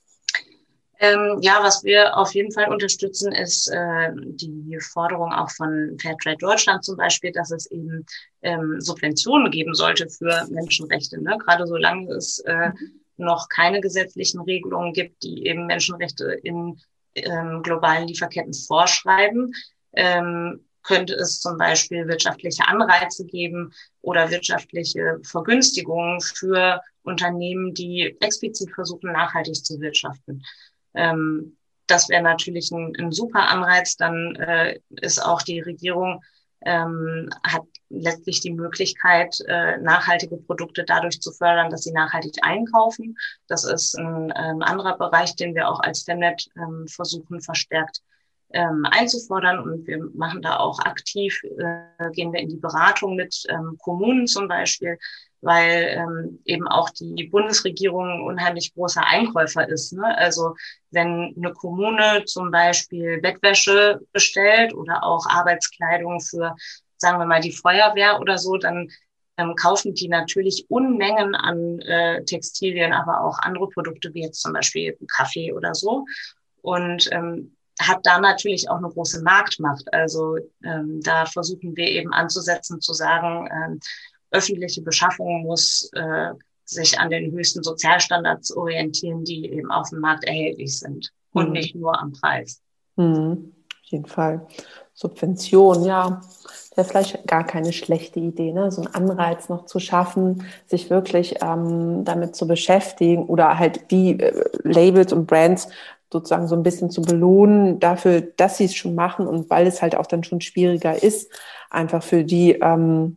Ähm, 1.04 1.38
ja, 1.42 1.58
was 1.62 1.84
wir 1.84 2.16
auf 2.16 2.34
jeden 2.34 2.52
Fall 2.52 2.68
unterstützen, 2.70 3.32
ist 3.32 3.68
äh, 3.68 4.10
die 4.14 4.78
Forderung 4.80 5.32
auch 5.32 5.50
von 5.50 5.98
Fairtrade 6.00 6.38
Deutschland 6.38 6.84
zum 6.84 6.96
Beispiel, 6.96 7.30
dass 7.32 7.50
es 7.50 7.66
eben 7.70 8.06
ähm, 8.42 8.80
Subventionen 8.80 9.50
geben 9.50 9.74
sollte 9.74 10.08
für 10.08 10.46
Menschenrechte. 10.50 11.20
Ne? 11.20 11.36
Gerade 11.38 11.66
solange 11.66 12.10
es 12.12 12.38
äh, 12.40 12.70
noch 13.16 13.48
keine 13.48 13.80
gesetzlichen 13.80 14.40
Regelungen 14.40 14.92
gibt, 14.92 15.22
die 15.22 15.46
eben 15.46 15.66
Menschenrechte 15.66 16.40
in 16.42 16.80
ähm, 17.14 17.62
globalen 17.62 18.08
Lieferketten 18.08 18.54
vorschreiben, 18.54 19.52
ähm, 19.92 20.64
könnte 20.82 21.14
es 21.14 21.40
zum 21.40 21.58
Beispiel 21.58 22.08
wirtschaftliche 22.08 22.66
Anreize 22.66 23.26
geben 23.26 23.72
oder 24.00 24.30
wirtschaftliche 24.30 25.18
Vergünstigungen 25.22 26.20
für 26.20 26.80
Unternehmen, 27.02 27.74
die 27.74 28.16
explizit 28.20 28.70
versuchen, 28.74 29.12
nachhaltig 29.12 29.64
zu 29.64 29.80
wirtschaften. 29.80 30.42
Ähm, 30.94 31.56
das 31.86 32.08
wäre 32.08 32.22
natürlich 32.22 32.70
ein, 32.70 32.92
ein, 32.98 33.12
super 33.12 33.48
Anreiz. 33.48 33.96
Dann 33.96 34.36
äh, 34.36 34.80
ist 35.00 35.22
auch 35.22 35.42
die 35.42 35.60
Regierung 35.60 36.22
ähm, 36.64 37.28
hat 37.42 37.64
letztlich 37.90 38.40
die 38.40 38.52
Möglichkeit, 38.52 39.36
äh, 39.46 39.78
nachhaltige 39.78 40.36
Produkte 40.36 40.84
dadurch 40.84 41.20
zu 41.20 41.32
fördern, 41.32 41.70
dass 41.70 41.82
sie 41.82 41.92
nachhaltig 41.92 42.36
einkaufen. 42.42 43.16
Das 43.48 43.64
ist 43.64 43.96
ein, 43.98 44.32
ein 44.32 44.62
anderer 44.62 44.96
Bereich, 44.96 45.36
den 45.36 45.54
wir 45.54 45.68
auch 45.68 45.80
als 45.80 46.02
Femnet 46.02 46.48
ähm, 46.56 46.86
versuchen 46.88 47.40
verstärkt 47.40 48.00
ähm, 48.52 48.86
einzufordern. 48.90 49.58
Und 49.58 49.86
wir 49.86 49.98
machen 50.14 50.42
da 50.42 50.56
auch 50.56 50.78
aktiv, 50.80 51.38
äh, 51.58 52.10
gehen 52.12 52.32
wir 52.32 52.40
in 52.40 52.48
die 52.48 52.56
Beratung 52.56 53.16
mit 53.16 53.44
ähm, 53.48 53.76
Kommunen 53.78 54.26
zum 54.26 54.48
Beispiel, 54.48 54.98
weil 55.44 55.98
ähm, 55.98 56.40
eben 56.44 56.66
auch 56.66 56.90
die 56.90 57.28
Bundesregierung 57.30 58.24
unheimlich 58.24 58.74
großer 58.74 59.04
Einkäufer 59.04 59.68
ist. 59.68 59.92
Ne? 59.92 60.16
Also 60.18 60.54
wenn 60.90 61.34
eine 61.36 61.52
Kommune 61.52 62.24
zum 62.24 62.50
Beispiel 62.50 63.20
Bettwäsche 63.20 64.00
bestellt 64.12 64.74
oder 64.74 65.04
auch 65.04 65.26
Arbeitskleidung 65.26 66.20
für, 66.20 66.56
sagen 66.96 67.18
wir 67.18 67.26
mal, 67.26 67.40
die 67.40 67.52
Feuerwehr 67.52 68.20
oder 68.20 68.38
so, 68.38 68.56
dann 68.56 68.88
ähm, 69.36 69.54
kaufen 69.56 69.94
die 69.94 70.08
natürlich 70.08 70.66
Unmengen 70.68 71.34
an 71.34 71.80
äh, 71.80 72.24
Textilien, 72.24 72.92
aber 72.92 73.20
auch 73.20 73.38
andere 73.40 73.68
Produkte 73.68 74.14
wie 74.14 74.22
jetzt 74.22 74.40
zum 74.40 74.52
Beispiel 74.52 74.96
Kaffee 75.14 75.52
oder 75.52 75.74
so. 75.74 76.06
Und 76.62 77.08
ähm, 77.12 77.54
hat 77.80 78.00
da 78.04 78.18
natürlich 78.20 78.70
auch 78.70 78.78
eine 78.78 78.88
große 78.88 79.22
Marktmacht. 79.22 79.92
Also 79.92 80.38
ähm, 80.62 81.00
da 81.02 81.26
versuchen 81.26 81.76
wir 81.76 81.88
eben 81.88 82.12
anzusetzen, 82.12 82.80
zu 82.80 82.94
sagen, 82.94 83.48
ähm, 83.52 83.80
öffentliche 84.34 84.82
Beschaffung 84.82 85.44
muss 85.44 85.90
äh, 85.94 86.32
sich 86.64 86.98
an 86.98 87.10
den 87.10 87.32
höchsten 87.32 87.62
Sozialstandards 87.62 88.56
orientieren, 88.56 89.24
die 89.24 89.50
eben 89.50 89.70
auf 89.70 89.90
dem 89.90 90.00
Markt 90.00 90.24
erhältlich 90.24 90.78
sind 90.78 91.12
und 91.32 91.48
mhm. 91.48 91.52
nicht 91.52 91.74
nur 91.74 91.98
am 91.98 92.12
Preis. 92.12 92.60
Mhm. 92.96 93.52
Auf 93.84 93.90
jeden 93.90 94.06
Fall. 94.06 94.46
Subvention, 94.94 95.84
ja, 95.84 96.20
wäre 96.74 96.86
vielleicht 96.86 97.26
gar 97.26 97.44
keine 97.44 97.72
schlechte 97.72 98.20
Idee, 98.20 98.52
ne? 98.52 98.70
so 98.70 98.82
einen 98.82 98.94
Anreiz 98.94 99.48
noch 99.48 99.66
zu 99.66 99.78
schaffen, 99.80 100.44
sich 100.66 100.88
wirklich 100.88 101.36
ähm, 101.42 102.04
damit 102.04 102.36
zu 102.36 102.46
beschäftigen 102.46 103.26
oder 103.26 103.58
halt 103.58 103.90
die 103.90 104.18
äh, 104.18 104.32
Labels 104.62 105.12
und 105.12 105.26
Brands 105.26 105.68
sozusagen 106.12 106.46
so 106.46 106.54
ein 106.54 106.62
bisschen 106.62 106.90
zu 106.90 107.02
belohnen 107.02 107.80
dafür, 107.80 108.20
dass 108.20 108.56
sie 108.56 108.66
es 108.66 108.74
schon 108.74 108.94
machen 108.94 109.26
und 109.26 109.50
weil 109.50 109.66
es 109.66 109.82
halt 109.82 109.96
auch 109.96 110.06
dann 110.06 110.22
schon 110.22 110.40
schwieriger 110.40 111.02
ist, 111.02 111.30
einfach 111.70 112.02
für 112.02 112.22
die 112.24 112.52
ähm, 112.52 113.16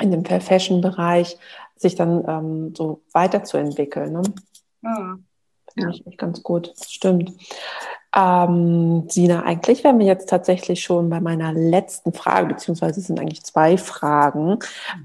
in 0.00 0.10
dem 0.10 0.24
Fair 0.24 0.40
Fashion 0.40 0.80
Bereich 0.80 1.38
sich 1.76 1.94
dann 1.94 2.24
ähm, 2.26 2.74
so 2.74 3.02
weiterzuentwickeln. 3.12 4.12
Ne? 4.12 4.22
Mhm. 4.82 5.24
Finde 5.72 5.90
ich 5.90 6.06
echt 6.06 6.18
ganz 6.18 6.42
gut. 6.42 6.72
Stimmt. 6.88 7.32
Ähm, 8.14 9.04
Sina, 9.10 9.42
eigentlich 9.42 9.84
wären 9.84 9.98
wir 9.98 10.06
jetzt 10.06 10.30
tatsächlich 10.30 10.82
schon 10.82 11.10
bei 11.10 11.20
meiner 11.20 11.52
letzten 11.52 12.14
Frage, 12.14 12.46
beziehungsweise 12.46 13.00
es 13.00 13.08
sind 13.08 13.20
eigentlich 13.20 13.44
zwei 13.44 13.76
Fragen. 13.76 14.58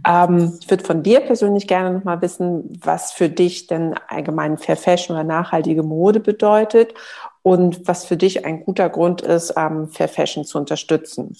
Ähm, 0.07 0.57
ich 0.61 0.69
würde 0.69 0.85
von 0.85 1.03
dir 1.03 1.19
persönlich 1.19 1.67
gerne 1.67 1.91
nochmal 1.91 2.21
wissen, 2.21 2.79
was 2.81 3.11
für 3.11 3.27
dich 3.27 3.67
denn 3.67 3.95
allgemein 4.07 4.57
Fair 4.57 4.77
Fashion 4.77 5.15
oder 5.15 5.25
nachhaltige 5.25 5.83
Mode 5.83 6.21
bedeutet 6.21 6.93
und 7.41 7.85
was 7.85 8.05
für 8.05 8.15
dich 8.15 8.45
ein 8.45 8.63
guter 8.63 8.89
Grund 8.89 9.21
ist, 9.21 9.55
ähm, 9.57 9.89
Fair 9.89 10.07
Fashion 10.07 10.45
zu 10.45 10.57
unterstützen. 10.57 11.35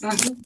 Mhm. 0.00 0.44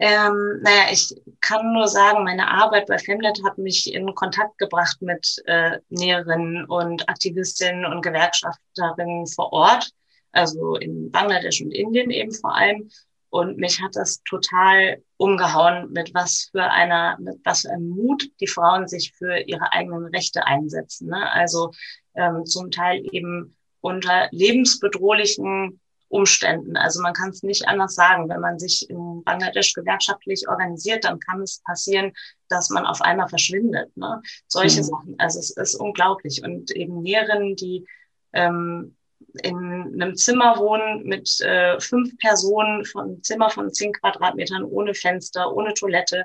Ähm, 0.00 0.60
naja, 0.62 0.92
ich 0.92 1.12
kann 1.40 1.72
nur 1.72 1.88
sagen, 1.88 2.22
meine 2.22 2.48
Arbeit 2.48 2.86
bei 2.86 2.98
Femlet 2.98 3.42
hat 3.44 3.58
mich 3.58 3.92
in 3.92 4.14
Kontakt 4.14 4.56
gebracht 4.58 5.02
mit 5.02 5.42
äh, 5.46 5.78
Näherinnen 5.88 6.64
und 6.66 7.08
Aktivistinnen 7.08 7.84
und 7.84 8.02
Gewerkschafterinnen 8.02 9.26
vor 9.26 9.52
Ort, 9.52 9.90
also 10.30 10.76
in 10.76 11.10
Bangladesch 11.10 11.60
und 11.62 11.72
Indien 11.72 12.10
eben 12.10 12.32
vor 12.32 12.54
allem. 12.54 12.88
Und 13.30 13.58
mich 13.58 13.82
hat 13.82 13.94
das 13.94 14.22
total 14.22 15.02
umgehauen, 15.16 15.90
mit 15.92 16.14
was 16.14 16.48
für 16.52 16.62
einer, 16.62 17.18
mit 17.18 17.40
was 17.44 17.62
für 17.62 17.70
einem 17.70 17.88
Mut 17.88 18.30
die 18.40 18.46
Frauen 18.46 18.86
sich 18.86 19.12
für 19.12 19.36
ihre 19.36 19.72
eigenen 19.72 20.06
Rechte 20.06 20.46
einsetzen. 20.46 21.08
Ne? 21.08 21.30
Also 21.32 21.72
ähm, 22.14 22.46
zum 22.46 22.70
Teil 22.70 23.04
eben 23.12 23.56
unter 23.80 24.28
lebensbedrohlichen 24.30 25.80
Umständen. 26.08 26.76
Also 26.76 27.02
man 27.02 27.12
kann 27.12 27.30
es 27.30 27.42
nicht 27.42 27.68
anders 27.68 27.94
sagen. 27.94 28.28
Wenn 28.28 28.40
man 28.40 28.58
sich 28.58 28.88
in 28.88 29.22
Bangladesch 29.24 29.74
gewerkschaftlich 29.74 30.48
organisiert, 30.48 31.04
dann 31.04 31.20
kann 31.20 31.42
es 31.42 31.60
passieren, 31.62 32.12
dass 32.48 32.70
man 32.70 32.86
auf 32.86 33.02
einmal 33.02 33.28
verschwindet. 33.28 33.94
Ne? 33.96 34.22
Solche 34.46 34.80
mhm. 34.80 34.84
Sachen. 34.84 35.14
Also 35.18 35.38
es 35.38 35.50
ist 35.50 35.74
unglaublich. 35.74 36.42
Und 36.42 36.70
eben 36.70 37.02
Näherinnen, 37.02 37.56
die 37.56 37.86
ähm, 38.32 38.96
in 39.42 40.00
einem 40.00 40.16
Zimmer 40.16 40.58
wohnen 40.58 41.04
mit 41.04 41.40
äh, 41.40 41.78
fünf 41.80 42.16
Personen, 42.18 42.84
von 42.84 43.22
Zimmer 43.22 43.50
von 43.50 43.72
zehn 43.72 43.92
Quadratmetern, 43.92 44.64
ohne 44.64 44.94
Fenster, 44.94 45.52
ohne 45.52 45.74
Toilette, 45.74 46.24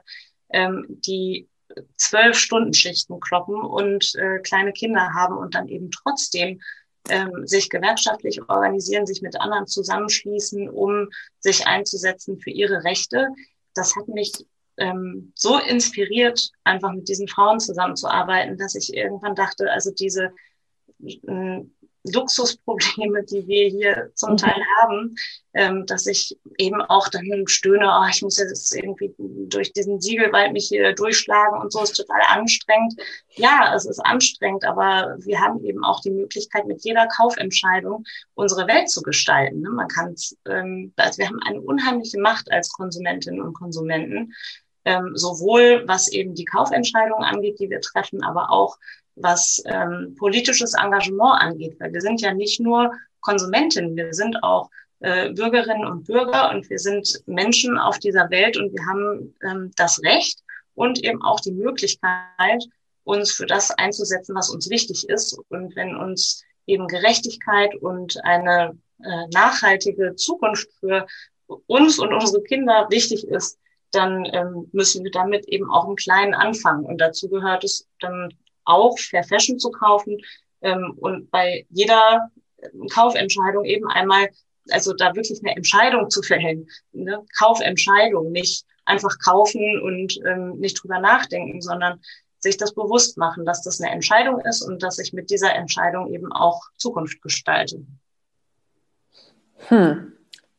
ähm, 0.49 0.85
die 0.87 1.49
zwölf 1.97 2.37
Stunden 2.37 2.73
Schichten 2.73 3.19
kloppen 3.19 3.59
und 3.61 4.15
äh, 4.15 4.39
kleine 4.39 4.71
Kinder 4.73 5.13
haben 5.13 5.37
und 5.37 5.55
dann 5.55 5.67
eben 5.67 5.91
trotzdem 5.91 6.61
ähm, 7.09 7.45
sich 7.45 7.69
gewerkschaftlich 7.69 8.41
organisieren, 8.49 9.05
sich 9.05 9.21
mit 9.21 9.39
anderen 9.39 9.67
zusammenschließen, 9.67 10.69
um 10.69 11.09
sich 11.39 11.67
einzusetzen 11.67 12.39
für 12.39 12.51
ihre 12.51 12.83
Rechte. 12.83 13.27
Das 13.73 13.95
hat 13.95 14.07
mich 14.07 14.31
ähm, 14.77 15.33
so 15.35 15.57
inspiriert, 15.59 16.51
einfach 16.63 16.93
mit 16.93 17.07
diesen 17.07 17.27
Frauen 17.27 17.59
zusammenzuarbeiten, 17.59 18.57
dass 18.57 18.75
ich 18.75 18.93
irgendwann 18.93 19.35
dachte, 19.35 19.71
also 19.71 19.91
diese 19.91 20.31
Luxusprobleme, 22.11 23.23
die 23.23 23.47
wir 23.47 23.69
hier 23.69 24.11
zum 24.15 24.31
mhm. 24.31 24.37
Teil 24.37 24.61
haben, 24.81 25.15
ähm, 25.53 25.85
dass 25.85 26.05
ich 26.05 26.37
eben 26.57 26.81
auch 26.81 27.07
dann 27.09 27.25
stöhne, 27.47 27.87
oh, 27.87 28.07
ich 28.09 28.21
muss 28.21 28.37
jetzt 28.37 28.75
irgendwie 28.75 29.13
durch 29.17 29.71
diesen 29.71 30.01
Siegelwald 30.01 30.51
mich 30.51 30.67
hier 30.67 30.93
durchschlagen 30.93 31.61
und 31.61 31.71
so 31.71 31.83
ist 31.83 31.95
total 31.95 32.21
anstrengend. 32.27 32.95
Ja, 33.35 33.73
es 33.75 33.85
ist 33.85 33.99
anstrengend, 33.99 34.65
aber 34.65 35.15
wir 35.19 35.39
haben 35.39 35.63
eben 35.63 35.83
auch 35.83 36.01
die 36.01 36.11
Möglichkeit, 36.11 36.65
mit 36.65 36.83
jeder 36.83 37.07
Kaufentscheidung 37.07 38.03
unsere 38.33 38.67
Welt 38.67 38.89
zu 38.89 39.01
gestalten. 39.01 39.61
Ne? 39.61 39.69
Man 39.69 39.87
kann, 39.87 40.15
ähm, 40.47 40.93
also 40.97 41.17
wir 41.19 41.27
haben 41.27 41.39
eine 41.45 41.61
unheimliche 41.61 42.19
Macht 42.19 42.51
als 42.51 42.69
Konsumentinnen 42.69 43.41
und 43.41 43.53
Konsumenten, 43.53 44.33
ähm, 44.85 45.11
sowohl 45.15 45.83
was 45.87 46.09
eben 46.09 46.35
die 46.35 46.45
Kaufentscheidungen 46.45 47.23
angeht, 47.23 47.59
die 47.59 47.69
wir 47.69 47.79
treffen, 47.79 48.23
aber 48.23 48.51
auch 48.51 48.77
was 49.15 49.61
ähm, 49.65 50.15
politisches 50.17 50.73
Engagement 50.73 51.41
angeht, 51.41 51.75
weil 51.79 51.93
wir 51.93 52.01
sind 52.01 52.21
ja 52.21 52.33
nicht 52.33 52.59
nur 52.59 52.91
Konsumentinnen, 53.21 53.95
wir 53.95 54.13
sind 54.13 54.43
auch 54.43 54.69
äh, 54.99 55.31
Bürgerinnen 55.31 55.85
und 55.85 56.05
Bürger 56.05 56.51
und 56.51 56.69
wir 56.69 56.79
sind 56.79 57.21
Menschen 57.25 57.77
auf 57.77 57.99
dieser 57.99 58.29
Welt 58.29 58.57
und 58.57 58.73
wir 58.73 58.85
haben 58.85 59.35
ähm, 59.43 59.71
das 59.75 60.01
Recht 60.03 60.39
und 60.75 61.03
eben 61.03 61.21
auch 61.21 61.39
die 61.39 61.51
Möglichkeit, 61.51 62.63
uns 63.03 63.31
für 63.31 63.45
das 63.45 63.71
einzusetzen, 63.71 64.35
was 64.35 64.49
uns 64.49 64.69
wichtig 64.69 65.07
ist. 65.09 65.37
Und 65.49 65.75
wenn 65.75 65.95
uns 65.95 66.43
eben 66.65 66.87
Gerechtigkeit 66.87 67.75
und 67.75 68.23
eine 68.23 68.77
äh, 69.03 69.27
nachhaltige 69.33 70.15
Zukunft 70.15 70.69
für 70.79 71.05
uns 71.67 71.99
und 71.99 72.13
unsere 72.13 72.41
Kinder 72.43 72.87
wichtig 72.89 73.27
ist, 73.27 73.59
dann 73.91 74.25
ähm, 74.31 74.69
müssen 74.71 75.03
wir 75.03 75.11
damit 75.11 75.47
eben 75.47 75.69
auch 75.69 75.87
im 75.87 75.95
Kleinen 75.95 76.33
anfangen. 76.33 76.85
Und 76.85 76.99
dazu 76.99 77.29
gehört 77.29 77.63
es 77.63 77.87
dann 77.99 78.33
auch 78.65 78.97
Fair 78.97 79.23
Fashion 79.23 79.59
zu 79.59 79.71
kaufen 79.71 80.17
ähm, 80.61 80.95
und 80.99 81.29
bei 81.31 81.65
jeder 81.69 82.29
Kaufentscheidung 82.93 83.65
eben 83.65 83.87
einmal, 83.89 84.29
also 84.69 84.93
da 84.93 85.15
wirklich 85.15 85.39
eine 85.43 85.55
Entscheidung 85.55 86.09
zu 86.09 86.21
fällen, 86.21 86.67
eine 86.93 87.23
Kaufentscheidung, 87.37 88.31
nicht 88.31 88.65
einfach 88.85 89.17
kaufen 89.23 89.81
und 89.81 90.19
ähm, 90.25 90.59
nicht 90.59 90.81
drüber 90.81 90.99
nachdenken, 90.99 91.61
sondern 91.61 91.99
sich 92.39 92.57
das 92.57 92.73
bewusst 92.73 93.17
machen, 93.17 93.45
dass 93.45 93.61
das 93.61 93.79
eine 93.79 93.91
Entscheidung 93.91 94.41
ist 94.41 94.61
und 94.61 94.83
dass 94.83 94.99
ich 94.99 95.13
mit 95.13 95.29
dieser 95.29 95.55
Entscheidung 95.55 96.13
eben 96.13 96.31
auch 96.31 96.61
Zukunft 96.77 97.21
gestalte. 97.21 97.85
Hm. 99.69 100.13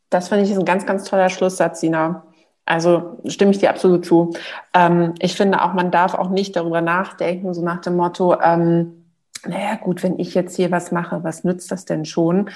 Das 0.09 0.29
finde 0.29 0.45
ich 0.45 0.51
ist 0.51 0.59
ein 0.59 0.65
ganz, 0.65 0.87
ganz 0.87 1.05
toller 1.05 1.29
Schlusssatz, 1.29 1.81
Sina. 1.81 2.27
Also 2.67 3.19
stimme 3.27 3.51
ich 3.51 3.59
dir 3.59 3.71
absolut 3.71 4.07
zu. 4.07 4.33
Ähm, 4.73 5.15
ich 5.19 5.37
finde 5.37 5.63
auch, 5.63 5.75
man 5.75 5.91
darf 5.91 6.15
auch 6.15 6.31
nicht 6.31 6.57
darüber 6.57 6.81
nachdenken, 6.81 7.53
so 7.53 7.63
nach 7.63 7.81
dem 7.81 7.97
Motto, 7.97 8.41
ähm, 8.41 9.05
naja 9.47 9.77
gut, 9.77 10.03
wenn 10.03 10.19
ich 10.19 10.35
jetzt 10.35 10.57
hier 10.57 10.71
was 10.71 10.91
mache, 10.91 11.23
was 11.23 11.45
nützt 11.45 11.71
das 11.71 11.85
denn 11.85 12.05
schon? 12.07 12.51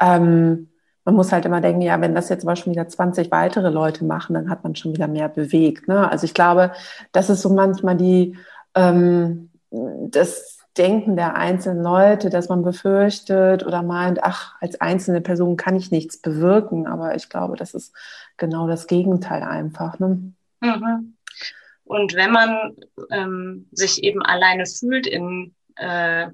Ähm, 0.00 0.68
man 1.04 1.14
muss 1.14 1.32
halt 1.32 1.44
immer 1.44 1.60
denken, 1.60 1.82
ja, 1.82 2.00
wenn 2.00 2.14
das 2.14 2.28
jetzt 2.28 2.44
aber 2.44 2.56
schon 2.56 2.72
wieder 2.72 2.88
20 2.88 3.30
weitere 3.30 3.70
Leute 3.70 4.04
machen, 4.04 4.34
dann 4.34 4.50
hat 4.50 4.62
man 4.62 4.76
schon 4.76 4.94
wieder 4.94 5.08
mehr 5.08 5.28
bewegt. 5.28 5.88
Ne? 5.88 6.10
Also 6.10 6.24
ich 6.24 6.34
glaube, 6.34 6.72
das 7.12 7.30
ist 7.30 7.42
so 7.42 7.50
manchmal 7.50 7.96
die, 7.96 8.36
ähm, 8.74 9.50
das 9.70 10.58
Denken 10.78 11.16
der 11.16 11.36
einzelnen 11.36 11.82
Leute, 11.82 12.30
dass 12.30 12.48
man 12.48 12.62
befürchtet 12.62 13.64
oder 13.66 13.82
meint, 13.82 14.22
ach, 14.22 14.54
als 14.60 14.80
einzelne 14.80 15.20
Person 15.20 15.56
kann 15.56 15.76
ich 15.76 15.90
nichts 15.90 16.16
bewirken. 16.16 16.86
Aber 16.86 17.14
ich 17.14 17.28
glaube, 17.28 17.56
das 17.56 17.74
ist 17.74 17.94
genau 18.36 18.66
das 18.66 18.86
Gegenteil 18.86 19.42
einfach. 19.42 19.98
Ne? 19.98 20.32
Mhm. 20.60 21.16
Und 21.84 22.14
wenn 22.14 22.30
man 22.30 22.76
ähm, 23.10 23.68
sich 23.72 24.02
eben 24.02 24.22
alleine 24.22 24.64
fühlt 24.64 25.06
in, 25.06 25.54
äh, 25.76 26.28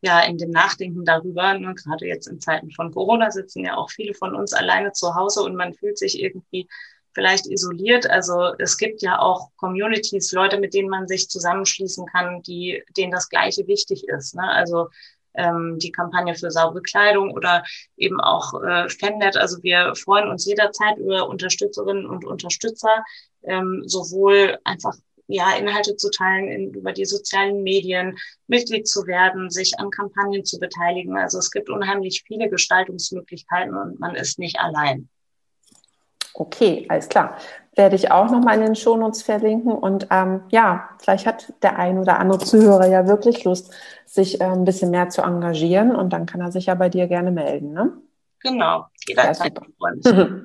ja, 0.00 0.20
in 0.20 0.38
dem 0.38 0.50
Nachdenken 0.50 1.04
darüber, 1.04 1.58
ne, 1.58 1.74
gerade 1.74 2.06
jetzt 2.06 2.28
in 2.28 2.40
Zeiten 2.40 2.70
von 2.70 2.92
Corona 2.92 3.30
sitzen 3.30 3.64
ja 3.64 3.76
auch 3.76 3.90
viele 3.90 4.14
von 4.14 4.34
uns 4.34 4.52
alleine 4.52 4.92
zu 4.92 5.14
Hause 5.14 5.42
und 5.42 5.54
man 5.54 5.74
fühlt 5.74 5.98
sich 5.98 6.22
irgendwie 6.22 6.68
vielleicht 7.16 7.46
isoliert. 7.46 8.08
Also 8.10 8.52
es 8.58 8.76
gibt 8.76 9.00
ja 9.00 9.18
auch 9.18 9.48
Communities, 9.56 10.32
Leute, 10.32 10.60
mit 10.60 10.74
denen 10.74 10.90
man 10.90 11.08
sich 11.08 11.30
zusammenschließen 11.30 12.04
kann, 12.06 12.42
die, 12.42 12.84
denen 12.94 13.10
das 13.10 13.30
Gleiche 13.30 13.66
wichtig 13.66 14.06
ist. 14.06 14.34
Ne? 14.34 14.42
Also 14.42 14.88
ähm, 15.32 15.78
die 15.78 15.92
Kampagne 15.92 16.34
für 16.34 16.50
saubere 16.50 16.82
Kleidung 16.82 17.32
oder 17.32 17.64
eben 17.96 18.20
auch 18.20 18.62
äh, 18.62 18.90
Femnet. 18.90 19.38
Also 19.38 19.62
wir 19.62 19.94
freuen 19.96 20.28
uns 20.28 20.44
jederzeit 20.44 20.98
über 20.98 21.26
Unterstützerinnen 21.26 22.04
und 22.04 22.26
Unterstützer, 22.26 23.02
ähm, 23.44 23.82
sowohl 23.86 24.58
einfach 24.64 24.94
ja, 25.26 25.56
Inhalte 25.56 25.96
zu 25.96 26.10
teilen, 26.10 26.48
in, 26.48 26.74
über 26.74 26.92
die 26.92 27.06
sozialen 27.06 27.62
Medien, 27.62 28.18
Mitglied 28.46 28.86
zu 28.86 29.06
werden, 29.06 29.48
sich 29.48 29.80
an 29.80 29.90
Kampagnen 29.90 30.44
zu 30.44 30.58
beteiligen. 30.58 31.16
Also 31.16 31.38
es 31.38 31.50
gibt 31.50 31.70
unheimlich 31.70 32.24
viele 32.26 32.50
Gestaltungsmöglichkeiten 32.50 33.74
und 33.74 33.98
man 33.98 34.14
ist 34.14 34.38
nicht 34.38 34.60
allein. 34.60 35.08
Okay, 36.38 36.86
alles 36.88 37.08
klar. 37.08 37.36
Werde 37.74 37.96
ich 37.96 38.10
auch 38.10 38.30
nochmal 38.30 38.56
in 38.56 38.62
den 38.62 38.76
Shownotes 38.76 39.22
verlinken. 39.22 39.72
Und 39.72 40.06
ähm, 40.10 40.42
ja, 40.50 40.90
vielleicht 40.98 41.26
hat 41.26 41.52
der 41.62 41.78
ein 41.78 41.98
oder 41.98 42.18
andere 42.18 42.38
Zuhörer 42.38 42.86
ja 42.86 43.06
wirklich 43.06 43.44
Lust, 43.44 43.74
sich 44.04 44.40
äh, 44.40 44.44
ein 44.44 44.64
bisschen 44.64 44.90
mehr 44.90 45.08
zu 45.08 45.22
engagieren. 45.22 45.94
Und 45.94 46.12
dann 46.12 46.26
kann 46.26 46.40
er 46.40 46.52
sich 46.52 46.66
ja 46.66 46.74
bei 46.74 46.88
dir 46.88 47.06
gerne 47.06 47.30
melden. 47.30 47.72
Ne? 47.72 47.92
Genau, 48.40 48.86
jederzeit. 49.06 49.58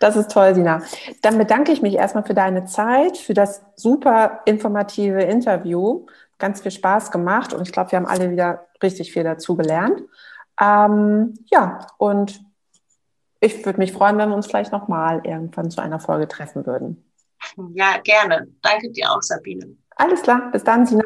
Das 0.00 0.16
ist 0.16 0.30
toll, 0.30 0.54
Sina. 0.54 0.82
Dann 1.22 1.38
bedanke 1.38 1.72
ich 1.72 1.82
mich 1.82 1.94
erstmal 1.94 2.24
für 2.24 2.34
deine 2.34 2.64
Zeit, 2.64 3.16
für 3.16 3.34
das 3.34 3.62
super 3.76 4.40
informative 4.44 5.22
Interview. 5.22 6.06
Ganz 6.38 6.60
viel 6.60 6.70
Spaß 6.70 7.10
gemacht 7.10 7.52
und 7.52 7.62
ich 7.62 7.72
glaube, 7.72 7.92
wir 7.92 7.98
haben 7.98 8.06
alle 8.06 8.30
wieder 8.30 8.66
richtig 8.82 9.12
viel 9.12 9.22
dazu 9.22 9.56
gelernt. 9.56 10.02
Ähm, 10.60 11.34
ja, 11.50 11.86
und 11.98 12.40
ich 13.42 13.66
würde 13.66 13.78
mich 13.78 13.92
freuen, 13.92 14.16
wenn 14.18 14.28
wir 14.28 14.36
uns 14.36 14.46
vielleicht 14.46 14.72
nochmal 14.72 15.20
irgendwann 15.24 15.70
zu 15.70 15.82
einer 15.82 15.98
Folge 15.98 16.28
treffen 16.28 16.64
würden. 16.64 17.04
Ja, 17.74 17.98
gerne. 18.04 18.46
Danke 18.62 18.90
dir 18.92 19.10
auch, 19.10 19.20
Sabine. 19.20 19.76
Alles 19.96 20.22
klar. 20.22 20.50
Bis 20.52 20.62
dann, 20.62 20.86
Sina. 20.86 21.02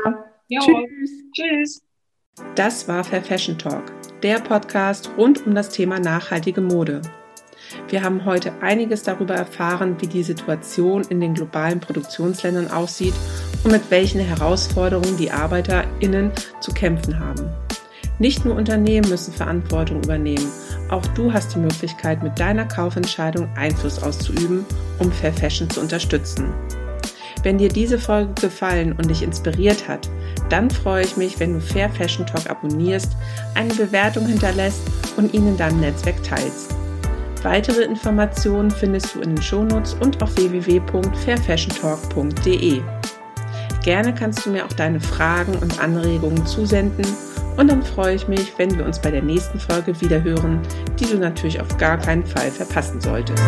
Jo. 0.46 0.60
Tschüss. 0.60 1.10
Tschüss. 1.32 1.82
Das 2.54 2.86
war 2.86 3.02
Fair 3.02 3.22
Fashion 3.22 3.56
Talk, 3.56 3.84
der 4.22 4.38
Podcast 4.40 5.10
rund 5.16 5.46
um 5.46 5.54
das 5.54 5.70
Thema 5.70 5.98
nachhaltige 5.98 6.60
Mode. 6.60 7.00
Wir 7.88 8.02
haben 8.02 8.26
heute 8.26 8.52
einiges 8.60 9.02
darüber 9.02 9.34
erfahren, 9.34 9.96
wie 10.00 10.06
die 10.06 10.22
Situation 10.22 11.04
in 11.08 11.22
den 11.22 11.32
globalen 11.32 11.80
Produktionsländern 11.80 12.70
aussieht 12.70 13.14
und 13.64 13.72
mit 13.72 13.90
welchen 13.90 14.20
Herausforderungen 14.20 15.16
die 15.16 15.30
ArbeiterInnen 15.30 16.30
zu 16.60 16.72
kämpfen 16.72 17.18
haben. 17.18 17.50
Nicht 18.18 18.44
nur 18.44 18.56
Unternehmen 18.56 19.08
müssen 19.08 19.32
Verantwortung 19.32 20.02
übernehmen, 20.02 20.50
auch 20.90 21.06
du 21.08 21.32
hast 21.32 21.54
die 21.54 21.58
Möglichkeit, 21.58 22.22
mit 22.22 22.38
deiner 22.38 22.64
Kaufentscheidung 22.64 23.48
Einfluss 23.56 24.02
auszuüben, 24.02 24.64
um 24.98 25.10
Fair 25.10 25.32
Fashion 25.32 25.68
zu 25.70 25.80
unterstützen. 25.80 26.52
Wenn 27.42 27.58
dir 27.58 27.68
diese 27.68 27.98
Folge 27.98 28.32
gefallen 28.40 28.92
und 28.92 29.08
dich 29.08 29.22
inspiriert 29.22 29.88
hat, 29.88 30.08
dann 30.48 30.70
freue 30.70 31.04
ich 31.04 31.16
mich, 31.16 31.38
wenn 31.38 31.52
du 31.54 31.60
Fair 31.60 31.90
Fashion 31.90 32.26
Talk 32.26 32.50
abonnierst, 32.50 33.12
eine 33.54 33.74
Bewertung 33.74 34.26
hinterlässt 34.26 34.80
und 35.16 35.32
ihn 35.34 35.48
in 35.48 35.56
deinem 35.56 35.80
Netzwerk 35.80 36.22
teilst. 36.22 36.74
Weitere 37.42 37.82
Informationen 37.82 38.70
findest 38.70 39.14
du 39.14 39.20
in 39.20 39.36
den 39.36 39.42
Shownotes 39.42 39.94
und 39.94 40.22
auf 40.22 40.36
www.fairfashiontalk.de. 40.36 42.82
Gerne 43.84 44.12
kannst 44.12 44.44
du 44.44 44.50
mir 44.50 44.64
auch 44.64 44.72
deine 44.72 45.00
Fragen 45.00 45.54
und 45.58 45.78
Anregungen 45.78 46.44
zusenden 46.46 47.06
und 47.56 47.70
dann 47.70 47.82
freue 47.82 48.14
ich 48.14 48.28
mich, 48.28 48.52
wenn 48.58 48.76
wir 48.76 48.84
uns 48.84 49.00
bei 49.00 49.10
der 49.10 49.22
nächsten 49.22 49.58
Folge 49.58 49.98
wiederhören, 50.00 50.60
die 50.98 51.06
du 51.06 51.18
natürlich 51.18 51.60
auf 51.60 51.76
gar 51.78 51.98
keinen 51.98 52.24
Fall 52.24 52.50
verpassen 52.50 53.00
solltest. 53.00 53.42